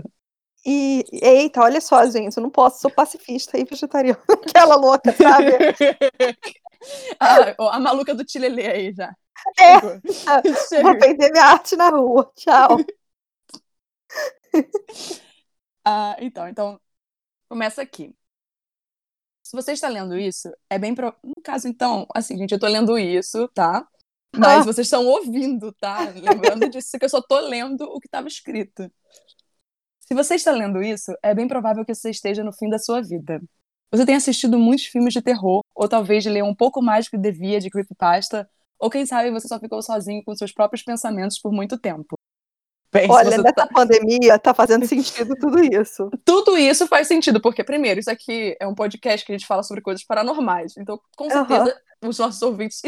e, 0.63 1.03
eita, 1.11 1.63
olha 1.63 1.81
só, 1.81 2.05
gente, 2.05 2.37
eu 2.37 2.43
não 2.43 2.51
posso, 2.51 2.83
sou 2.83 2.91
pacifista 2.91 3.57
e 3.57 3.65
vegetariana. 3.65 4.21
Aquela 4.47 4.77
louca, 4.77 5.11
sabe? 5.11 5.53
ah, 7.19 7.55
a 7.75 7.81
maluca 7.81 8.15
do 8.15 8.23
Tilelê 8.23 8.67
aí 8.67 8.93
já. 8.93 9.11
É. 9.59 9.81
Chegou. 9.81 10.01
Vou 10.83 11.01
vender 11.01 11.33
minha 11.33 11.45
arte 11.45 11.75
na 11.75 11.89
rua. 11.89 12.31
Tchau. 12.37 12.77
Ah, 15.83 16.15
então, 16.21 16.47
então, 16.47 16.79
começa 17.49 17.81
aqui. 17.81 18.15
Se 19.43 19.57
você 19.57 19.73
está 19.73 19.89
lendo 19.89 20.19
isso, 20.19 20.55
é 20.69 20.79
bem 20.79 20.95
pro... 20.95 21.15
No 21.25 21.41
caso, 21.43 21.67
então, 21.69 22.07
assim, 22.15 22.37
gente, 22.37 22.53
eu 22.53 22.61
tô 22.61 22.67
lendo 22.69 22.99
isso, 22.99 23.49
tá? 23.49 23.89
Mas 24.37 24.61
Ah. 24.61 24.65
vocês 24.65 24.87
estão 24.87 25.07
ouvindo, 25.07 25.73
tá? 25.73 25.99
Lembrando 26.15 26.69
disso 26.71 26.99
que 26.99 27.05
eu 27.05 27.09
só 27.09 27.21
tô 27.21 27.41
lendo 27.41 27.83
o 27.83 28.01
que 28.01 28.07
estava 28.07 28.29
escrito. 28.29 28.91
Se 30.01 30.15
você 30.15 30.35
está 30.35 30.51
lendo 30.53 30.83
isso, 30.83 31.13
é 31.23 31.35
bem 31.35 31.47
provável 31.47 31.85
que 31.85 31.95
você 31.95 32.11
esteja 32.11 32.43
no 32.43 32.53
fim 32.53 32.69
da 32.69 32.79
sua 32.79 33.01
vida. 33.03 33.41
Você 33.93 34.07
tem 34.07 34.15
assistido 34.15 34.59
muitos 34.59 34.87
filmes 34.87 35.13
de 35.13 35.21
terror, 35.21 35.63
ou 35.75 35.89
talvez 35.89 36.25
leu 36.27 36.45
um 36.45 36.55
pouco 36.55 36.81
mais 36.81 37.07
do 37.07 37.11
que 37.11 37.19
devia 37.19 37.61
de 37.61 37.71
creepypasta, 37.71 38.49
ou 38.79 38.89
quem 38.89 39.05
sabe 39.05 39.31
você 39.31 39.49
só 39.49 39.59
ficou 39.59 39.83
sozinho 39.83 40.23
com 40.25 40.35
seus 40.35 40.53
próprios 40.53 40.83
pensamentos 40.83 41.39
por 41.39 41.53
muito 41.53 41.77
tempo. 41.79 42.17
Bem, 42.93 43.09
Olha, 43.09 43.39
nessa 43.39 43.67
pandemia 43.69 44.37
tá 44.37 44.53
fazendo 44.53 44.85
sentido 44.85 45.37
tudo 45.37 45.63
isso. 45.63 46.11
tudo 46.25 46.57
isso 46.59 46.89
faz 46.89 47.07
sentido, 47.07 47.41
porque, 47.41 47.63
primeiro, 47.63 48.01
isso 48.01 48.11
aqui 48.11 48.57
é 48.61 48.67
um 48.67 48.75
podcast 48.75 49.25
que 49.25 49.33
a 49.33 49.37
gente 49.39 49.47
fala 49.47 49.63
sobre 49.63 49.81
coisas 49.83 50.05
paranormais. 50.05 50.77
Então, 50.77 51.01
com 51.17 51.31
certeza, 51.31 51.77
os 52.03 52.19
nossos 52.19 52.41
ouvintes 52.43 52.81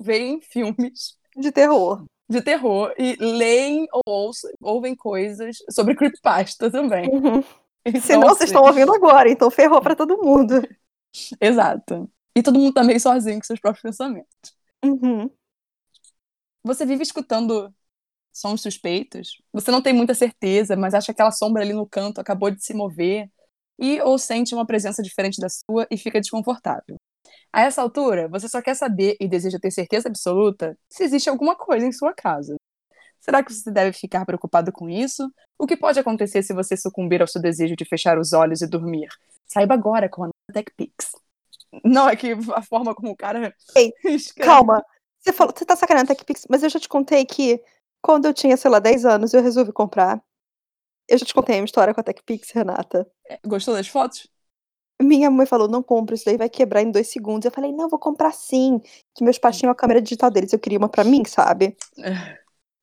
veem 0.00 0.40
filmes 0.40 1.16
De 1.36 1.52
terror. 1.52 2.04
de 2.28 2.42
terror 2.42 2.92
e 2.98 3.16
leem 3.20 3.86
ou 3.92 4.02
ouçam- 4.06 4.50
ouvem 4.60 4.94
coisas 4.96 5.58
sobre 5.70 5.94
creepypasta 5.94 6.70
também. 6.70 7.08
Uhum. 7.08 7.44
Então, 7.84 8.00
Senão 8.00 8.22
vocês 8.22 8.36
assim, 8.42 8.44
estão 8.46 8.64
ouvindo 8.64 8.92
agora, 8.92 9.30
então 9.30 9.48
ferrou 9.50 9.80
pra 9.80 9.94
todo 9.94 10.18
mundo. 10.18 10.54
Exato. 11.40 12.10
E 12.34 12.42
todo 12.42 12.58
mundo 12.58 12.74
tá 12.74 12.82
meio 12.82 12.98
sozinho 13.00 13.38
com 13.38 13.44
seus 13.44 13.60
próprios 13.60 13.82
pensamentos. 13.82 14.54
Uhum. 14.84 15.30
Você 16.64 16.84
vive 16.84 17.02
escutando 17.02 17.72
sons 18.32 18.60
suspeitos, 18.60 19.40
você 19.52 19.70
não 19.70 19.80
tem 19.80 19.92
muita 19.94 20.14
certeza, 20.14 20.76
mas 20.76 20.92
acha 20.94 21.06
que 21.06 21.12
aquela 21.12 21.30
sombra 21.30 21.62
ali 21.62 21.72
no 21.72 21.86
canto 21.86 22.20
acabou 22.20 22.50
de 22.50 22.62
se 22.62 22.74
mover, 22.74 23.30
e 23.78 24.00
ou 24.02 24.18
sente 24.18 24.54
uma 24.54 24.66
presença 24.66 25.02
diferente 25.02 25.40
da 25.40 25.48
sua 25.48 25.86
e 25.90 25.96
fica 25.96 26.20
desconfortável. 26.20 26.96
A 27.52 27.62
essa 27.62 27.82
altura, 27.82 28.28
você 28.28 28.48
só 28.48 28.60
quer 28.60 28.74
saber 28.74 29.16
e 29.20 29.28
deseja 29.28 29.58
ter 29.58 29.70
certeza 29.70 30.08
absoluta 30.08 30.76
se 30.88 31.04
existe 31.04 31.28
alguma 31.28 31.56
coisa 31.56 31.86
em 31.86 31.92
sua 31.92 32.12
casa. 32.12 32.56
Será 33.20 33.42
que 33.42 33.52
você 33.52 33.70
deve 33.70 33.92
ficar 33.92 34.24
preocupado 34.24 34.70
com 34.70 34.88
isso? 34.88 35.28
O 35.58 35.66
que 35.66 35.76
pode 35.76 35.98
acontecer 35.98 36.42
se 36.42 36.54
você 36.54 36.76
sucumbir 36.76 37.20
ao 37.20 37.26
seu 37.26 37.40
desejo 37.40 37.74
de 37.74 37.84
fechar 37.84 38.18
os 38.18 38.32
olhos 38.32 38.62
e 38.62 38.66
dormir? 38.68 39.08
Saiba 39.46 39.74
agora 39.74 40.08
com 40.08 40.24
a 40.24 40.30
TechPix. 40.52 41.12
Não, 41.84 42.08
é 42.08 42.14
que 42.14 42.32
a 42.54 42.62
forma 42.62 42.94
como 42.94 43.10
o 43.10 43.16
cara 43.16 43.54
Ei, 43.74 43.92
Calma. 44.36 44.84
Você 45.18 45.32
falou, 45.32 45.52
você 45.56 45.64
tá 45.64 45.74
sacaneando 45.74 46.08
TechPix, 46.08 46.46
mas 46.48 46.62
eu 46.62 46.70
já 46.70 46.78
te 46.78 46.88
contei 46.88 47.24
que 47.24 47.60
quando 48.00 48.26
eu 48.26 48.34
tinha, 48.34 48.56
sei 48.56 48.70
lá, 48.70 48.78
10 48.78 49.04
anos, 49.04 49.34
eu 49.34 49.42
resolvi 49.42 49.72
comprar. 49.72 50.22
Eu 51.08 51.18
já 51.18 51.26
te 51.26 51.34
contei 51.34 51.56
a 51.56 51.58
minha 51.58 51.64
história 51.64 51.92
com 51.92 52.00
a 52.00 52.04
TechPix, 52.04 52.50
Renata. 52.52 53.10
Gostou 53.44 53.74
das 53.74 53.88
fotos? 53.88 54.28
Minha 55.00 55.30
mãe 55.30 55.44
falou, 55.46 55.68
não 55.68 55.82
compra, 55.82 56.14
isso 56.14 56.24
daí 56.24 56.36
vai 56.38 56.48
quebrar 56.48 56.82
em 56.82 56.90
dois 56.90 57.08
segundos. 57.08 57.44
Eu 57.44 57.50
falei, 57.52 57.70
não, 57.70 57.88
vou 57.88 57.98
comprar 57.98 58.32
sim. 58.32 58.80
Que 59.14 59.22
meus 59.22 59.38
pais 59.38 59.58
tinham 59.58 59.70
a 59.70 59.74
câmera 59.74 60.00
digital 60.00 60.30
deles, 60.30 60.52
eu 60.52 60.58
queria 60.58 60.78
uma 60.78 60.88
pra 60.88 61.04
mim, 61.04 61.22
sabe? 61.26 61.76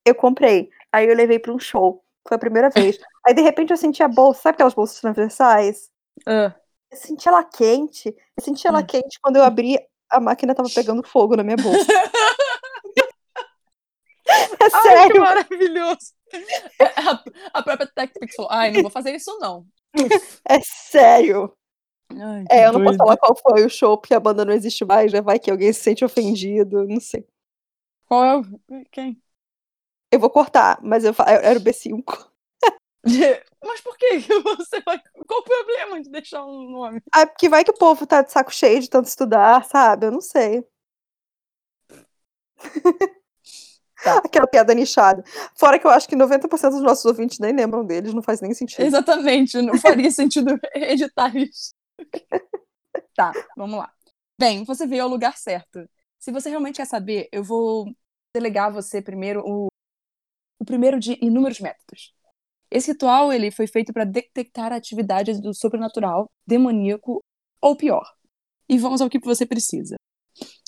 Eu 0.05 0.13
comprei. 0.13 0.69
Aí 0.91 1.07
eu 1.07 1.15
levei 1.15 1.39
pra 1.39 1.51
um 1.51 1.59
show. 1.59 2.03
Foi 2.27 2.35
a 2.35 2.39
primeira 2.39 2.69
vez. 2.69 2.99
Aí, 3.25 3.33
de 3.33 3.41
repente, 3.41 3.71
eu 3.71 3.77
senti 3.77 4.03
a 4.03 4.07
bolsa, 4.07 4.41
sabe 4.41 4.55
aquelas 4.55 4.73
bolsas 4.73 4.99
transversais? 4.99 5.89
Ah. 6.25 6.53
Eu 6.91 6.97
senti 6.97 7.27
ela 7.27 7.43
quente. 7.43 8.15
Eu 8.37 8.43
senti 8.43 8.67
ela 8.67 8.81
Hum. 8.81 8.85
quente 8.85 9.19
quando 9.21 9.37
eu 9.37 9.43
abri, 9.43 9.79
a 10.09 10.19
máquina 10.19 10.53
tava 10.53 10.69
pegando 10.69 11.01
fogo 11.07 11.35
na 11.35 11.43
minha 11.43 11.57
bolsa. 11.57 11.87
É 14.25 14.63
Ai, 14.63 14.69
que 14.69 14.81
sério. 14.81 15.21
maravilhoso! 15.21 16.13
A, 16.79 17.59
a 17.59 17.63
própria 17.63 17.87
TechPix 17.93 18.35
falou: 18.35 18.51
ai, 18.51 18.71
não 18.71 18.81
vou 18.81 18.89
fazer 18.89 19.13
isso, 19.13 19.37
não. 19.39 19.65
É 20.47 20.59
sério. 20.61 21.53
Ai, 22.19 22.45
É, 22.49 22.65
eu 22.67 22.73
não 22.73 22.83
posso 22.83 22.97
doida. 22.97 23.03
falar 23.03 23.17
qual 23.17 23.35
foi 23.35 23.65
o 23.65 23.69
show, 23.69 23.97
porque 23.97 24.13
a 24.13 24.19
banda 24.19 24.45
não 24.45 24.53
existe 24.53 24.85
mais, 24.85 25.11
né? 25.11 25.21
Vai 25.21 25.39
que 25.39 25.51
alguém 25.51 25.71
se 25.73 25.79
sente 25.81 26.03
ofendido, 26.05 26.87
não 26.87 26.99
sei. 26.99 27.25
Qual 28.07 28.23
é 28.23 28.37
o. 28.37 28.43
Quem? 28.91 29.21
Eu 30.11 30.19
vou 30.19 30.29
cortar, 30.29 30.79
mas 30.83 31.03
eu 31.03 31.13
era 31.17 31.57
o 31.57 31.61
B5. 31.61 32.29
Mas 33.65 33.81
por 33.81 33.97
que 33.97 34.21
que 34.21 34.39
você 34.41 34.81
vai. 34.81 35.01
Qual 35.25 35.39
o 35.39 35.43
problema 35.43 36.01
de 36.01 36.09
deixar 36.09 36.45
um 36.45 36.69
nome? 36.69 37.01
Ah, 37.11 37.25
porque 37.25 37.49
vai 37.49 37.63
que 37.63 37.71
o 37.71 37.77
povo 37.77 38.05
tá 38.05 38.21
de 38.21 38.31
saco 38.31 38.53
cheio 38.53 38.79
de 38.81 38.89
tanto 38.89 39.07
estudar, 39.07 39.63
sabe? 39.65 40.05
Eu 40.05 40.11
não 40.11 40.21
sei. 40.21 40.63
Tá. 44.03 44.17
Aquela 44.23 44.47
piada 44.47 44.73
nichada. 44.73 45.23
Fora 45.55 45.79
que 45.79 45.87
eu 45.87 45.91
acho 45.91 46.07
que 46.07 46.15
90% 46.15 46.71
dos 46.71 46.81
nossos 46.81 47.05
ouvintes 47.05 47.39
nem 47.39 47.53
lembram 47.53 47.85
deles, 47.85 48.13
não 48.13 48.21
faz 48.21 48.41
nem 48.41 48.53
sentido. 48.53 48.85
Exatamente, 48.85 49.61
não 49.61 49.77
faria 49.77 50.11
sentido 50.11 50.59
editar 50.75 51.35
isso. 51.35 51.73
Tá, 53.15 53.31
vamos 53.55 53.77
lá. 53.77 53.93
Bem, 54.39 54.63
você 54.63 54.87
veio 54.87 55.03
ao 55.03 55.09
lugar 55.09 55.37
certo. 55.37 55.87
Se 56.19 56.31
você 56.31 56.49
realmente 56.49 56.77
quer 56.77 56.87
saber, 56.87 57.29
eu 57.31 57.43
vou 57.43 57.85
delegar 58.35 58.67
a 58.67 58.71
você 58.71 59.01
primeiro 59.01 59.43
o, 59.45 59.67
o 60.59 60.65
primeiro 60.65 60.99
de 60.99 61.17
inúmeros 61.23 61.59
métodos. 61.59 62.13
Esse 62.71 62.91
ritual 62.91 63.31
ele 63.31 63.51
foi 63.51 63.67
feito 63.67 63.93
para 63.93 64.03
detectar 64.03 64.73
atividades 64.73 65.39
do 65.39 65.53
sobrenatural, 65.53 66.31
demoníaco 66.45 67.23
ou 67.61 67.75
pior. 67.75 68.03
E 68.67 68.79
vamos 68.79 68.99
ao 68.99 69.09
que 69.09 69.19
você 69.19 69.45
precisa. 69.45 69.95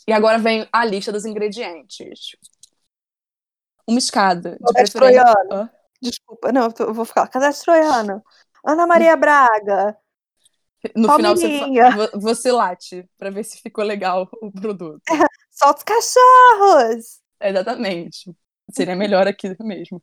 E 0.07 0.13
agora 0.13 0.37
vem 0.37 0.67
a 0.71 0.85
lista 0.85 1.11
dos 1.11 1.25
ingredientes. 1.25 2.37
Uma 3.87 3.97
escada, 3.97 4.51
de 4.51 4.73
preferência. 4.73 5.23
troiano. 5.23 5.69
Desculpa, 5.99 6.51
não, 6.51 6.69
eu 6.79 6.93
vou 6.93 7.05
ficar. 7.05 7.27
Cadastro 7.27 7.73
troiano. 7.73 8.23
Ana 8.63 8.85
Maria 8.85 9.15
Braga. 9.15 9.97
No 10.95 11.07
final 11.17 11.35
você, 11.35 11.59
você 12.19 12.51
late 12.51 13.09
pra 13.17 13.29
ver 13.29 13.43
se 13.43 13.57
ficou 13.61 13.83
legal 13.83 14.29
o 14.41 14.51
produto. 14.51 15.01
Solta 15.51 15.77
os 15.79 15.83
cachorros. 15.83 17.19
Exatamente. 17.41 18.35
Seria 18.71 18.95
melhor 18.95 19.27
aqui 19.27 19.55
mesmo. 19.61 20.01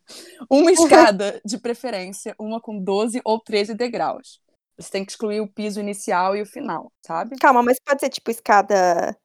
Uma 0.48 0.70
escada, 0.72 1.40
de 1.44 1.58
preferência, 1.58 2.34
uma 2.38 2.60
com 2.60 2.78
12 2.82 3.20
ou 3.24 3.40
13 3.40 3.74
degraus. 3.74 4.40
Você 4.78 4.90
tem 4.90 5.04
que 5.04 5.12
excluir 5.12 5.40
o 5.40 5.48
piso 5.48 5.80
inicial 5.80 6.34
e 6.36 6.42
o 6.42 6.46
final, 6.46 6.90
sabe? 7.04 7.36
Calma, 7.38 7.62
mas 7.62 7.78
pode 7.84 8.00
ser 8.00 8.08
tipo 8.08 8.30
escada. 8.30 9.16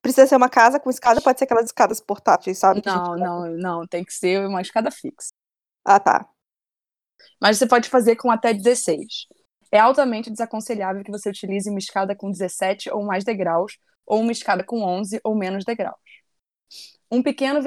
Precisa 0.00 0.26
ser 0.26 0.36
uma 0.36 0.48
casa 0.48 0.80
com 0.80 0.88
escada, 0.88 1.20
pode 1.20 1.38
ser 1.38 1.44
aquelas 1.44 1.66
escadas 1.66 2.00
portáteis, 2.00 2.58
sabe? 2.58 2.80
Não, 2.86 2.94
gente- 3.16 3.20
não, 3.20 3.50
não. 3.56 3.86
Tem 3.86 4.02
que 4.04 4.14
ser 4.14 4.46
uma 4.46 4.62
escada 4.62 4.90
fixa. 4.90 5.30
Ah, 5.84 6.00
tá. 6.00 6.26
Mas 7.40 7.58
você 7.58 7.66
pode 7.66 7.88
fazer 7.88 8.16
com 8.16 8.30
até 8.30 8.54
16. 8.54 9.26
É 9.72 9.78
altamente 9.78 10.30
desaconselhável 10.30 11.04
que 11.04 11.10
você 11.10 11.30
utilize 11.30 11.68
uma 11.70 11.78
escada 11.78 12.14
com 12.16 12.30
17 12.30 12.90
ou 12.90 13.04
mais 13.04 13.24
degraus, 13.24 13.78
ou 14.06 14.20
uma 14.20 14.32
escada 14.32 14.64
com 14.64 14.82
11 14.82 15.20
ou 15.24 15.34
menos 15.36 15.64
degraus. 15.64 15.96
Um 17.10 17.22
pequeno. 17.22 17.60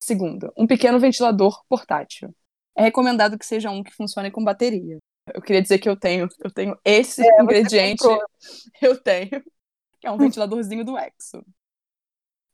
Segundo, 0.00 0.52
um 0.56 0.66
pequeno 0.66 0.98
ventilador 1.00 1.60
portátil. 1.68 2.34
É 2.76 2.82
recomendado 2.82 3.36
que 3.36 3.44
seja 3.44 3.70
um 3.70 3.82
que 3.82 3.92
funcione 3.92 4.30
com 4.30 4.44
bateria. 4.44 4.98
Eu 5.34 5.42
queria 5.42 5.60
dizer 5.60 5.78
que 5.78 5.88
eu 5.88 5.96
tenho, 5.96 6.28
eu 6.42 6.50
tenho 6.50 6.78
esse 6.84 7.22
É, 7.22 7.42
ingrediente, 7.42 8.04
eu 8.80 9.00
tenho, 9.02 9.42
que 10.00 10.06
é 10.06 10.10
um 10.10 10.18
ventiladorzinho 10.18 10.84
do 10.84 10.96
Exo. 10.96 11.44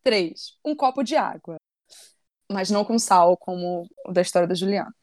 3. 0.03 0.57
Um 0.65 0.75
copo 0.75 1.03
de 1.03 1.17
água. 1.17 1.57
mas 2.51 2.71
não 2.71 2.85
com 2.85 2.99
sal, 2.99 3.37
como 3.37 3.89
o 4.07 4.13
da 4.13 4.23
história 4.23 4.49
da 4.49 4.55
Juliana. 4.55 4.95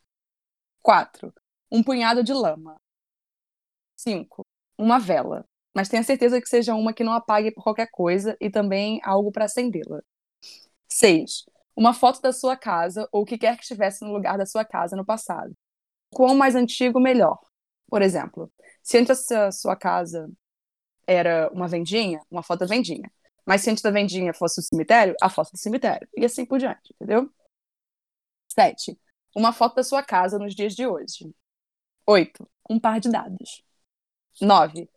4. 0.82 1.34
Um 1.72 1.84
punhado 1.84 2.24
de 2.24 2.34
lama. 2.34 2.78
5. 4.02 4.46
Uma 4.78 5.00
vela, 5.00 5.46
mas 5.76 5.90
tenha 5.90 6.04
certeza 6.04 6.42
que 6.42 6.50
seja 6.50 6.76
uma 6.76 6.94
que 6.94 7.04
não 7.04 7.14
apague 7.14 7.52
por 7.52 7.64
qualquer 7.64 7.90
coisa 7.92 8.36
e 8.42 8.50
também 8.50 9.00
algo 9.04 9.32
para 9.32 9.46
acendê-la. 9.46 10.02
6. 10.88 11.46
Uma 11.76 11.94
foto 11.94 12.22
da 12.22 12.34
sua 12.34 12.58
casa 12.58 13.08
ou 13.12 13.24
o 13.24 13.26
que 13.26 13.38
quer 13.38 13.56
que 13.56 13.64
estivesse 13.64 14.04
no 14.04 14.12
lugar 14.12 14.38
da 14.38 14.46
sua 14.46 14.66
casa 14.66 14.96
no 14.96 15.06
passado. 15.06 15.56
Quanto 16.14 16.36
mais 16.36 16.56
antigo, 16.56 17.00
melhor. 17.00 17.40
Por 17.90 18.02
exemplo, 18.02 18.52
se 18.84 18.98
antes 18.98 19.26
da 19.28 19.52
sua 19.52 19.76
casa 19.76 20.30
era 21.08 21.50
uma 21.54 21.68
vendinha, 21.68 22.22
uma 22.30 22.44
foto 22.44 22.62
da 22.62 22.66
vendinha. 22.66 23.12
Mas 23.46 23.62
se 23.62 23.70
antes 23.70 23.84
da 23.84 23.92
vendinha 23.92 24.34
fosse 24.34 24.60
o 24.60 24.64
cemitério, 24.64 25.16
a 25.22 25.30
foto 25.30 25.52
do 25.52 25.58
cemitério. 25.58 26.08
E 26.16 26.26
assim 26.26 26.46
por 26.46 26.60
diante, 26.60 26.94
entendeu? 26.96 27.30
7. 28.50 29.00
Uma 29.36 29.54
foto 29.54 29.76
da 29.76 29.84
sua 29.84 30.04
casa 30.04 30.38
nos 30.38 30.54
dias 30.56 30.76
de 30.76 30.86
hoje. 30.86 31.34
8. 32.06 32.48
Um 32.70 32.80
par 32.80 33.00
de 33.00 33.10
dados. 33.10 33.64
9. 34.40 34.90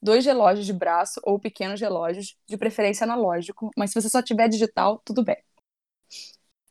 Dois 0.00 0.24
relógios 0.26 0.66
de 0.66 0.72
braço 0.72 1.20
ou 1.22 1.38
pequenos 1.38 1.80
relógios, 1.80 2.36
de 2.46 2.56
preferência 2.56 3.04
analógico, 3.04 3.70
mas 3.76 3.90
se 3.90 4.00
você 4.00 4.08
só 4.08 4.20
tiver 4.20 4.48
digital, 4.48 5.00
tudo 5.04 5.22
bem. 5.22 5.36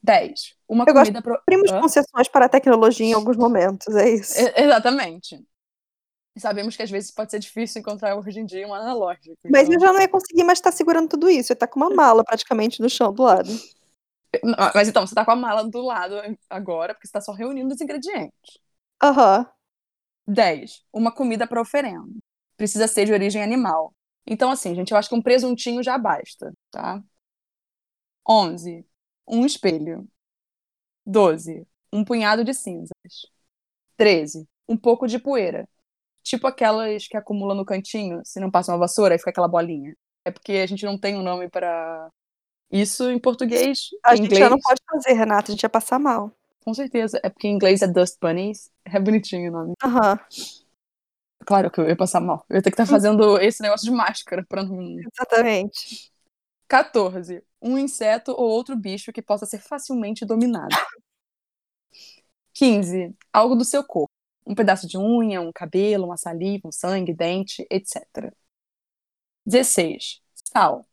10. 0.03 0.55
Uma 0.67 0.83
Eu 0.87 0.93
comida 0.93 1.23
Hã? 1.71 1.81
concessões 1.81 2.27
para 2.27 2.45
a 2.45 2.49
tecnologia 2.49 3.05
em 3.05 3.13
alguns 3.13 3.37
momentos, 3.37 3.95
é 3.95 4.09
isso. 4.09 4.33
Exatamente. 4.55 5.41
Sabemos 6.37 6.75
que 6.77 6.83
às 6.83 6.89
vezes 6.89 7.11
pode 7.11 7.29
ser 7.31 7.39
difícil 7.39 7.81
encontrar 7.81 8.15
hoje 8.15 8.39
em 8.39 8.45
dia 8.45 8.67
um 8.67 8.73
analógico. 8.73 9.37
Mas 9.49 9.63
então- 9.67 9.73
eu 9.75 9.79
já 9.79 9.93
não 9.93 10.01
ia 10.01 10.07
conseguir 10.07 10.43
mais 10.43 10.59
estar 10.59 10.71
segurando 10.71 11.09
tudo 11.09 11.29
isso. 11.29 11.51
Eu 11.51 11.57
tá 11.57 11.67
com 11.67 11.79
uma 11.79 11.89
mala 11.89 12.23
praticamente 12.23 12.81
no 12.81 12.89
chão 12.89 13.13
do 13.13 13.23
lado. 13.23 13.49
Mas 14.73 14.87
então, 14.87 15.05
você 15.05 15.13
tá 15.13 15.25
com 15.25 15.31
a 15.31 15.35
mala 15.35 15.63
do 15.69 15.81
lado 15.81 16.15
agora, 16.49 16.93
porque 16.93 17.05
você 17.05 17.11
tá 17.11 17.19
só 17.21 17.33
reunindo 17.33 17.73
os 17.73 17.81
ingredientes. 17.81 18.59
Aham. 19.03 19.45
10. 20.27 20.83
Uma 20.93 21.11
comida 21.11 21.47
para 21.47 21.61
oferenda. 21.61 22.13
Precisa 22.57 22.87
ser 22.87 23.05
de 23.05 23.13
origem 23.13 23.41
animal. 23.41 23.93
Então, 24.25 24.51
assim, 24.51 24.75
gente, 24.75 24.91
eu 24.91 24.97
acho 24.97 25.09
que 25.09 25.15
um 25.15 25.21
presuntinho 25.21 25.83
já 25.83 25.97
basta, 25.97 26.53
tá? 26.69 27.03
11. 28.27 28.85
Um 29.27 29.45
espelho. 29.45 30.07
12. 31.05 31.67
Um 31.91 32.03
punhado 32.05 32.43
de 32.43 32.53
cinzas. 32.53 32.91
13. 33.97 34.47
Um 34.67 34.77
pouco 34.77 35.07
de 35.07 35.19
poeira. 35.19 35.67
Tipo 36.23 36.47
aquelas 36.47 37.07
que 37.07 37.17
acumulam 37.17 37.57
no 37.57 37.65
cantinho, 37.65 38.21
se 38.23 38.39
não 38.39 38.51
passa 38.51 38.71
uma 38.71 38.77
vassoura, 38.77 39.15
aí 39.15 39.17
fica 39.17 39.31
aquela 39.31 39.47
bolinha. 39.47 39.95
É 40.23 40.31
porque 40.31 40.53
a 40.53 40.67
gente 40.67 40.85
não 40.85 40.97
tem 40.97 41.15
um 41.15 41.23
nome 41.23 41.49
para 41.49 42.09
isso 42.71 43.09
em 43.09 43.19
português. 43.19 43.89
A 44.03 44.13
em 44.13 44.17
gente 44.17 44.25
inglês, 44.27 44.43
já 44.43 44.49
não 44.49 44.59
pode 44.59 44.81
fazer, 44.89 45.13
Renata. 45.13 45.51
A 45.51 45.55
gente 45.55 45.63
ia 45.63 45.69
passar 45.69 45.99
mal. 45.99 46.31
Com 46.63 46.73
certeza. 46.73 47.19
É 47.23 47.29
porque 47.29 47.47
em 47.47 47.55
inglês 47.55 47.81
é 47.81 47.87
Dust 47.87 48.17
Bunnies. 48.21 48.69
É 48.85 48.99
bonitinho 48.99 49.49
o 49.49 49.53
nome. 49.53 49.73
Aham. 49.83 50.19
Claro 51.45 51.71
que 51.71 51.79
eu 51.79 51.87
ia 51.87 51.95
passar 51.95 52.21
mal. 52.21 52.45
Eu 52.49 52.57
ia 52.57 52.61
ter 52.61 52.71
que 52.71 52.81
estar 52.81 52.85
fazendo 52.91 53.39
esse 53.39 53.61
negócio 53.61 53.85
de 53.85 53.91
máscara 53.91 54.45
pra 54.47 54.63
não. 54.63 54.97
Exatamente. 54.99 56.11
14. 56.67 57.43
Um 57.61 57.77
inseto 57.77 58.31
ou 58.31 58.49
outro 58.49 58.75
bicho 58.75 59.11
que 59.11 59.21
possa 59.21 59.45
ser 59.45 59.59
facilmente 59.59 60.25
dominado. 60.25 60.75
15. 62.53 63.15
Algo 63.33 63.55
do 63.55 63.65
seu 63.65 63.83
corpo. 63.83 64.11
Um 64.45 64.55
pedaço 64.55 64.87
de 64.87 64.97
unha, 64.97 65.41
um 65.41 65.51
cabelo, 65.51 66.05
uma 66.05 66.17
saliva, 66.17 66.67
um 66.67 66.71
sangue, 66.71 67.13
dente, 67.13 67.65
etc. 67.69 68.33
16. 69.45 70.21
Sal. 70.33 70.85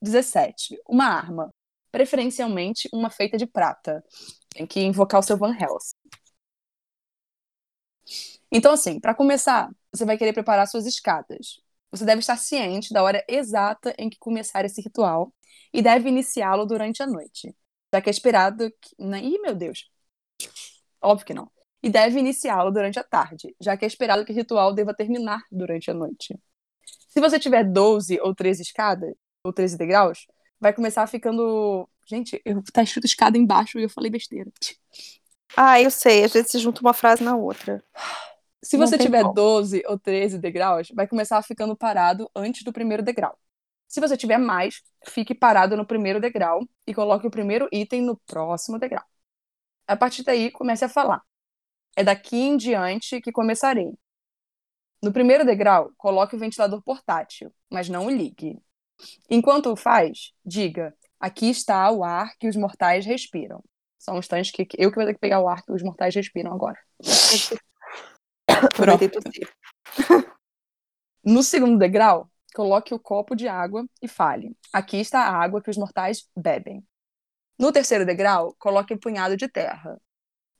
17. 0.00 0.78
Uma 0.88 1.06
arma. 1.06 1.50
Preferencialmente 1.90 2.88
uma 2.92 3.10
feita 3.10 3.36
de 3.36 3.46
prata. 3.46 4.04
Tem 4.54 4.66
que 4.66 4.80
invocar 4.80 5.20
o 5.20 5.22
seu 5.22 5.36
Van 5.36 5.54
Helsing. 5.54 5.96
Então, 8.50 8.72
assim, 8.72 9.00
para 9.00 9.14
começar, 9.14 9.70
você 9.92 10.04
vai 10.04 10.16
querer 10.18 10.32
preparar 10.32 10.66
suas 10.68 10.86
escadas. 10.86 11.60
Você 11.90 12.04
deve 12.04 12.20
estar 12.20 12.36
ciente 12.36 12.92
da 12.92 13.02
hora 13.02 13.24
exata 13.28 13.94
em 13.98 14.08
que 14.10 14.18
começar 14.18 14.64
esse 14.64 14.80
ritual 14.80 15.32
e 15.72 15.82
deve 15.82 16.08
iniciá-lo 16.08 16.66
durante 16.66 17.02
a 17.02 17.06
noite, 17.06 17.54
já 17.92 18.00
que 18.00 18.08
é 18.10 18.12
esperado 18.12 18.70
que... 18.80 18.94
na- 18.98 19.20
Ih, 19.20 19.38
meu 19.40 19.54
Deus! 19.54 19.90
Óbvio 21.02 21.26
que 21.26 21.34
não. 21.34 21.50
E 21.82 21.90
deve 21.90 22.18
iniciá-lo 22.18 22.70
durante 22.70 22.98
a 22.98 23.04
tarde, 23.04 23.54
já 23.60 23.76
que 23.76 23.84
é 23.84 23.88
esperado 23.88 24.24
que 24.24 24.32
o 24.32 24.34
ritual 24.34 24.72
deva 24.74 24.94
terminar 24.94 25.42
durante 25.52 25.90
a 25.90 25.94
noite. 25.94 26.38
Se 27.08 27.20
você 27.20 27.38
tiver 27.38 27.64
12 27.64 28.20
ou 28.20 28.34
13 28.34 28.62
escadas, 28.62 29.14
ou 29.44 29.52
13 29.52 29.76
degraus, 29.78 30.26
vai 30.60 30.72
começar 30.74 31.06
ficando... 31.06 31.88
Gente, 32.06 32.40
eu... 32.44 32.62
tá 32.72 32.82
escrito 32.82 33.06
escada 33.06 33.38
embaixo 33.38 33.78
e 33.78 33.82
eu 33.82 33.90
falei 33.90 34.10
besteira. 34.10 34.50
Ah, 35.56 35.80
eu 35.80 35.90
sei. 35.90 36.24
Às 36.24 36.32
vezes 36.32 36.50
se 36.50 36.58
junta 36.58 36.80
uma 36.80 36.92
frase 36.92 37.22
na 37.22 37.36
outra. 37.36 37.82
Se 38.62 38.76
você 38.76 38.96
tiver 38.96 39.22
como. 39.22 39.34
12 39.34 39.82
ou 39.86 39.98
13 39.98 40.38
degraus, 40.38 40.88
vai 40.94 41.06
começar 41.06 41.40
ficando 41.42 41.76
parado 41.76 42.30
antes 42.34 42.62
do 42.62 42.72
primeiro 42.72 43.02
degrau. 43.02 43.38
Se 43.86 44.00
você 44.00 44.16
tiver 44.16 44.38
mais, 44.38 44.82
fique 45.06 45.34
parado 45.34 45.76
no 45.76 45.86
primeiro 45.86 46.20
degrau 46.20 46.66
e 46.86 46.94
coloque 46.94 47.26
o 47.26 47.30
primeiro 47.30 47.68
item 47.70 48.02
no 48.02 48.16
próximo 48.26 48.78
degrau. 48.78 49.04
A 49.86 49.96
partir 49.96 50.22
daí, 50.24 50.50
comece 50.50 50.84
a 50.84 50.88
falar. 50.88 51.22
É 51.94 52.02
daqui 52.02 52.36
em 52.36 52.56
diante 52.56 53.20
que 53.20 53.30
começarei. 53.30 53.92
No 55.02 55.12
primeiro 55.12 55.44
degrau, 55.44 55.92
coloque 55.98 56.34
o 56.34 56.38
ventilador 56.38 56.82
portátil, 56.82 57.52
mas 57.70 57.88
não 57.88 58.06
o 58.06 58.10
ligue. 58.10 58.58
Enquanto 59.28 59.70
o 59.70 59.76
faz, 59.76 60.32
diga: 60.44 60.96
aqui 61.24 61.48
está 61.48 61.90
o 61.90 62.04
ar 62.04 62.36
que 62.38 62.46
os 62.46 62.54
mortais 62.54 63.06
respiram. 63.06 63.64
São 63.98 64.18
instantes 64.18 64.50
que 64.50 64.66
que 64.66 64.76
eu 64.78 64.90
que 64.90 64.96
vou 64.96 65.06
ter 65.06 65.14
que 65.14 65.20
pegar 65.20 65.40
o 65.40 65.48
ar 65.48 65.62
que 65.62 65.72
os 65.72 65.82
mortais 65.82 66.14
respiram 66.14 66.52
agora. 66.52 66.78
Tossir. 69.08 69.50
No 71.24 71.42
segundo 71.42 71.78
degrau, 71.78 72.30
coloque 72.54 72.92
o 72.92 72.98
copo 72.98 73.34
de 73.34 73.48
água 73.48 73.86
e 74.02 74.06
fale: 74.06 74.54
Aqui 74.70 74.98
está 74.98 75.22
a 75.22 75.34
água 75.34 75.62
que 75.62 75.70
os 75.70 75.78
mortais 75.78 76.28
bebem. 76.36 76.84
No 77.58 77.72
terceiro 77.72 78.04
degrau, 78.04 78.54
coloque 78.58 78.92
um 78.92 78.98
punhado 78.98 79.34
de 79.34 79.48
terra. 79.48 79.98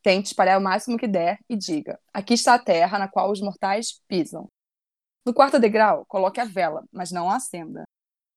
Tente 0.02 0.28
espalhar 0.28 0.58
o 0.58 0.62
máximo 0.62 0.96
que 0.96 1.06
der 1.06 1.38
e 1.46 1.56
diga: 1.56 2.00
Aqui 2.14 2.32
está 2.32 2.54
a 2.54 2.58
terra 2.58 2.98
na 2.98 3.08
qual 3.08 3.30
os 3.30 3.42
mortais 3.42 4.00
pisam. 4.08 4.48
No 5.26 5.34
quarto 5.34 5.58
degrau, 5.58 6.06
coloque 6.06 6.40
a 6.40 6.46
vela, 6.46 6.82
mas 6.90 7.10
não 7.10 7.28
a 7.28 7.36
acenda. 7.36 7.84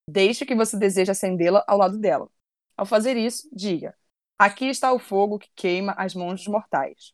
Deixe 0.08 0.46
que 0.46 0.56
você 0.56 0.78
deseja 0.78 1.12
acendê-la 1.12 1.64
ao 1.68 1.78
lado 1.78 1.98
dela. 2.00 2.30
Ao 2.76 2.86
fazer 2.86 3.18
isso, 3.18 3.50
diga: 3.52 3.96
Aqui 4.38 4.66
está 4.66 4.94
o 4.94 5.00
fogo 5.00 5.40
que 5.40 5.50
queima 5.56 5.94
as 5.98 6.16
mãos 6.16 6.40
dos 6.42 6.48
mortais. 6.48 7.14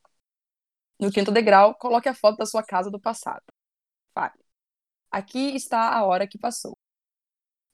No 0.99 1.11
quinto 1.11 1.31
degrau, 1.31 1.75
coloque 1.75 2.07
a 2.09 2.13
foto 2.13 2.37
da 2.37 2.45
sua 2.45 2.63
casa 2.63 2.91
do 2.91 2.99
passado. 2.99 3.43
Fale. 4.13 4.33
Aqui 5.11 5.55
está 5.55 5.93
a 5.95 6.05
hora 6.05 6.27
que 6.27 6.37
passou. 6.37 6.77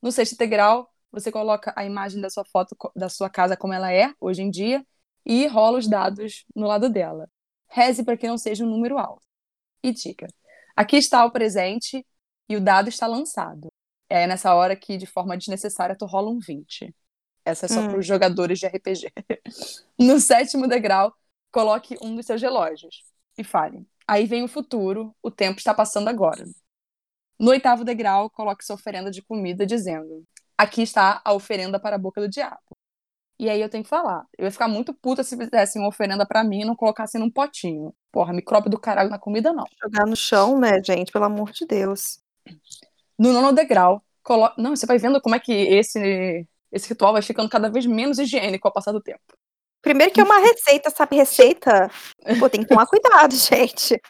No 0.02 0.12
sexto 0.12 0.36
degrau, 0.36 0.90
você 1.12 1.30
coloca 1.32 1.72
a 1.76 1.84
imagem 1.84 2.20
da 2.20 2.30
sua 2.30 2.44
foto 2.44 2.76
da 2.94 3.08
sua 3.08 3.28
casa 3.30 3.56
como 3.56 3.72
ela 3.72 3.92
é 3.92 4.14
hoje 4.20 4.42
em 4.42 4.50
dia 4.50 4.86
e 5.26 5.46
rola 5.46 5.78
os 5.78 5.88
dados 5.88 6.46
no 6.54 6.66
lado 6.66 6.88
dela. 6.88 7.28
Reze 7.68 8.04
para 8.04 8.16
que 8.16 8.26
não 8.28 8.38
seja 8.38 8.64
um 8.64 8.68
número 8.70 8.98
alto. 8.98 9.26
E 9.82 9.92
diga: 9.92 10.28
aqui 10.76 10.96
está 10.96 11.24
o 11.24 11.30
presente 11.32 12.06
e 12.48 12.56
o 12.56 12.60
dado 12.60 12.88
está 12.88 13.06
lançado. 13.06 13.70
É 14.10 14.26
nessa 14.26 14.54
hora 14.54 14.76
que, 14.76 14.98
de 14.98 15.06
forma 15.06 15.38
desnecessária, 15.38 15.96
tu 15.96 16.06
rola 16.06 16.30
um 16.30 16.40
20. 16.40 16.94
Essa 17.44 17.66
é 17.66 17.68
só 17.68 17.80
Hum. 17.80 17.88
para 17.90 17.98
os 17.98 18.06
jogadores 18.06 18.58
de 18.58 18.66
RPG. 18.66 19.12
no 19.98 20.20
sétimo 20.20 20.68
degrau, 20.68 21.14
coloque 21.52 21.96
um 22.02 22.16
dos 22.16 22.26
seus 22.26 22.42
relógios 22.42 23.04
e 23.38 23.44
fale. 23.44 23.86
Aí 24.06 24.26
vem 24.26 24.42
o 24.42 24.48
futuro, 24.48 25.14
o 25.22 25.30
tempo 25.30 25.58
está 25.58 25.72
passando 25.72 26.08
agora. 26.08 26.44
No 27.38 27.50
oitavo 27.52 27.84
degrau, 27.84 28.28
coloque 28.30 28.64
sua 28.64 28.76
oferenda 28.76 29.10
de 29.10 29.22
comida, 29.22 29.64
dizendo: 29.64 30.24
Aqui 30.58 30.82
está 30.82 31.22
a 31.24 31.32
oferenda 31.32 31.80
para 31.80 31.96
a 31.96 31.98
boca 31.98 32.20
do 32.20 32.28
diabo. 32.28 32.60
E 33.38 33.48
aí 33.48 33.60
eu 33.62 33.70
tenho 33.70 33.82
que 33.84 33.88
falar. 33.88 34.26
Eu 34.36 34.44
ia 34.44 34.50
ficar 34.50 34.68
muito 34.68 34.92
puta 34.92 35.24
se 35.24 35.34
fizessem 35.36 35.80
uma 35.80 35.88
oferenda 35.88 36.26
pra 36.26 36.44
mim 36.44 36.60
e 36.60 36.64
não 36.66 36.76
colocassem 36.76 37.18
num 37.18 37.30
potinho. 37.30 37.94
Porra, 38.12 38.34
micróbio 38.34 38.70
do 38.70 38.78
caralho 38.78 39.08
na 39.08 39.18
comida, 39.18 39.50
não. 39.50 39.64
Jogar 39.82 40.06
no 40.06 40.14
chão, 40.14 40.58
né, 40.60 40.82
gente? 40.84 41.10
Pelo 41.10 41.24
amor 41.24 41.50
de 41.50 41.64
Deus. 41.64 42.20
No 43.20 43.34
nono 43.34 43.52
degrau, 43.52 44.02
coloque. 44.22 44.58
Não, 44.58 44.74
você 44.74 44.86
vai 44.86 44.96
vendo 44.96 45.20
como 45.20 45.34
é 45.34 45.38
que 45.38 45.52
esse, 45.52 46.46
esse 46.72 46.88
ritual 46.88 47.12
vai 47.12 47.20
ficando 47.20 47.50
cada 47.50 47.68
vez 47.68 47.84
menos 47.84 48.18
higiênico 48.18 48.66
ao 48.66 48.72
passar 48.72 48.92
do 48.92 49.00
tempo. 49.02 49.20
Primeiro 49.82 50.10
que 50.10 50.22
é 50.22 50.24
uma 50.24 50.38
receita, 50.38 50.88
sabe? 50.88 51.16
Receita. 51.16 51.90
Pô, 52.38 52.48
tem 52.48 52.62
que 52.62 52.68
tomar 52.68 52.86
cuidado, 52.88 53.36
gente. 53.36 54.00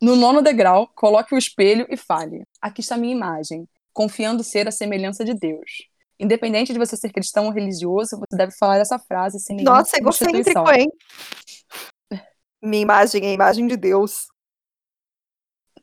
No 0.00 0.14
nono 0.14 0.40
degrau, 0.40 0.86
coloque 0.94 1.34
o 1.34 1.38
espelho 1.38 1.84
e 1.90 1.96
fale: 1.96 2.46
Aqui 2.60 2.80
está 2.80 2.94
a 2.94 2.98
minha 2.98 3.12
imagem, 3.12 3.68
confiando 3.92 4.44
ser 4.44 4.68
a 4.68 4.72
semelhança 4.72 5.24
de 5.24 5.34
Deus. 5.34 5.88
Independente 6.16 6.72
de 6.72 6.78
você 6.78 6.96
ser 6.96 7.10
cristão 7.10 7.46
ou 7.46 7.50
religioso, 7.50 8.20
você 8.20 8.36
deve 8.36 8.52
falar 8.52 8.78
essa 8.78 9.00
frase 9.00 9.40
sem 9.40 9.56
nenhuma 9.56 9.78
Nossa, 9.78 9.96
egocêntrico, 9.96 10.44
substituição. 10.44 10.72
hein? 10.72 10.88
Minha 12.62 12.82
imagem 12.82 13.24
é 13.24 13.30
a 13.30 13.32
imagem 13.32 13.66
de 13.66 13.76
Deus. 13.76 14.28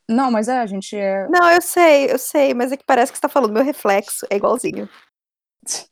Não, 0.09 0.31
mas 0.31 0.47
é, 0.47 0.57
a 0.57 0.65
gente 0.65 0.95
é. 0.95 1.27
Não, 1.29 1.51
eu 1.51 1.61
sei, 1.61 2.11
eu 2.11 2.17
sei, 2.17 2.51
mas 2.55 2.71
é 2.71 2.77
que 2.77 2.83
parece 2.83 3.11
que 3.11 3.17
você 3.19 3.21
tá 3.21 3.29
falando 3.29 3.53
meu 3.53 3.63
reflexo. 3.63 4.25
É 4.29 4.35
igualzinho. 4.35 4.89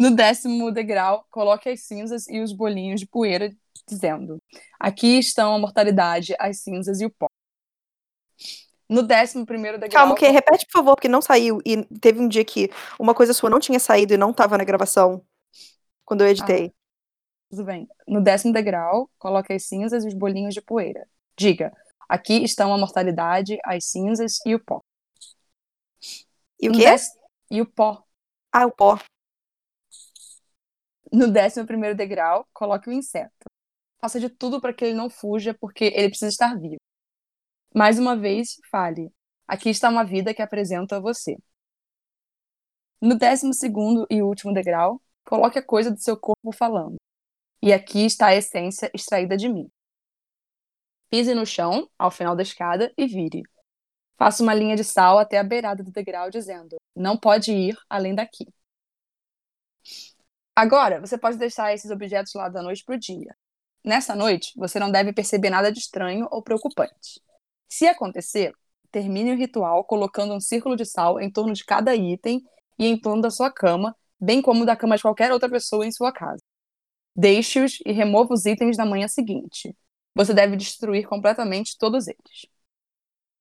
No 0.00 0.12
décimo 0.14 0.70
degrau, 0.70 1.26
coloque 1.28 1.68
as 1.68 1.80
cinzas 1.80 2.28
e 2.28 2.38
os 2.38 2.52
bolinhos 2.52 3.00
de 3.00 3.06
poeira, 3.08 3.52
dizendo: 3.84 4.40
Aqui 4.78 5.18
estão 5.18 5.52
a 5.52 5.58
mortalidade, 5.58 6.36
as 6.38 6.60
cinzas 6.60 7.00
e 7.00 7.06
o 7.06 7.10
pó. 7.10 7.26
No 8.88 9.02
décimo 9.02 9.44
primeiro 9.44 9.76
degrau. 9.76 10.04
Calma, 10.04 10.14
que 10.14 10.28
repete, 10.28 10.66
por 10.66 10.72
favor, 10.74 10.94
porque 10.94 11.08
não 11.08 11.20
saiu. 11.20 11.60
E 11.66 11.82
teve 11.98 12.20
um 12.20 12.28
dia 12.28 12.44
que 12.44 12.70
uma 12.96 13.12
coisa 13.12 13.34
sua 13.34 13.50
não 13.50 13.58
tinha 13.58 13.80
saído 13.80 14.14
e 14.14 14.16
não 14.16 14.30
estava 14.30 14.56
na 14.56 14.62
gravação. 14.62 15.20
Quando 16.04 16.20
eu 16.20 16.28
editei. 16.28 16.66
Ah, 16.66 16.72
tudo 17.50 17.64
bem. 17.64 17.88
No 18.06 18.22
décimo 18.22 18.52
degrau, 18.52 19.10
coloque 19.18 19.52
as 19.52 19.64
cinzas 19.64 20.04
e 20.04 20.06
os 20.06 20.14
bolinhos 20.14 20.54
de 20.54 20.62
poeira. 20.62 21.08
Diga: 21.36 21.72
Aqui 22.08 22.42
estão 22.42 22.72
a 22.72 22.78
mortalidade, 22.78 23.58
as 23.64 23.84
cinzas 23.84 24.38
e 24.46 24.54
o 24.54 24.64
pó. 24.64 24.80
E 26.60 26.68
o 26.68 26.72
quê? 26.72 26.84
Décimo... 26.84 27.20
E 27.50 27.60
o 27.60 27.66
pó. 27.66 28.02
Ah, 28.52 28.66
o 28.66 28.72
pó. 28.72 28.98
No 31.12 31.30
décimo 31.30 31.66
primeiro 31.66 31.96
degrau, 31.96 32.46
coloque 32.52 32.88
o 32.88 32.92
inseto. 32.92 33.46
Faça 34.00 34.20
de 34.20 34.28
tudo 34.28 34.60
para 34.60 34.72
que 34.72 34.84
ele 34.84 34.94
não 34.94 35.10
fuja, 35.10 35.54
porque 35.54 35.84
ele 35.84 36.08
precisa 36.08 36.28
estar 36.28 36.58
vivo. 36.58 36.76
Mais 37.74 37.98
uma 37.98 38.16
vez, 38.16 38.56
fale. 38.70 39.10
Aqui 39.46 39.70
está 39.70 39.88
uma 39.88 40.04
vida 40.04 40.34
que 40.34 40.42
apresento 40.42 40.94
a 40.94 41.00
você. 41.00 41.36
No 43.00 43.16
décimo 43.16 43.54
segundo 43.54 44.06
e 44.10 44.22
último 44.22 44.52
degrau, 44.52 45.00
coloque 45.24 45.58
a 45.58 45.62
coisa 45.62 45.90
do 45.90 46.00
seu 46.00 46.16
corpo 46.16 46.52
falando. 46.52 46.96
E 47.62 47.72
aqui 47.72 48.04
está 48.04 48.28
a 48.28 48.34
essência 48.34 48.90
extraída 48.94 49.36
de 49.36 49.48
mim. 49.48 49.70
Pise 51.10 51.34
no 51.34 51.46
chão, 51.46 51.88
ao 51.98 52.10
final 52.10 52.36
da 52.36 52.42
escada, 52.42 52.92
e 52.96 53.06
vire. 53.06 53.42
Faça 54.18 54.42
uma 54.42 54.52
linha 54.52 54.76
de 54.76 54.84
sal 54.84 55.18
até 55.18 55.38
a 55.38 55.44
beirada 55.44 55.82
do 55.82 55.90
degrau, 55.90 56.30
dizendo: 56.30 56.76
Não 56.94 57.16
pode 57.16 57.52
ir 57.52 57.76
além 57.88 58.14
daqui. 58.14 58.46
Agora, 60.54 61.00
você 61.00 61.16
pode 61.16 61.38
deixar 61.38 61.72
esses 61.72 61.90
objetos 61.90 62.34
lá 62.34 62.48
da 62.48 62.62
noite 62.62 62.84
para 62.84 62.96
o 62.96 62.98
dia. 62.98 63.34
Nessa 63.84 64.14
noite, 64.16 64.52
você 64.56 64.78
não 64.78 64.90
deve 64.90 65.12
perceber 65.12 65.50
nada 65.50 65.70
de 65.70 65.78
estranho 65.78 66.26
ou 66.30 66.42
preocupante. 66.42 67.22
Se 67.68 67.86
acontecer, 67.86 68.52
termine 68.90 69.32
o 69.32 69.36
ritual 69.36 69.84
colocando 69.84 70.34
um 70.34 70.40
círculo 70.40 70.74
de 70.76 70.84
sal 70.84 71.20
em 71.20 71.30
torno 71.30 71.52
de 71.52 71.64
cada 71.64 71.94
item 71.94 72.42
e 72.78 72.86
em 72.86 73.00
torno 73.00 73.22
da 73.22 73.30
sua 73.30 73.52
cama, 73.52 73.96
bem 74.20 74.42
como 74.42 74.66
da 74.66 74.76
cama 74.76 74.96
de 74.96 75.02
qualquer 75.02 75.32
outra 75.32 75.48
pessoa 75.48 75.86
em 75.86 75.92
sua 75.92 76.12
casa. 76.12 76.42
Deixe-os 77.14 77.78
e 77.86 77.92
remova 77.92 78.34
os 78.34 78.44
itens 78.44 78.76
na 78.76 78.84
manhã 78.84 79.08
seguinte. 79.08 79.76
Você 80.18 80.34
deve 80.34 80.56
destruir 80.56 81.06
completamente 81.06 81.78
todos 81.78 82.08
eles. 82.08 82.46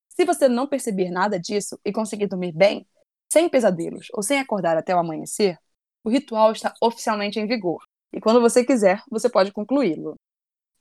Se 0.10 0.24
você 0.24 0.48
não 0.48 0.68
perceber 0.68 1.10
nada 1.10 1.40
disso 1.40 1.80
e 1.84 1.92
conseguir 1.92 2.28
dormir 2.28 2.52
bem, 2.52 2.88
sem 3.28 3.50
pesadelos 3.50 4.10
ou 4.14 4.22
sem 4.22 4.38
acordar 4.40 4.78
até 4.78 4.96
o 4.96 5.00
amanhecer, 5.00 5.58
o 6.04 6.10
ritual 6.12 6.52
está 6.52 6.76
oficialmente 6.80 7.40
em 7.40 7.48
vigor. 7.48 7.84
E 8.14 8.22
quando 8.22 8.40
você 8.40 8.64
quiser, 8.64 9.02
você 9.10 9.28
pode 9.28 9.52
concluí-lo. 9.52 10.20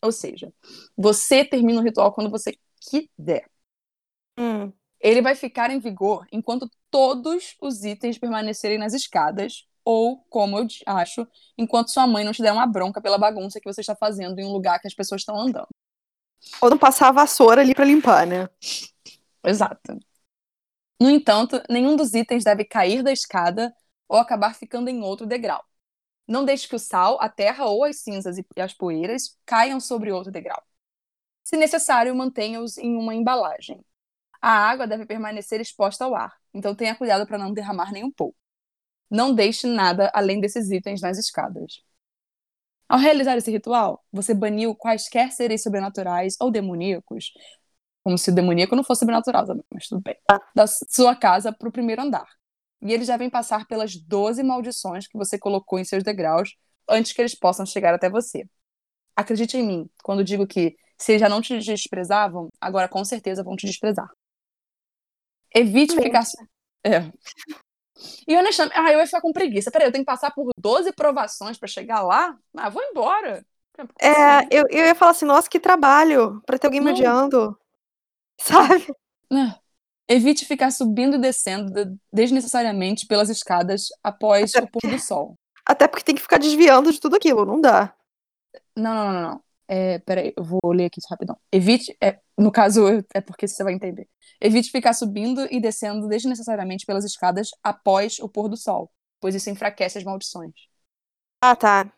Ou 0.03 0.12
seja, 0.12 0.53
você 0.94 1.42
termina 1.42 1.80
o 1.80 1.82
ritual 1.82 2.12
quando 2.12 2.28
você 2.28 2.55
que 2.78 3.11
der. 3.16 3.49
Hum. 4.38 4.70
Ele 5.01 5.22
vai 5.22 5.34
ficar 5.34 5.70
em 5.70 5.80
vigor 5.80 6.26
enquanto 6.30 6.70
todos 6.90 7.57
os 7.59 7.84
itens 7.84 8.18
permanecerem 8.18 8.76
nas 8.76 8.92
escadas, 8.92 9.66
ou, 9.82 10.18
como 10.28 10.59
eu 10.59 10.66
acho, 10.84 11.26
enquanto 11.57 11.90
sua 11.90 12.07
mãe 12.07 12.22
não 12.22 12.32
te 12.32 12.42
der 12.42 12.53
uma 12.53 12.66
bronca 12.66 13.01
pela 13.01 13.16
bagunça 13.16 13.59
que 13.59 13.72
você 13.72 13.80
está 13.80 13.97
fazendo 13.97 14.38
em 14.38 14.44
um 14.44 14.53
lugar 14.53 14.78
que 14.78 14.86
as 14.86 14.94
pessoas 14.94 15.22
estão 15.22 15.40
andando. 15.40 15.68
Ou 16.61 16.70
não 16.70 16.78
passar 16.78 17.09
a 17.09 17.12
vassoura 17.12 17.61
ali 17.61 17.74
para 17.74 17.84
limpar, 17.84 18.26
né? 18.26 18.49
Exato. 19.45 19.99
No 21.01 21.11
entanto, 21.11 21.62
nenhum 21.68 21.97
dos 21.97 22.14
itens 22.14 22.45
deve 22.45 22.64
cair 22.64 23.03
da 23.03 23.12
escada 23.12 23.74
ou 24.09 24.18
acabar 24.18 24.55
ficando 24.55 24.89
em 24.89 25.03
outro 25.03 25.26
degrau. 25.26 25.62
Não 26.26 26.45
deixe 26.45 26.68
que 26.68 26.74
o 26.74 26.78
sal, 26.78 27.18
a 27.20 27.28
terra 27.28 27.66
ou 27.66 27.84
as 27.84 28.01
cinzas 28.01 28.39
e 28.39 28.45
as 28.61 28.74
poeiras 28.74 29.37
caiam 29.45 29.78
sobre 29.80 30.11
outro 30.11 30.32
degrau. 30.32 30.62
Se 31.45 31.57
necessário, 31.57 32.14
mantenha-os 32.14 32.78
em 32.78 32.97
uma 32.97 33.14
embalagem. 33.14 33.84
A 34.41 34.51
água 34.51 34.87
deve 34.87 35.07
permanecer 35.07 35.61
exposta 35.61 36.05
ao 36.05 36.14
ar, 36.14 36.34
então 36.55 36.74
tenha 36.74 36.95
cuidado 36.97 37.26
para 37.26 37.39
não 37.39 37.53
derramar 37.53 37.93
nem 37.93 38.05
um 38.05 38.11
pouco. 38.11 38.37
Não 39.11 39.34
deixe 39.34 39.66
nada 39.66 40.11
além 40.14 40.41
desses 40.41 40.70
itens 40.70 41.01
nas 41.01 41.18
escadas. 41.18 41.82
Ao 42.89 42.99
realizar 42.99 43.37
esse 43.37 43.51
ritual, 43.51 44.05
você 44.12 44.32
baniu 44.32 44.74
quaisquer 44.74 45.32
seres 45.32 45.62
sobrenaturais 45.62 46.37
ou 46.41 46.51
demoníacos, 46.51 47.32
como 48.05 48.16
se 48.16 48.30
o 48.30 48.34
demoníaco 48.34 48.76
não 48.76 48.84
fosse 48.84 49.01
sobrenatural 49.01 49.45
também, 49.45 49.64
mas 49.72 49.89
tudo 49.89 50.01
bem, 50.01 50.16
da 50.55 50.66
sua 50.66 51.16
casa 51.16 51.53
para 51.53 51.68
o 51.68 51.72
primeiro 51.72 52.03
andar. 52.03 52.26
E 52.80 52.93
eles 52.93 53.09
devem 53.09 53.28
passar 53.28 53.66
pelas 53.66 53.97
12 53.97 54.43
maldições 54.43 55.09
que 55.09 55.18
você 55.18 55.39
colocou 55.39 55.78
em 55.78 55.84
seus 55.84 56.05
degraus 56.05 56.55
antes 56.89 57.12
que 57.12 57.20
eles 57.20 57.34
possam 57.34 57.66
chegar 57.66 57.95
até 57.95 58.09
você. 58.09 58.45
Acredite 59.16 59.57
em 59.57 59.66
mim 59.66 59.91
quando 60.05 60.22
digo 60.22 60.47
que 60.47 60.76
se 60.99 61.18
já 61.18 61.28
não 61.28 61.41
te 61.41 61.59
desprezavam, 61.59 62.49
agora 62.61 62.89
com 62.89 63.05
certeza 63.05 63.43
vão 63.43 63.57
te 63.57 63.66
desprezar. 63.66 64.09
Evite 65.55 65.95
Sim. 65.95 66.03
ficar. 66.03 66.24
É. 66.84 67.11
E 68.26 68.36
honestamente, 68.36 68.76
ah, 68.76 68.92
eu 68.92 68.99
ia 68.99 69.07
ficar 69.07 69.20
com 69.20 69.32
preguiça. 69.32 69.70
Peraí, 69.70 69.88
eu 69.88 69.92
tenho 69.92 70.05
que 70.05 70.11
passar 70.11 70.30
por 70.30 70.51
12 70.59 70.92
provações 70.92 71.59
para 71.59 71.68
chegar 71.68 72.03
lá? 72.03 72.36
Ah, 72.57 72.68
vou 72.68 72.82
embora. 72.82 73.44
É, 74.01 74.11
assim. 74.11 74.49
eu, 74.51 74.64
eu 74.70 74.84
ia 74.86 74.94
falar 74.94 75.11
assim, 75.12 75.26
nossa, 75.26 75.49
que 75.49 75.61
trabalho 75.61 76.42
para 76.47 76.59
ter 76.59 76.66
alguém 76.66 76.80
me 76.80 76.90
odiando. 76.90 77.59
Sabe? 78.40 78.86
É. 79.32 80.14
Evite 80.14 80.44
ficar 80.44 80.70
subindo 80.70 81.16
e 81.16 81.20
descendo 81.20 81.99
desnecessariamente 82.12 83.07
pelas 83.07 83.28
escadas 83.28 83.88
após 84.05 84.55
até 84.55 84.64
o 84.64 84.70
pôr 84.70 84.90
do 84.90 84.99
sol. 85.01 85.34
Até 85.66 85.88
porque 85.88 86.05
tem 86.05 86.14
que 86.14 86.22
ficar 86.22 86.38
desviando 86.38 86.92
de 86.92 87.01
tudo 87.01 87.16
aquilo, 87.16 87.44
não 87.44 87.61
dá. 87.61 87.92
Não, 88.76 88.94
não, 88.94 89.12
não, 89.12 89.22
não. 89.22 89.44
É, 89.66 89.99
peraí, 89.99 90.32
eu 90.36 90.44
vou 90.44 90.61
ler 90.72 90.86
aqui 90.86 91.01
rapidão. 91.11 91.36
Evite, 91.51 91.97
é, 92.01 92.20
no 92.39 92.53
caso, 92.53 92.87
é 93.14 93.20
porque 93.20 93.49
você 93.49 93.62
vai 93.64 93.72
entender. 93.72 94.09
Evite 94.41 94.70
ficar 94.70 94.93
subindo 94.93 95.47
e 95.51 95.61
descendo 95.61 96.09
desnecessariamente 96.09 96.84
pelas 96.84 97.05
escadas 97.05 97.51
após 97.62 98.18
o 98.18 98.28
pôr 98.28 98.49
do 98.49 98.57
sol, 98.57 98.91
pois 99.20 99.34
isso 99.34 99.51
enfraquece 99.51 99.99
as 99.99 100.05
maldições. 100.05 100.53
Ah, 101.41 101.57
tá. 101.57 101.91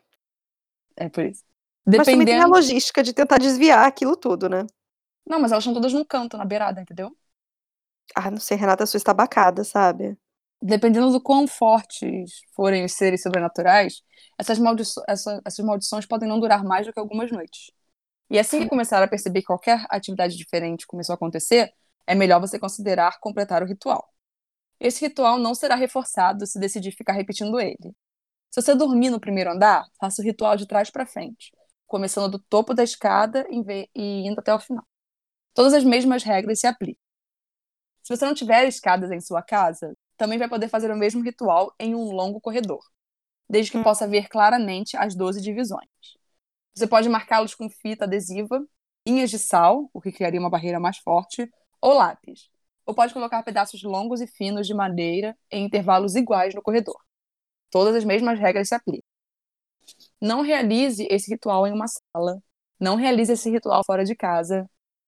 É 0.95 1.09
por 1.09 1.25
isso. 1.25 1.43
Dependendo... 1.85 1.97
Mas 1.97 2.07
também 2.07 2.25
tem 2.25 2.41
a 2.41 2.47
logística 2.47 3.03
de 3.03 3.13
tentar 3.13 3.37
desviar 3.37 3.85
aquilo 3.85 4.15
tudo, 4.15 4.47
né? 4.47 4.65
Não, 5.25 5.39
mas 5.39 5.51
elas 5.51 5.63
estão 5.63 5.73
todas 5.73 5.93
no 5.93 6.05
canto, 6.05 6.37
na 6.37 6.45
beirada, 6.45 6.81
entendeu? 6.81 7.15
Ah, 8.15 8.31
não 8.31 8.39
sei, 8.39 8.57
Renata, 8.57 8.83
a 8.83 8.87
sua 8.87 8.97
está 8.97 9.13
bacada, 9.13 9.63
sabe? 9.63 10.17
dependendo 10.61 11.11
do 11.11 11.21
quão 11.21 11.47
fortes 11.47 12.41
forem 12.55 12.83
os 12.83 12.93
seres 12.93 13.21
sobrenaturais, 13.21 14.01
essas, 14.37 14.59
maldiço 14.59 15.01
essa, 15.07 15.41
essas 15.45 15.65
maldições 15.65 16.05
podem 16.05 16.27
não 16.27 16.39
durar 16.39 16.63
mais 16.63 16.85
do 16.85 16.93
que 16.93 16.99
algumas 16.99 17.31
noites. 17.31 17.71
E 18.29 18.37
assim 18.37 18.61
que 18.61 18.69
começar 18.69 19.01
a 19.01 19.07
perceber 19.07 19.41
que 19.41 19.47
qualquer 19.47 19.85
atividade 19.89 20.37
diferente 20.37 20.85
começou 20.85 21.13
a 21.13 21.15
acontecer, 21.15 21.73
é 22.05 22.13
melhor 22.13 22.39
você 22.39 22.59
considerar 22.59 23.19
completar 23.19 23.63
o 23.63 23.65
ritual. 23.65 24.07
Esse 24.79 25.05
ritual 25.05 25.39
não 25.39 25.55
será 25.55 25.75
reforçado 25.75 26.45
se 26.45 26.59
decidir 26.59 26.91
ficar 26.91 27.13
repetindo 27.13 27.59
ele. 27.59 27.95
Se 28.49 28.61
você 28.61 28.75
dormir 28.75 29.09
no 29.09 29.19
primeiro 29.19 29.51
andar, 29.51 29.85
faça 29.99 30.21
o 30.21 30.25
ritual 30.25 30.55
de 30.55 30.67
trás 30.67 30.89
para 30.89 31.05
frente, 31.05 31.51
começando 31.85 32.31
do 32.31 32.39
topo 32.39 32.73
da 32.73 32.83
escada 32.83 33.45
e 33.49 34.27
indo 34.27 34.39
até 34.39 34.53
o 34.53 34.59
final. 34.59 34.85
Todas 35.53 35.73
as 35.73 35.83
mesmas 35.83 36.23
regras 36.23 36.59
se 36.59 36.67
aplicam. 36.67 37.01
Se 38.03 38.15
você 38.15 38.25
não 38.25 38.33
tiver 38.33 38.67
escadas 38.67 39.11
em 39.11 39.19
sua 39.19 39.43
casa, 39.43 39.95
também 40.17 40.39
vai 40.39 40.49
poder 40.49 40.67
fazer 40.67 40.91
o 40.91 40.97
mesmo 40.97 41.23
ritual 41.23 41.73
em 41.79 41.93
um 41.93 42.11
longo 42.11 42.39
corredor, 42.41 42.81
desde 43.49 43.71
que 43.71 43.77
hum. 43.77 43.83
possa 43.83 44.07
ver 44.07 44.27
claramente 44.29 44.97
as 44.97 45.15
12 45.15 45.41
divisões. 45.41 45.87
Você 46.79 46.87
pode 46.87 47.09
marcá-los 47.09 47.53
com 47.53 47.69
fita 47.69 48.05
adesiva, 48.05 48.65
linhas 49.05 49.29
de 49.29 49.37
sal, 49.37 49.89
o 49.93 49.99
que 49.99 50.13
criaria 50.13 50.39
uma 50.39 50.49
barreira 50.49 50.79
mais 50.79 50.97
forte, 50.97 51.51
ou 51.81 51.93
lápis. 51.93 52.49
Ou 52.85 52.95
pode 52.95 53.13
colocar 53.13 53.43
pedaços 53.43 53.83
longos 53.83 54.21
e 54.21 54.27
finos 54.27 54.65
de 54.65 54.73
madeira 54.73 55.37
em 55.51 55.65
intervalos 55.65 56.15
iguais 56.15 56.55
no 56.55 56.61
corredor. 56.61 56.97
Todas 57.69 57.97
as 57.97 58.05
mesmas 58.05 58.39
regras 58.39 58.69
se 58.69 58.75
aplicam. 58.75 59.03
Não 60.21 60.41
realize 60.41 61.05
esse 61.11 61.29
ritual 61.29 61.67
em 61.67 61.73
uma 61.73 61.87
sala. 61.89 62.41
Não 62.79 62.95
realize 62.95 63.33
esse 63.33 63.49
ritual 63.49 63.83
fora 63.85 64.05
de 64.05 64.15
casa. 64.15 64.65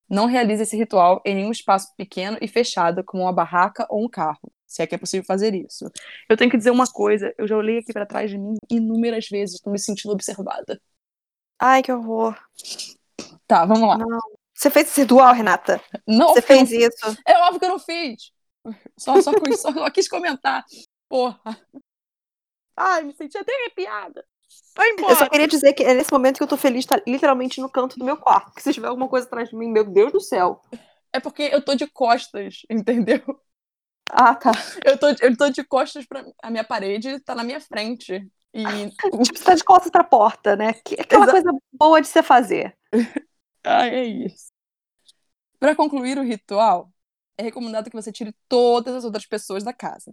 Não 0.10 0.26
realize 0.26 0.64
esse 0.64 0.76
ritual 0.76 1.22
em 1.26 1.36
nenhum 1.36 1.52
espaço 1.52 1.88
pequeno 1.96 2.38
e 2.42 2.50
fechado, 2.50 3.02
como 3.02 3.24
uma 3.24 3.32
barraca 3.32 3.88
ou 3.90 4.04
um 4.04 4.10
carro 4.10 4.52
se 4.72 4.82
é 4.82 4.88
que 4.88 4.96
é 4.96 4.98
possível 4.98 5.26
fazer 5.26 5.54
isso. 5.54 5.92
Eu 6.30 6.38
tenho 6.38 6.50
que 6.50 6.58
dizer 6.58 6.72
uma 6.72 6.88
coisa, 6.88 7.34
eu 7.38 7.46
já 7.46 7.58
olhei 7.58 7.80
aqui 7.80 7.92
para 7.92 8.06
trás 8.06 8.30
de 8.32 8.38
mim 8.38 8.56
inúmeras 8.70 9.28
vezes, 9.28 9.56
estou 9.56 9.72
me 9.72 9.78
sentindo 9.78 10.14
observada. 10.14 10.82
Ai, 11.62 11.84
que 11.84 11.92
horror. 11.92 12.36
Tá, 13.46 13.66
vamos 13.66 13.88
lá. 13.88 13.98
Não. 14.00 14.20
Você 14.52 14.72
fez 14.72 14.88
esse 14.88 15.02
ritual, 15.02 15.34
Renata? 15.34 15.80
Não, 16.08 16.30
Você 16.30 16.42
fez 16.42 16.72
isso? 16.72 17.18
É 17.26 17.38
óbvio 17.38 17.60
que 17.60 17.66
eu 17.66 17.70
não 17.70 17.80
fiz. 17.80 18.32
Só, 18.98 19.22
só, 19.22 19.32
só, 19.32 19.72
só 19.72 19.90
quis 19.92 20.08
comentar. 20.08 20.66
Porra. 21.08 21.40
Ai, 22.76 23.04
me 23.04 23.14
senti 23.14 23.38
até 23.38 23.54
arrepiada. 23.54 24.26
Vai 24.76 24.90
embora. 24.90 25.14
Eu 25.14 25.18
só 25.18 25.30
queria 25.30 25.48
dizer 25.48 25.74
que 25.74 25.84
é 25.84 25.94
nesse 25.94 26.12
momento 26.12 26.38
que 26.38 26.44
eu 26.44 26.48
tô 26.48 26.58
feliz, 26.58 26.86
tá 26.86 27.00
literalmente 27.08 27.62
no 27.62 27.70
canto 27.70 27.98
do 28.00 28.06
meu 28.06 28.18
quarto. 28.18 28.60
Se 28.60 28.74
tiver 28.74 28.88
alguma 28.88 29.08
coisa 29.08 29.28
atrás 29.28 29.50
de 29.50 29.56
mim, 29.56 29.70
meu 29.70 29.84
Deus 29.84 30.12
do 30.12 30.20
céu. 30.20 30.62
É 31.14 31.20
porque 31.20 31.44
eu 31.44 31.64
tô 31.64 31.76
de 31.76 31.88
costas, 31.88 32.62
entendeu? 32.70 33.22
Ah, 34.10 34.36
tá. 34.36 34.52
Eu 34.84 34.98
tô, 34.98 35.08
eu 35.22 35.38
tô 35.38 35.50
de 35.50 35.64
costas 35.64 36.06
pra 36.06 36.24
a 36.42 36.50
minha 36.50 36.64
parede, 36.64 37.20
tá 37.22 37.36
na 37.36 37.44
minha 37.44 37.62
frente. 37.62 38.28
E 38.54 38.90
Tipo, 39.24 39.38
você 39.38 39.44
tá 39.44 39.56
de 39.56 39.64
costas 39.64 39.92
pra 39.92 40.04
porta, 40.04 40.56
né? 40.56 40.74
Que- 40.74 41.00
Aquela 41.00 41.24
Exa- 41.24 41.32
coisa 41.32 41.52
boa 41.74 42.02
de 42.02 42.08
se 42.08 42.22
fazer. 42.24 42.78
Ai, 43.64 43.90
é 43.96 44.06
isso. 44.06 44.52
Para 45.60 45.76
concluir 45.76 46.18
o 46.18 46.24
ritual, 46.24 46.92
é 47.38 47.44
recomendado 47.44 47.90
que 47.90 47.96
você 47.96 48.12
tire 48.12 48.36
todas 48.50 48.96
as 48.96 49.04
outras 49.06 49.26
pessoas 49.26 49.64
da 49.64 49.74
casa. 49.74 50.12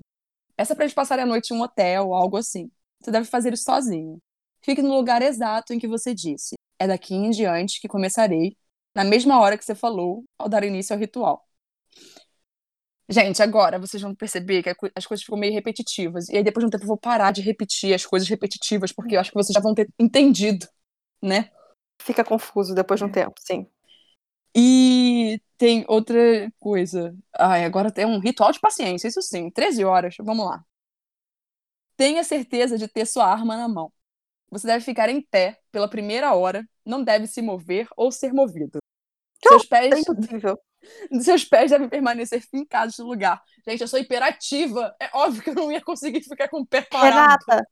Essa 0.58 0.74
é 0.74 0.76
pra 0.76 0.84
eles 0.86 0.94
passarem 0.94 1.24
a 1.24 1.28
noite 1.28 1.52
em 1.54 1.58
um 1.58 1.62
hotel 1.62 2.08
ou 2.08 2.14
algo 2.14 2.38
assim. 2.38 2.70
Você 3.00 3.10
deve 3.12 3.26
fazer 3.26 3.54
isso 3.54 3.64
sozinho. 3.64 4.18
Fique 4.62 4.82
no 4.82 4.94
lugar 4.96 5.22
exato 5.22 5.74
em 5.74 5.80
que 5.80 5.88
você 5.88 6.14
disse. 6.14 6.56
É 6.78 6.86
daqui 6.88 7.14
em 7.14 7.30
diante 7.30 7.80
que 7.80 7.88
começarei, 7.88 8.56
na 8.94 9.04
mesma 9.04 9.40
hora 9.40 9.58
que 9.58 9.64
você 9.64 9.74
falou, 9.74 10.24
ao 10.38 10.48
dar 10.50 10.64
início 10.64 10.94
ao 10.94 11.00
ritual. 11.00 11.47
Gente, 13.10 13.42
agora 13.42 13.78
vocês 13.78 14.02
vão 14.02 14.14
perceber 14.14 14.62
que 14.62 14.68
as 14.94 15.06
coisas 15.06 15.24
ficam 15.24 15.38
meio 15.38 15.54
repetitivas. 15.54 16.28
E 16.28 16.36
aí, 16.36 16.44
depois 16.44 16.62
de 16.62 16.66
um 16.68 16.70
tempo, 16.70 16.84
eu 16.84 16.88
vou 16.88 16.98
parar 16.98 17.32
de 17.32 17.40
repetir 17.40 17.94
as 17.94 18.04
coisas 18.04 18.28
repetitivas, 18.28 18.92
porque 18.92 19.16
eu 19.16 19.20
acho 19.20 19.30
que 19.30 19.36
vocês 19.36 19.54
já 19.54 19.60
vão 19.60 19.74
ter 19.74 19.88
entendido, 19.98 20.66
né? 21.22 21.50
Fica 22.02 22.24
confuso 22.24 22.74
depois 22.74 23.00
de 23.00 23.06
um 23.06 23.10
tempo, 23.12 23.34
sim. 23.40 23.66
E 24.56 25.40
tem 25.58 25.84
outra 25.88 26.18
coisa. 26.60 27.16
Ai, 27.38 27.64
agora 27.64 27.92
tem 27.92 28.06
um 28.06 28.20
ritual 28.20 28.52
de 28.52 28.60
paciência, 28.60 29.08
isso 29.08 29.22
sim. 29.22 29.50
13 29.50 29.84
horas, 29.84 30.16
vamos 30.20 30.46
lá. 30.46 30.64
Tenha 31.96 32.22
certeza 32.22 32.78
de 32.78 32.88
ter 32.88 33.06
sua 33.06 33.26
arma 33.26 33.56
na 33.56 33.68
mão. 33.68 33.92
Você 34.50 34.66
deve 34.66 34.84
ficar 34.84 35.08
em 35.08 35.20
pé 35.22 35.60
pela 35.72 35.88
primeira 35.88 36.34
hora, 36.34 36.68
não 36.86 37.02
deve 37.04 37.26
se 37.26 37.42
mover 37.42 37.88
ou 37.96 38.12
ser 38.12 38.32
movido. 38.32 38.78
Seus 39.42 39.64
É 39.64 39.68
pés, 39.68 40.00
impossível. 40.00 40.58
Seus 41.20 41.44
pés 41.44 41.70
devem 41.70 41.88
permanecer 41.88 42.40
fincados 42.40 42.98
no 42.98 43.06
lugar. 43.06 43.42
Gente, 43.66 43.80
eu 43.80 43.88
sou 43.88 43.98
hiperativa. 43.98 44.94
É 45.00 45.10
óbvio 45.12 45.42
que 45.42 45.50
eu 45.50 45.54
não 45.54 45.72
ia 45.72 45.80
conseguir 45.80 46.22
ficar 46.22 46.48
com 46.48 46.60
o 46.60 46.66
pé 46.66 46.82
parado. 46.82 47.44
Renata, 47.46 47.68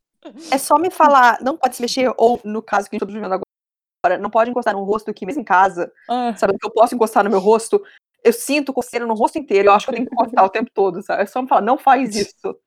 é 0.50 0.58
só 0.58 0.78
me 0.78 0.90
falar, 0.90 1.38
não 1.40 1.56
pode 1.56 1.76
se 1.76 1.82
mexer, 1.82 2.12
ou 2.16 2.40
no 2.44 2.62
caso 2.62 2.88
que 2.88 2.96
a 2.96 2.98
gente 2.98 3.06
tá 3.06 3.12
vivendo 3.12 3.32
agora, 3.32 4.18
não 4.20 4.30
pode 4.30 4.50
encostar 4.50 4.74
no 4.74 4.84
rosto 4.84 5.10
aqui 5.10 5.26
mesmo 5.26 5.42
em 5.42 5.44
casa, 5.44 5.92
Ah, 6.08 6.34
sabendo 6.36 6.58
que 6.58 6.66
eu 6.66 6.72
posso 6.72 6.94
encostar 6.94 7.24
no 7.24 7.30
meu 7.30 7.40
rosto. 7.40 7.82
Eu 8.22 8.32
sinto 8.32 8.72
coceira 8.72 9.06
no 9.06 9.14
rosto 9.14 9.38
inteiro, 9.38 9.68
eu 9.68 9.72
acho 9.72 9.86
que 9.86 9.90
eu 9.90 9.96
tenho 9.96 10.08
que 10.08 10.14
encostar 10.14 10.44
o 10.44 10.48
tempo 10.48 10.70
todo, 10.72 11.02
sabe? 11.02 11.22
É 11.22 11.26
só 11.26 11.40
me 11.40 11.48
falar, 11.48 11.60
não 11.60 11.78
faz 11.78 12.16
isso, 12.16 12.58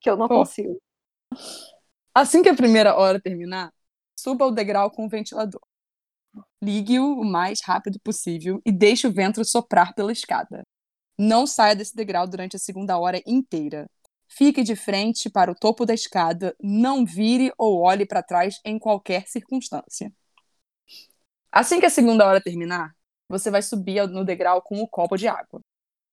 que 0.00 0.10
eu 0.10 0.16
não 0.16 0.28
Pô. 0.28 0.38
consigo. 0.38 0.78
Assim 2.14 2.42
que 2.42 2.48
a 2.48 2.54
primeira 2.54 2.94
hora 2.96 3.20
terminar, 3.20 3.72
suba 4.18 4.46
o 4.46 4.50
degrau 4.50 4.90
com 4.90 5.06
o 5.06 5.08
ventilador. 5.08 5.60
Ligue-o 6.62 7.20
o 7.20 7.24
mais 7.24 7.58
rápido 7.64 7.98
possível 8.00 8.60
e 8.64 8.72
deixe 8.72 9.06
o 9.06 9.12
vento 9.12 9.44
soprar 9.44 9.94
pela 9.94 10.12
escada. 10.12 10.62
Não 11.18 11.46
saia 11.46 11.74
desse 11.74 11.94
degrau 11.94 12.26
durante 12.26 12.56
a 12.56 12.58
segunda 12.58 12.98
hora 12.98 13.20
inteira. 13.26 13.86
Fique 14.28 14.62
de 14.62 14.76
frente 14.76 15.30
para 15.30 15.50
o 15.50 15.54
topo 15.54 15.86
da 15.86 15.94
escada, 15.94 16.54
não 16.60 17.04
vire 17.04 17.52
ou 17.56 17.80
olhe 17.80 18.04
para 18.04 18.22
trás 18.22 18.56
em 18.64 18.78
qualquer 18.78 19.26
circunstância. 19.26 20.12
Assim 21.50 21.80
que 21.80 21.86
a 21.86 21.90
segunda 21.90 22.26
hora 22.26 22.40
terminar, 22.40 22.90
você 23.28 23.50
vai 23.50 23.62
subir 23.62 24.06
no 24.08 24.24
degrau 24.24 24.60
com 24.62 24.80
o 24.80 24.88
copo 24.88 25.16
de 25.16 25.28
água. 25.28 25.60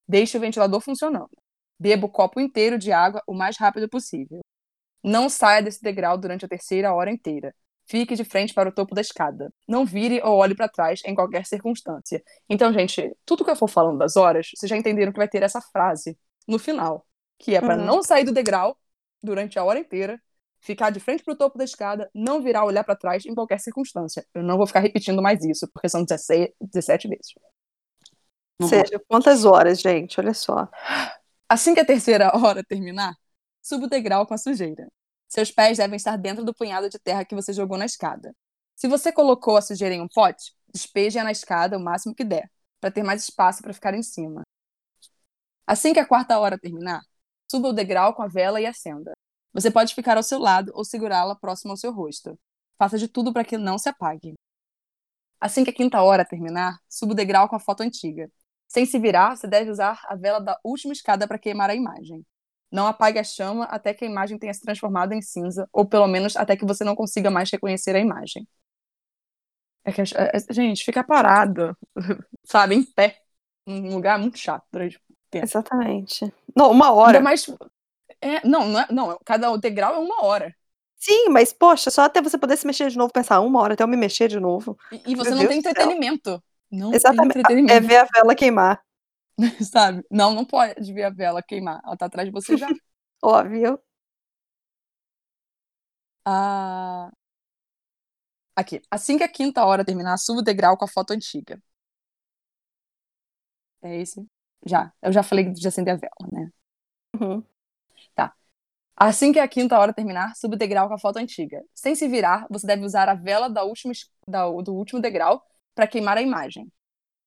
Deixe 0.08 0.36
o 0.36 0.40
ventilador 0.40 0.80
funcionando. 0.80 1.30
Beba 1.78 2.06
o 2.06 2.10
copo 2.10 2.40
inteiro 2.40 2.78
de 2.78 2.92
água 2.92 3.22
o 3.26 3.34
mais 3.34 3.58
rápido 3.58 3.88
possível. 3.88 4.40
Não 5.02 5.28
saia 5.28 5.62
desse 5.62 5.82
degrau 5.82 6.16
durante 6.16 6.44
a 6.46 6.48
terceira 6.48 6.94
hora 6.94 7.10
inteira. 7.10 7.54
Fique 7.86 8.14
de 8.14 8.24
frente 8.24 8.54
para 8.54 8.68
o 8.68 8.72
topo 8.72 8.94
da 8.94 9.00
escada. 9.00 9.52
Não 9.68 9.84
vire 9.84 10.20
ou 10.22 10.36
olhe 10.38 10.54
para 10.54 10.68
trás 10.68 11.00
em 11.04 11.14
qualquer 11.14 11.44
circunstância. 11.46 12.22
Então, 12.48 12.72
gente, 12.72 13.14
tudo 13.26 13.44
que 13.44 13.50
eu 13.50 13.56
for 13.56 13.68
falando 13.68 13.98
das 13.98 14.16
horas, 14.16 14.48
vocês 14.56 14.70
já 14.70 14.76
entenderam 14.76 15.12
que 15.12 15.18
vai 15.18 15.28
ter 15.28 15.42
essa 15.42 15.60
frase 15.60 16.18
no 16.48 16.58
final, 16.58 17.06
que 17.38 17.54
é 17.54 17.60
para 17.60 17.76
Uhum. 17.76 17.84
não 17.84 18.02
sair 18.02 18.24
do 18.24 18.32
degrau 18.32 18.78
durante 19.22 19.58
a 19.58 19.64
hora 19.64 19.78
inteira, 19.78 20.20
ficar 20.60 20.90
de 20.90 21.00
frente 21.00 21.22
para 21.22 21.34
o 21.34 21.36
topo 21.36 21.58
da 21.58 21.64
escada, 21.64 22.10
não 22.14 22.42
virar 22.42 22.64
olhar 22.64 22.84
para 22.84 22.96
trás 22.96 23.26
em 23.26 23.34
qualquer 23.34 23.60
circunstância. 23.60 24.26
Eu 24.34 24.42
não 24.42 24.56
vou 24.56 24.66
ficar 24.66 24.80
repetindo 24.80 25.20
mais 25.22 25.44
isso, 25.44 25.68
porque 25.72 25.88
são 25.88 26.04
16, 26.04 26.48
17 26.60 27.08
vezes. 27.08 27.34
Ou 28.62 28.68
seja, 28.68 28.98
quantas 29.08 29.44
horas, 29.44 29.80
gente? 29.80 30.18
Olha 30.20 30.34
só. 30.34 30.68
Assim 31.48 31.74
que 31.74 31.80
a 31.80 31.84
terceira 31.86 32.32
hora 32.36 32.62
terminar, 32.64 33.14
suba 33.62 33.86
o 33.86 33.88
degrau 33.88 34.26
com 34.26 34.34
a 34.34 34.38
sujeira. 34.38 34.88
Seus 35.28 35.50
pés 35.50 35.78
devem 35.78 35.96
estar 35.96 36.16
dentro 36.16 36.44
do 36.44 36.54
punhado 36.54 36.88
de 36.88 36.98
terra 36.98 37.24
que 37.24 37.34
você 37.34 37.52
jogou 37.52 37.76
na 37.76 37.86
escada. 37.86 38.34
Se 38.76 38.88
você 38.88 39.12
colocou 39.12 39.56
a 39.56 39.62
sujeira 39.62 39.94
em 39.94 40.00
um 40.00 40.08
pote, 40.08 40.52
despeje-a 40.72 41.24
na 41.24 41.32
escada 41.32 41.76
o 41.76 41.80
máximo 41.80 42.14
que 42.14 42.24
der, 42.24 42.50
para 42.80 42.90
ter 42.90 43.02
mais 43.02 43.22
espaço 43.22 43.62
para 43.62 43.72
ficar 43.72 43.94
em 43.94 44.02
cima. 44.02 44.42
Assim 45.66 45.92
que 45.92 46.00
a 46.00 46.06
quarta 46.06 46.38
hora 46.38 46.58
terminar, 46.58 47.00
suba 47.50 47.68
o 47.68 47.72
degrau 47.72 48.14
com 48.14 48.22
a 48.22 48.28
vela 48.28 48.60
e 48.60 48.66
acenda. 48.66 49.12
Você 49.52 49.70
pode 49.70 49.94
ficar 49.94 50.16
ao 50.16 50.22
seu 50.22 50.38
lado 50.38 50.72
ou 50.74 50.84
segurá-la 50.84 51.36
próximo 51.36 51.70
ao 51.72 51.76
seu 51.76 51.92
rosto. 51.92 52.38
Faça 52.76 52.98
de 52.98 53.08
tudo 53.08 53.32
para 53.32 53.44
que 53.44 53.56
não 53.56 53.78
se 53.78 53.88
apague. 53.88 54.34
Assim 55.40 55.62
que 55.62 55.70
a 55.70 55.74
quinta 55.74 56.02
hora 56.02 56.24
terminar, 56.24 56.76
suba 56.88 57.12
o 57.12 57.14
degrau 57.14 57.48
com 57.48 57.56
a 57.56 57.60
foto 57.60 57.82
antiga. 57.82 58.30
Sem 58.66 58.84
se 58.84 58.98
virar, 58.98 59.36
você 59.36 59.46
deve 59.46 59.70
usar 59.70 60.00
a 60.08 60.16
vela 60.16 60.40
da 60.40 60.58
última 60.64 60.92
escada 60.92 61.28
para 61.28 61.38
queimar 61.38 61.70
a 61.70 61.74
imagem. 61.74 62.24
Não 62.74 62.86
apague 62.88 63.18
a 63.20 63.24
chama 63.24 63.64
até 63.66 63.94
que 63.94 64.04
a 64.04 64.08
imagem 64.08 64.38
tenha 64.38 64.52
se 64.52 64.60
transformado 64.60 65.12
em 65.14 65.22
cinza, 65.22 65.68
ou 65.72 65.86
pelo 65.86 66.08
menos 66.08 66.36
até 66.36 66.56
que 66.56 66.64
você 66.66 66.84
não 66.84 66.96
consiga 66.96 67.30
mais 67.30 67.50
reconhecer 67.50 67.94
a 67.96 68.00
imagem. 68.00 68.46
É 69.84 69.92
que, 69.92 70.00
a- 70.00 70.04
é- 70.34 70.52
gente, 70.52 70.84
fica 70.84 71.04
parada, 71.04 71.76
sabe, 72.44 72.74
em 72.74 72.82
pé, 72.82 73.20
num 73.66 73.94
lugar 73.94 74.18
muito 74.18 74.38
chato 74.38 74.64
durante 74.72 75.00
tempo. 75.30 75.46
Exatamente. 75.46 76.32
Não, 76.56 76.70
uma 76.70 76.92
hora. 76.92 77.20
mais. 77.20 77.46
É, 78.20 78.46
não, 78.46 78.66
não, 78.68 78.80
é, 78.80 78.86
não, 78.90 79.18
cada 79.24 79.56
degrau 79.56 79.94
é 79.94 79.98
uma 79.98 80.24
hora. 80.24 80.54
Sim, 80.96 81.28
mas 81.28 81.52
poxa, 81.52 81.90
só 81.90 82.02
até 82.02 82.22
você 82.22 82.38
poder 82.38 82.56
se 82.56 82.66
mexer 82.66 82.88
de 82.88 82.96
novo, 82.96 83.12
pensar 83.12 83.40
uma 83.40 83.60
hora 83.60 83.74
até 83.74 83.82
eu 83.84 83.88
me 83.88 83.96
mexer 83.96 84.26
de 84.28 84.40
novo. 84.40 84.76
E, 84.90 85.12
e 85.12 85.14
você 85.14 85.30
Meu 85.30 85.38
não 85.38 85.42
Deus 85.42 85.50
tem 85.50 85.58
entretenimento. 85.58 86.42
Não 86.70 86.92
Exatamente. 86.92 87.34
tem 87.34 87.42
É 87.68 87.80
entretenimento, 87.80 87.86
ver 87.86 87.96
a 87.98 88.04
vela 88.04 88.34
queimar. 88.34 88.80
sabe? 89.70 90.04
Não, 90.10 90.32
não 90.34 90.44
pode 90.44 90.92
ver 90.92 91.04
a 91.04 91.10
vela 91.10 91.42
queimar. 91.42 91.80
Ela 91.84 91.96
tá 91.96 92.06
atrás 92.06 92.26
de 92.28 92.32
você 92.32 92.56
já. 92.56 92.72
Óbvio. 93.22 93.80
Ah, 96.24 97.10
Aqui. 98.56 98.80
Assim 98.90 99.16
que 99.18 99.22
a 99.24 99.28
quinta 99.28 99.64
hora 99.64 99.84
terminar, 99.84 100.16
suba 100.18 100.40
o 100.40 100.42
degrau 100.42 100.76
com 100.76 100.84
a 100.84 100.88
foto 100.88 101.12
antiga. 101.12 101.60
É 103.82 104.00
esse? 104.00 104.26
Já. 104.66 104.92
Eu 105.02 105.12
já 105.12 105.22
falei 105.22 105.50
de 105.52 105.66
acender 105.68 105.94
a 105.94 105.96
vela, 105.96 106.28
né? 106.32 106.50
Uhum. 107.20 107.44
Assim 108.96 109.32
que 109.32 109.40
a 109.40 109.48
quinta 109.48 109.78
hora 109.78 109.92
terminar, 109.92 110.34
suba 110.36 110.54
o 110.54 110.58
degrau 110.58 110.86
com 110.88 110.94
a 110.94 110.98
foto 110.98 111.16
antiga. 111.18 111.62
Sem 111.74 111.94
se 111.96 112.06
virar, 112.08 112.46
você 112.50 112.66
deve 112.66 112.84
usar 112.84 113.08
a 113.08 113.14
vela 113.14 113.48
da 113.50 113.64
última, 113.64 113.92
da- 114.26 114.48
do 114.62 114.72
último 114.74 115.00
degrau 115.00 115.44
para 115.74 115.86
queimar 115.86 116.16
a 116.16 116.22
imagem. 116.22 116.70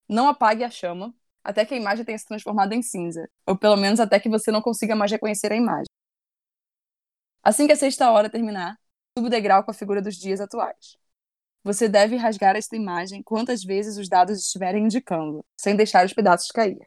Não 0.10 0.28
apague 0.30 0.64
a 0.64 0.72
chama 0.72 1.14
até 1.48 1.66
que 1.66 1.74
a 1.74 1.78
imagem 1.78 2.04
tenha 2.04 2.18
se 2.18 2.26
transformado 2.26 2.74
em 2.74 2.82
cinza, 2.82 3.30
ou 3.46 3.58
pelo 3.58 3.78
menos 3.78 4.02
até 4.02 4.20
que 4.20 4.28
você 4.28 4.52
não 4.52 4.62
consiga 4.62 4.98
mais 4.98 5.10
reconhecer 5.10 5.50
a 5.54 5.56
imagem. 5.56 5.88
Assim 7.42 7.66
que 7.66 7.72
a 7.72 7.78
sexta 7.78 8.12
hora 8.12 8.30
terminar, 8.30 8.78
suba 9.18 9.28
o 9.28 9.30
degrau 9.30 9.64
com 9.64 9.72
a 9.72 9.74
figura 9.74 10.02
dos 10.02 10.18
dias 10.18 10.42
atuais. 10.42 10.98
Você 11.64 11.88
deve 11.88 12.18
rasgar 12.18 12.58
esta 12.58 12.76
imagem 12.76 13.24
quantas 13.24 13.64
vezes 13.64 13.98
os 13.98 14.10
dados 14.10 14.40
estiverem 14.40 14.84
indicando, 14.84 15.46
sem 15.56 15.74
deixar 15.74 16.06
os 16.06 16.14
pedaços 16.14 16.52
cair. 16.52 16.86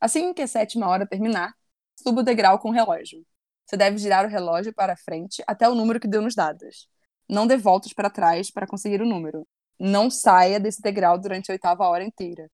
Assim 0.00 0.32
que 0.32 0.40
a 0.40 0.46
sétima 0.46 0.88
hora 0.88 1.06
terminar, 1.06 1.52
suba 2.02 2.22
o 2.22 2.24
degrau 2.24 2.58
com 2.58 2.70
o 2.70 2.72
relógio. 2.72 3.26
Você 3.66 3.76
deve 3.76 3.98
girar 3.98 4.24
o 4.24 4.28
relógio 4.28 4.72
para 4.72 4.96
frente 4.96 5.44
até 5.46 5.68
o 5.68 5.74
número 5.74 6.00
que 6.00 6.08
deu 6.08 6.22
nos 6.22 6.34
dados. 6.34 6.88
Não 7.28 7.46
dê 7.46 7.58
voltas 7.58 7.92
para 7.92 8.08
trás 8.08 8.50
para 8.50 8.66
conseguir 8.66 9.02
o 9.02 9.06
número. 9.06 9.46
Não 9.78 10.10
saia 10.10 10.58
desse 10.58 10.80
degrau 10.80 11.18
durante 11.18 11.50
a 11.50 11.54
oitava 11.54 11.86
hora 11.86 12.02
inteira. 12.02 12.50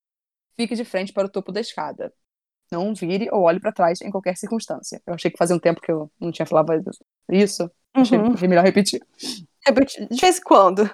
Fique 0.59 0.75
de 0.75 0.83
frente 0.83 1.13
para 1.13 1.27
o 1.27 1.29
topo 1.29 1.51
da 1.51 1.61
escada. 1.61 2.11
Não 2.71 2.93
vire 2.93 3.29
ou 3.31 3.43
olhe 3.43 3.59
para 3.59 3.71
trás 3.71 4.01
em 4.01 4.11
qualquer 4.11 4.35
circunstância. 4.35 5.01
Eu 5.05 5.13
achei 5.13 5.31
que 5.31 5.37
fazia 5.37 5.55
um 5.55 5.59
tempo 5.59 5.79
que 5.79 5.91
eu 5.91 6.11
não 6.19 6.31
tinha 6.31 6.45
falado 6.45 6.73
isso. 7.31 7.69
Achei, 7.93 8.17
Uhum. 8.17 8.33
achei 8.33 8.47
melhor 8.47 8.63
repetir. 8.65 9.01
Repeti- 9.65 10.05
De 10.09 10.19
vez 10.19 10.37
em 10.37 10.41
quando. 10.41 10.89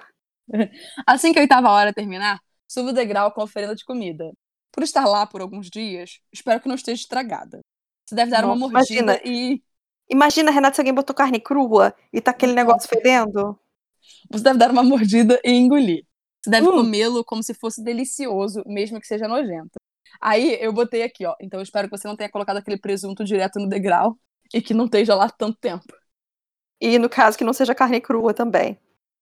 Assim 1.06 1.32
que 1.32 1.38
a 1.38 1.42
oitava 1.42 1.70
hora 1.70 1.92
terminar, 1.92 2.38
suba 2.68 2.90
o 2.90 2.92
degrau 2.92 3.32
com 3.32 3.40
a 3.40 3.44
oferenda 3.44 3.74
de 3.74 3.84
comida. 3.84 4.30
Por 4.70 4.82
estar 4.82 5.04
lá 5.06 5.26
por 5.26 5.40
alguns 5.40 5.68
dias, 5.70 6.20
espero 6.32 6.60
que 6.60 6.68
não 6.68 6.74
esteja 6.74 7.00
estragada. 7.02 7.60
Você 8.06 8.14
deve 8.14 8.30
dar 8.30 8.44
uma 8.44 8.54
Nossa, 8.54 8.72
mordida 8.72 9.00
imagina. 9.16 9.20
e 9.24 9.62
Imagina, 10.10 10.50
Renato, 10.50 10.76
se 10.76 10.82
alguém 10.82 10.92
botou 10.92 11.16
carne 11.16 11.40
crua 11.40 11.94
e 12.12 12.20
tá 12.20 12.30
aquele 12.30 12.52
negócio 12.52 12.86
fedendo. 12.88 13.58
Você 14.30 14.44
deve 14.44 14.58
dar 14.58 14.70
uma 14.70 14.82
mordida 14.82 15.40
e 15.42 15.50
engolir. 15.52 16.04
Você 16.44 16.50
deve 16.50 16.68
Hum. 16.68 16.72
comê-lo 16.72 17.24
como 17.24 17.42
se 17.42 17.54
fosse 17.54 17.82
delicioso, 17.82 18.62
mesmo 18.66 19.00
que 19.00 19.06
seja 19.06 19.26
nojento. 19.26 19.80
Aí 20.20 20.58
eu 20.60 20.72
botei 20.74 21.02
aqui, 21.02 21.24
ó. 21.24 21.34
Então 21.40 21.58
eu 21.58 21.62
espero 21.62 21.88
que 21.88 21.96
você 21.96 22.06
não 22.06 22.16
tenha 22.16 22.28
colocado 22.30 22.58
aquele 22.58 22.76
presunto 22.76 23.24
direto 23.24 23.58
no 23.58 23.66
degrau 23.68 24.18
e 24.52 24.60
que 24.60 24.74
não 24.74 24.84
esteja 24.84 25.14
lá 25.14 25.30
tanto 25.30 25.58
tempo. 25.58 25.86
E 26.80 26.98
no 26.98 27.08
caso 27.08 27.38
que 27.38 27.44
não 27.44 27.54
seja 27.54 27.74
carne 27.74 28.00
crua 28.00 28.34
também. 28.34 28.78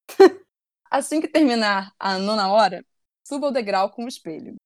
Assim 0.90 1.20
que 1.20 1.28
terminar 1.28 1.92
a 1.98 2.18
nona 2.18 2.52
hora, 2.52 2.84
suba 3.24 3.48
o 3.48 3.50
degrau 3.52 3.90
com 3.90 4.04
o 4.04 4.08
espelho. 4.08 4.56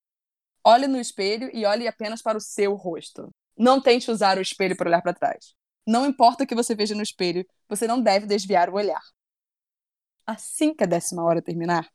Olhe 0.64 0.86
no 0.86 0.98
espelho 1.00 1.50
e 1.54 1.66
olhe 1.66 1.88
apenas 1.88 2.22
para 2.22 2.38
o 2.38 2.40
seu 2.40 2.74
rosto. 2.74 3.30
Não 3.56 3.80
tente 3.80 4.10
usar 4.10 4.38
o 4.38 4.42
espelho 4.42 4.76
para 4.76 4.88
olhar 4.88 5.02
para 5.02 5.14
trás. 5.14 5.54
Não 5.86 6.06
importa 6.06 6.44
o 6.44 6.46
que 6.46 6.54
você 6.54 6.74
veja 6.74 6.94
no 6.94 7.02
espelho, 7.02 7.46
você 7.68 7.86
não 7.86 8.00
deve 8.02 8.26
desviar 8.26 8.70
o 8.70 8.74
olhar. 8.74 9.02
Assim 10.26 10.74
que 10.74 10.84
a 10.84 10.86
décima 10.86 11.22
hora 11.24 11.42
terminar, 11.42 11.88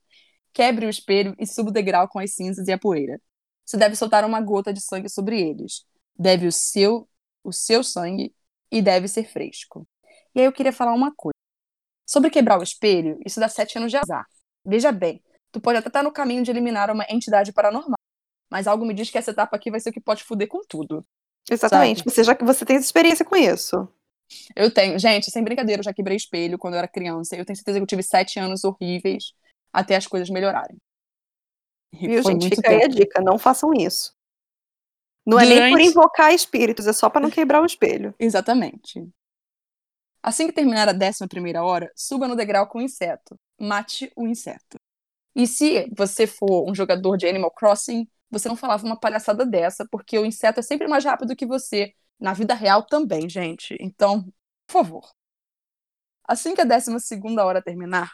quebre 0.54 0.86
o 0.86 0.90
espelho 0.90 1.36
e 1.40 1.46
suba 1.46 1.70
o 1.70 1.74
degrau 1.74 2.08
com 2.08 2.20
as 2.20 2.34
cinzas 2.34 2.68
e 2.68 2.72
a 2.72 2.78
poeira. 2.78 3.20
Você 3.66 3.78
deve 3.78 3.96
soltar 3.96 4.26
uma 4.26 4.42
gota 4.42 4.74
de 4.74 4.82
sangue 4.82 5.10
sobre 5.10 5.40
eles. 5.40 5.86
Deve 6.18 6.48
o 6.48 6.52
seu, 6.52 7.08
o 7.44 7.52
seu 7.52 7.84
sangue 7.84 8.34
e 8.72 8.82
deve 8.82 9.08
ser 9.08 9.24
fresco. 9.32 9.88
E 10.36 10.40
aí 10.40 10.46
eu 10.46 10.52
queria 10.52 10.74
falar 10.74 10.94
uma 10.94 11.14
coisa. 11.16 11.36
Sobre 12.06 12.30
quebrar 12.30 12.60
o 12.60 12.64
espelho, 12.64 13.18
isso 13.26 13.40
dá 13.40 13.48
sete 13.48 13.78
anos 13.78 13.92
de 13.92 13.98
azar. 13.98 14.26
Veja 14.66 14.92
bem, 14.92 15.24
tu 15.52 15.62
pode 15.62 15.78
até 15.78 15.88
estar 15.88 16.04
no 16.04 16.12
caminho 16.12 16.44
de 16.44 16.52
eliminar 16.52 16.92
uma 16.92 17.06
entidade 17.10 17.54
paranormal, 17.54 17.98
mas 18.50 18.68
algo 18.68 18.86
me 18.86 18.94
diz 18.94 19.10
que 19.10 19.18
essa 19.18 19.32
etapa 19.32 19.56
aqui 19.56 19.72
vai 19.72 19.80
ser 19.80 19.90
o 19.90 19.94
que 19.94 20.02
pode 20.02 20.24
foder 20.24 20.48
com 20.48 20.62
tudo. 20.68 21.06
Exatamente. 21.50 22.00
Sabe? 22.00 22.12
Você 22.12 22.24
já 22.24 22.38
você 22.42 22.66
tem 22.66 22.76
experiência 22.76 23.24
com 23.24 23.36
isso. 23.36 23.88
Eu 24.56 24.74
tenho. 24.74 25.00
Gente, 25.00 25.32
sem 25.32 25.44
brincadeira, 25.44 25.80
eu 25.80 25.84
já 25.86 25.94
quebrei 25.94 26.18
espelho 26.18 26.58
quando 26.58 26.74
eu 26.74 26.80
era 26.80 26.88
criança. 26.88 27.36
Eu 27.36 27.46
tenho 27.46 27.56
certeza 27.56 27.80
que 27.80 27.84
eu 27.84 27.88
tive 27.88 28.04
sete 28.04 28.40
anos 28.40 28.64
horríveis 28.64 29.34
até 29.74 29.96
as 29.96 30.08
coisas 30.08 30.30
melhorarem. 30.30 30.78
E 31.94 32.08
Viu, 32.08 32.24
gente? 32.24 32.50
Fica 32.50 32.70
aí 32.70 32.78
a 32.78 32.80
tempo. 32.82 32.96
dica, 32.96 33.22
não 33.22 33.38
façam 33.38 33.74
isso. 33.74 34.14
Não 35.26 35.40
é 35.40 35.46
nem 35.46 35.58
por 35.58 35.70
Durante- 35.70 35.90
invocar 35.90 36.34
espíritos, 36.34 36.88
é 36.88 36.94
só 36.94 37.10
pra 37.10 37.22
não 37.22 37.30
quebrar 37.30 37.62
o 37.62 37.66
espelho. 37.66 38.16
Exatamente. 38.20 39.08
Assim 40.24 40.48
que 40.48 40.54
terminar 40.54 40.88
a 40.88 40.94
décima 40.94 41.28
primeira 41.28 41.64
hora, 41.64 41.92
suba 41.96 42.28
no 42.28 42.36
degrau 42.36 42.68
com 42.68 42.80
o 42.80 42.82
inseto. 42.82 43.36
Mate 43.60 44.12
o 44.16 44.28
inseto. 44.28 44.78
E 45.36 45.48
se 45.48 45.90
você 45.96 46.28
for 46.28 46.70
um 46.70 46.76
jogador 46.76 47.18
de 47.18 47.28
Animal 47.28 47.52
Crossing, 47.52 48.08
você 48.30 48.48
não 48.48 48.56
falava 48.56 48.86
uma 48.86 49.00
palhaçada 49.00 49.46
dessa, 49.46 49.86
porque 49.90 50.18
o 50.18 50.26
inseto 50.26 50.60
é 50.60 50.64
sempre 50.64 50.88
mais 50.88 51.04
rápido 51.06 51.36
que 51.36 51.46
você. 51.46 51.94
Na 52.20 52.34
vida 52.34 52.54
real 52.54 52.84
também, 52.84 53.28
gente. 53.28 53.76
Então, 53.80 54.24
por 54.68 54.74
favor. 54.74 55.12
Assim 56.28 56.54
que 56.54 56.62
a 56.62 56.66
décima 56.66 57.00
segunda 57.00 57.44
hora 57.46 57.62
terminar, 57.64 58.12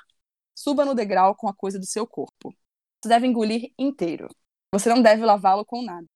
suba 0.58 0.84
no 0.84 0.96
degrau 0.96 1.36
com 1.36 1.48
a 1.48 1.54
coisa 1.54 1.78
do 1.80 1.86
seu 1.86 2.08
corpo. 2.08 2.52
Você 3.00 3.10
deve 3.10 3.28
engolir 3.28 3.72
inteiro. 3.78 4.28
Você 4.74 4.90
não 4.90 5.02
deve 5.04 5.24
lavá-lo 5.24 5.64
com 5.64 5.84
nada. 5.84 6.08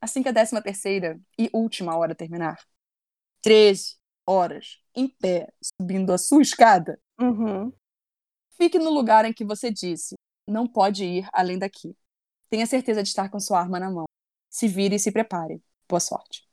Assim 0.00 0.22
que 0.22 0.28
a 0.28 0.32
décima 0.32 0.62
terceira 0.62 1.20
e 1.38 1.50
última 1.52 1.96
hora 1.96 2.14
terminar, 2.14 2.58
13 3.42 3.96
horas 4.26 4.80
em 4.94 5.08
pé, 5.08 5.52
subindo 5.62 6.12
a 6.12 6.18
sua 6.18 6.42
escada, 6.42 6.98
Uhum. 7.20 7.72
fique 8.56 8.78
no 8.78 8.90
lugar 8.90 9.24
em 9.24 9.32
que 9.32 9.44
você 9.44 9.70
disse, 9.70 10.14
não 10.46 10.66
pode 10.66 11.04
ir 11.04 11.28
além 11.32 11.58
daqui. 11.58 11.96
Tenha 12.50 12.66
certeza 12.66 13.02
de 13.02 13.08
estar 13.08 13.28
com 13.30 13.40
sua 13.40 13.60
arma 13.60 13.80
na 13.80 13.90
mão. 13.90 14.04
Se 14.50 14.68
vire 14.68 14.96
e 14.96 14.98
se 14.98 15.12
prepare. 15.12 15.62
Boa 15.88 16.00
sorte. 16.00 16.46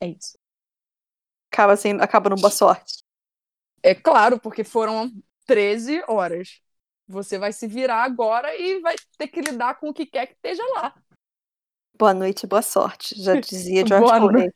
É 0.00 0.06
isso. 0.08 0.38
Acaba, 1.52 1.76
sendo, 1.76 2.02
acaba 2.02 2.30
no 2.30 2.36
boa 2.36 2.50
sorte. 2.50 3.02
É 3.82 3.94
claro, 3.94 4.38
porque 4.38 4.64
foram 4.64 5.10
13 5.46 6.02
horas. 6.06 6.60
Você 7.08 7.38
vai 7.38 7.52
se 7.52 7.66
virar 7.66 8.04
agora 8.04 8.54
e 8.56 8.80
vai 8.80 8.94
ter 9.18 9.28
que 9.28 9.40
lidar 9.40 9.74
com 9.80 9.88
o 9.88 9.94
que 9.94 10.06
quer 10.06 10.26
que 10.26 10.34
esteja 10.34 10.62
lá. 10.74 10.94
Boa 11.98 12.14
noite, 12.14 12.46
boa 12.46 12.62
sorte. 12.62 13.20
Já 13.20 13.34
dizia 13.40 13.86
George 13.86 14.04
Boa 14.04 14.18
Clooney. 14.18 14.50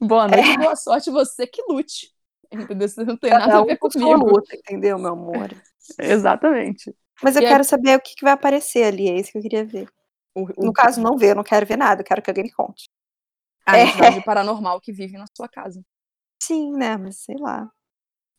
Boa 0.00 0.28
noite, 0.28 0.56
boa 0.56 0.76
sorte, 0.76 1.10
você 1.10 1.46
que 1.46 1.62
lute. 1.68 2.10
Entendeu? 2.50 2.88
Você 2.88 3.04
não 3.04 3.16
tem 3.16 3.30
nada 3.30 3.44
Cada 3.46 3.58
a 3.58 3.62
um 3.62 3.66
ver 3.66 3.76
com 3.76 3.90
sua 3.90 4.00
comigo. 4.00 4.30
luta, 4.30 4.56
entendeu, 4.56 4.98
meu 4.98 5.12
amor? 5.12 5.50
Exatamente. 5.98 6.94
Mas 7.22 7.36
eu 7.36 7.42
E 7.42 7.44
é- 7.44 7.48
quero 7.48 7.64
saber 7.64 7.96
o 7.96 8.00
que, 8.00 8.14
que 8.14 8.24
vai 8.24 8.32
aparecer 8.32 8.84
ali, 8.84 9.08
é 9.08 9.18
isso 9.20 9.30
que 9.30 9.38
eu 9.38 9.42
queria 9.42 9.64
ver. 9.64 9.88
O, 10.34 10.44
o, 10.44 10.66
No 10.66 10.72
caso, 10.72 11.00
não 11.02 11.16
ver, 11.18 11.30
eu 11.32 11.34
não 11.36 11.44
quero 11.44 11.66
ver 11.66 11.76
nada, 11.76 12.00
eu 12.00 12.04
quero 12.04 12.22
que 12.22 12.30
alguém 12.30 12.44
me 12.44 12.52
conte. 12.52 12.88
a 13.66 13.78
é. 13.78 13.84
entidade 13.84 14.24
paranormal 14.24 14.80
que 14.80 14.90
vive 14.90 15.18
na 15.18 15.26
sua 15.36 15.48
casa. 15.48 15.84
Sim, 16.42 16.72
né? 16.72 16.96
Mas 16.96 17.18
sei 17.18 17.36
lá. 17.38 17.70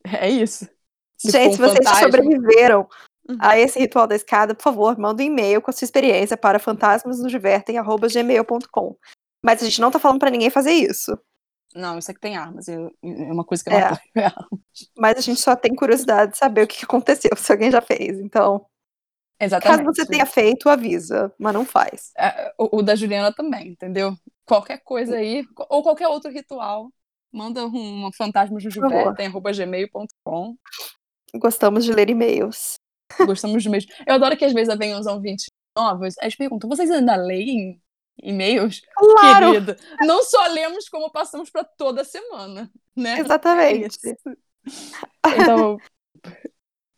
É 0.05 0.29
isso. 0.29 0.67
Se 1.17 1.31
Gente, 1.31 1.55
se 1.55 1.61
um 1.61 1.65
vocês 1.67 1.85
fantasma- 1.85 2.11
sobreviveram 2.11 2.87
Uhum. 3.29 3.37
a 3.39 3.57
esse 3.59 3.79
ritual 3.79 4.07
da 4.07 4.15
escada, 4.15 4.55
por 4.55 4.63
favor, 4.63 4.97
manda 4.97 5.21
um 5.21 5.25
e-mail 5.25 5.61
com 5.61 5.69
a 5.69 5.73
sua 5.73 5.85
experiência 5.85 6.35
para 6.35 6.57
fantasmasnosdivertem.gmail.com. 6.59 8.95
Mas 9.43 9.61
a 9.61 9.65
gente 9.65 9.81
não 9.81 9.91
tá 9.91 9.99
falando 9.99 10.19
pra 10.19 10.29
ninguém 10.29 10.49
fazer 10.49 10.71
isso. 10.71 11.17
Não, 11.73 11.97
isso 11.97 12.11
aqui 12.11 12.19
tem 12.19 12.35
armas. 12.35 12.67
eu- 12.67 12.91
é 13.03 13.31
uma 13.31 13.45
coisa 13.45 13.63
que 13.63 13.69
eu 13.69 13.73
É. 13.73 13.79
não 13.81 13.87
apoio. 13.87 14.01
Mas 14.97 15.17
a 15.17 15.21
gente 15.21 15.39
só 15.39 15.55
tem 15.55 15.73
curiosidade 15.73 16.33
de 16.33 16.37
saber 16.37 16.63
o 16.63 16.67
que 16.67 16.83
aconteceu, 16.83 17.31
se 17.37 17.51
alguém 17.51 17.71
já 17.71 17.79
fez. 17.81 18.19
Então, 18.19 18.59
caso 18.59 18.67
Exatamente. 19.39 19.85
você 19.85 20.05
tenha 20.05 20.25
feito, 20.25 20.67
avisa, 20.69 21.33
mas 21.39 21.53
não 21.53 21.65
faz. 21.65 22.11
É, 22.17 22.53
o, 22.59 22.79
o 22.79 22.83
da 22.83 22.93
Juliana 22.95 23.33
também, 23.33 23.69
entendeu? 23.69 24.13
Qualquer 24.45 24.79
coisa 24.83 25.15
aí, 25.15 25.45
ou 25.69 25.81
qualquer 25.81 26.09
outro 26.09 26.29
ritual, 26.29 26.91
manda 27.31 27.65
um, 27.65 28.11
fantasma 28.13 28.59
favor. 28.59 29.15
gmail.com. 29.53 30.55
Gostamos 31.35 31.85
de 31.85 31.93
ler 31.93 32.09
e-mails. 32.09 32.75
Gostamos 33.25 33.63
de 33.63 33.69
mesmo. 33.69 33.91
Eu 34.05 34.15
adoro 34.15 34.37
que 34.37 34.45
às 34.45 34.53
vezes 34.53 34.75
vem 34.77 34.95
uns 34.95 35.05
ouvintes 35.05 35.49
novos, 35.75 36.15
eles 36.21 36.35
perguntam: 36.35 36.69
vocês 36.69 36.89
ainda 36.91 37.15
leem 37.15 37.81
e-mails? 38.21 38.81
Claro! 38.95 39.51
Querida, 39.53 39.77
não 40.01 40.23
só 40.23 40.45
lemos 40.47 40.89
como 40.89 41.11
passamos 41.11 41.49
para 41.49 41.63
toda 41.63 42.03
semana, 42.03 42.71
né? 42.95 43.17
É 43.17 43.19
Exatamente. 43.19 43.97
isso. 43.97 44.37
Então, 45.25 45.77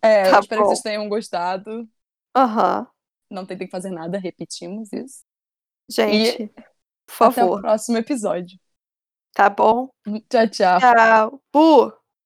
é, 0.01 0.29
Tá 0.31 0.39
espero 0.39 0.61
bom. 0.61 0.67
que 0.69 0.75
vocês 0.75 0.81
tenham 0.81 1.07
gostado. 1.07 1.87
Aham. 2.35 2.87
Não 3.29 3.45
tentem 3.45 3.67
fazer 3.67 3.89
nada, 3.89 4.17
repetimos 4.17 4.91
isso. 4.93 5.23
Gente, 5.89 6.47
por 6.47 7.25
Até 7.25 7.27
o 7.27 7.31
favor, 7.31 7.61
próximo 7.61 7.97
episódio. 7.97 8.59
Tá 9.33 9.49
bom? 9.49 9.89
Tchau, 10.29 10.47
tchau. 10.47 10.79
Tchau. 10.79 11.41
Bu! 11.51 12.02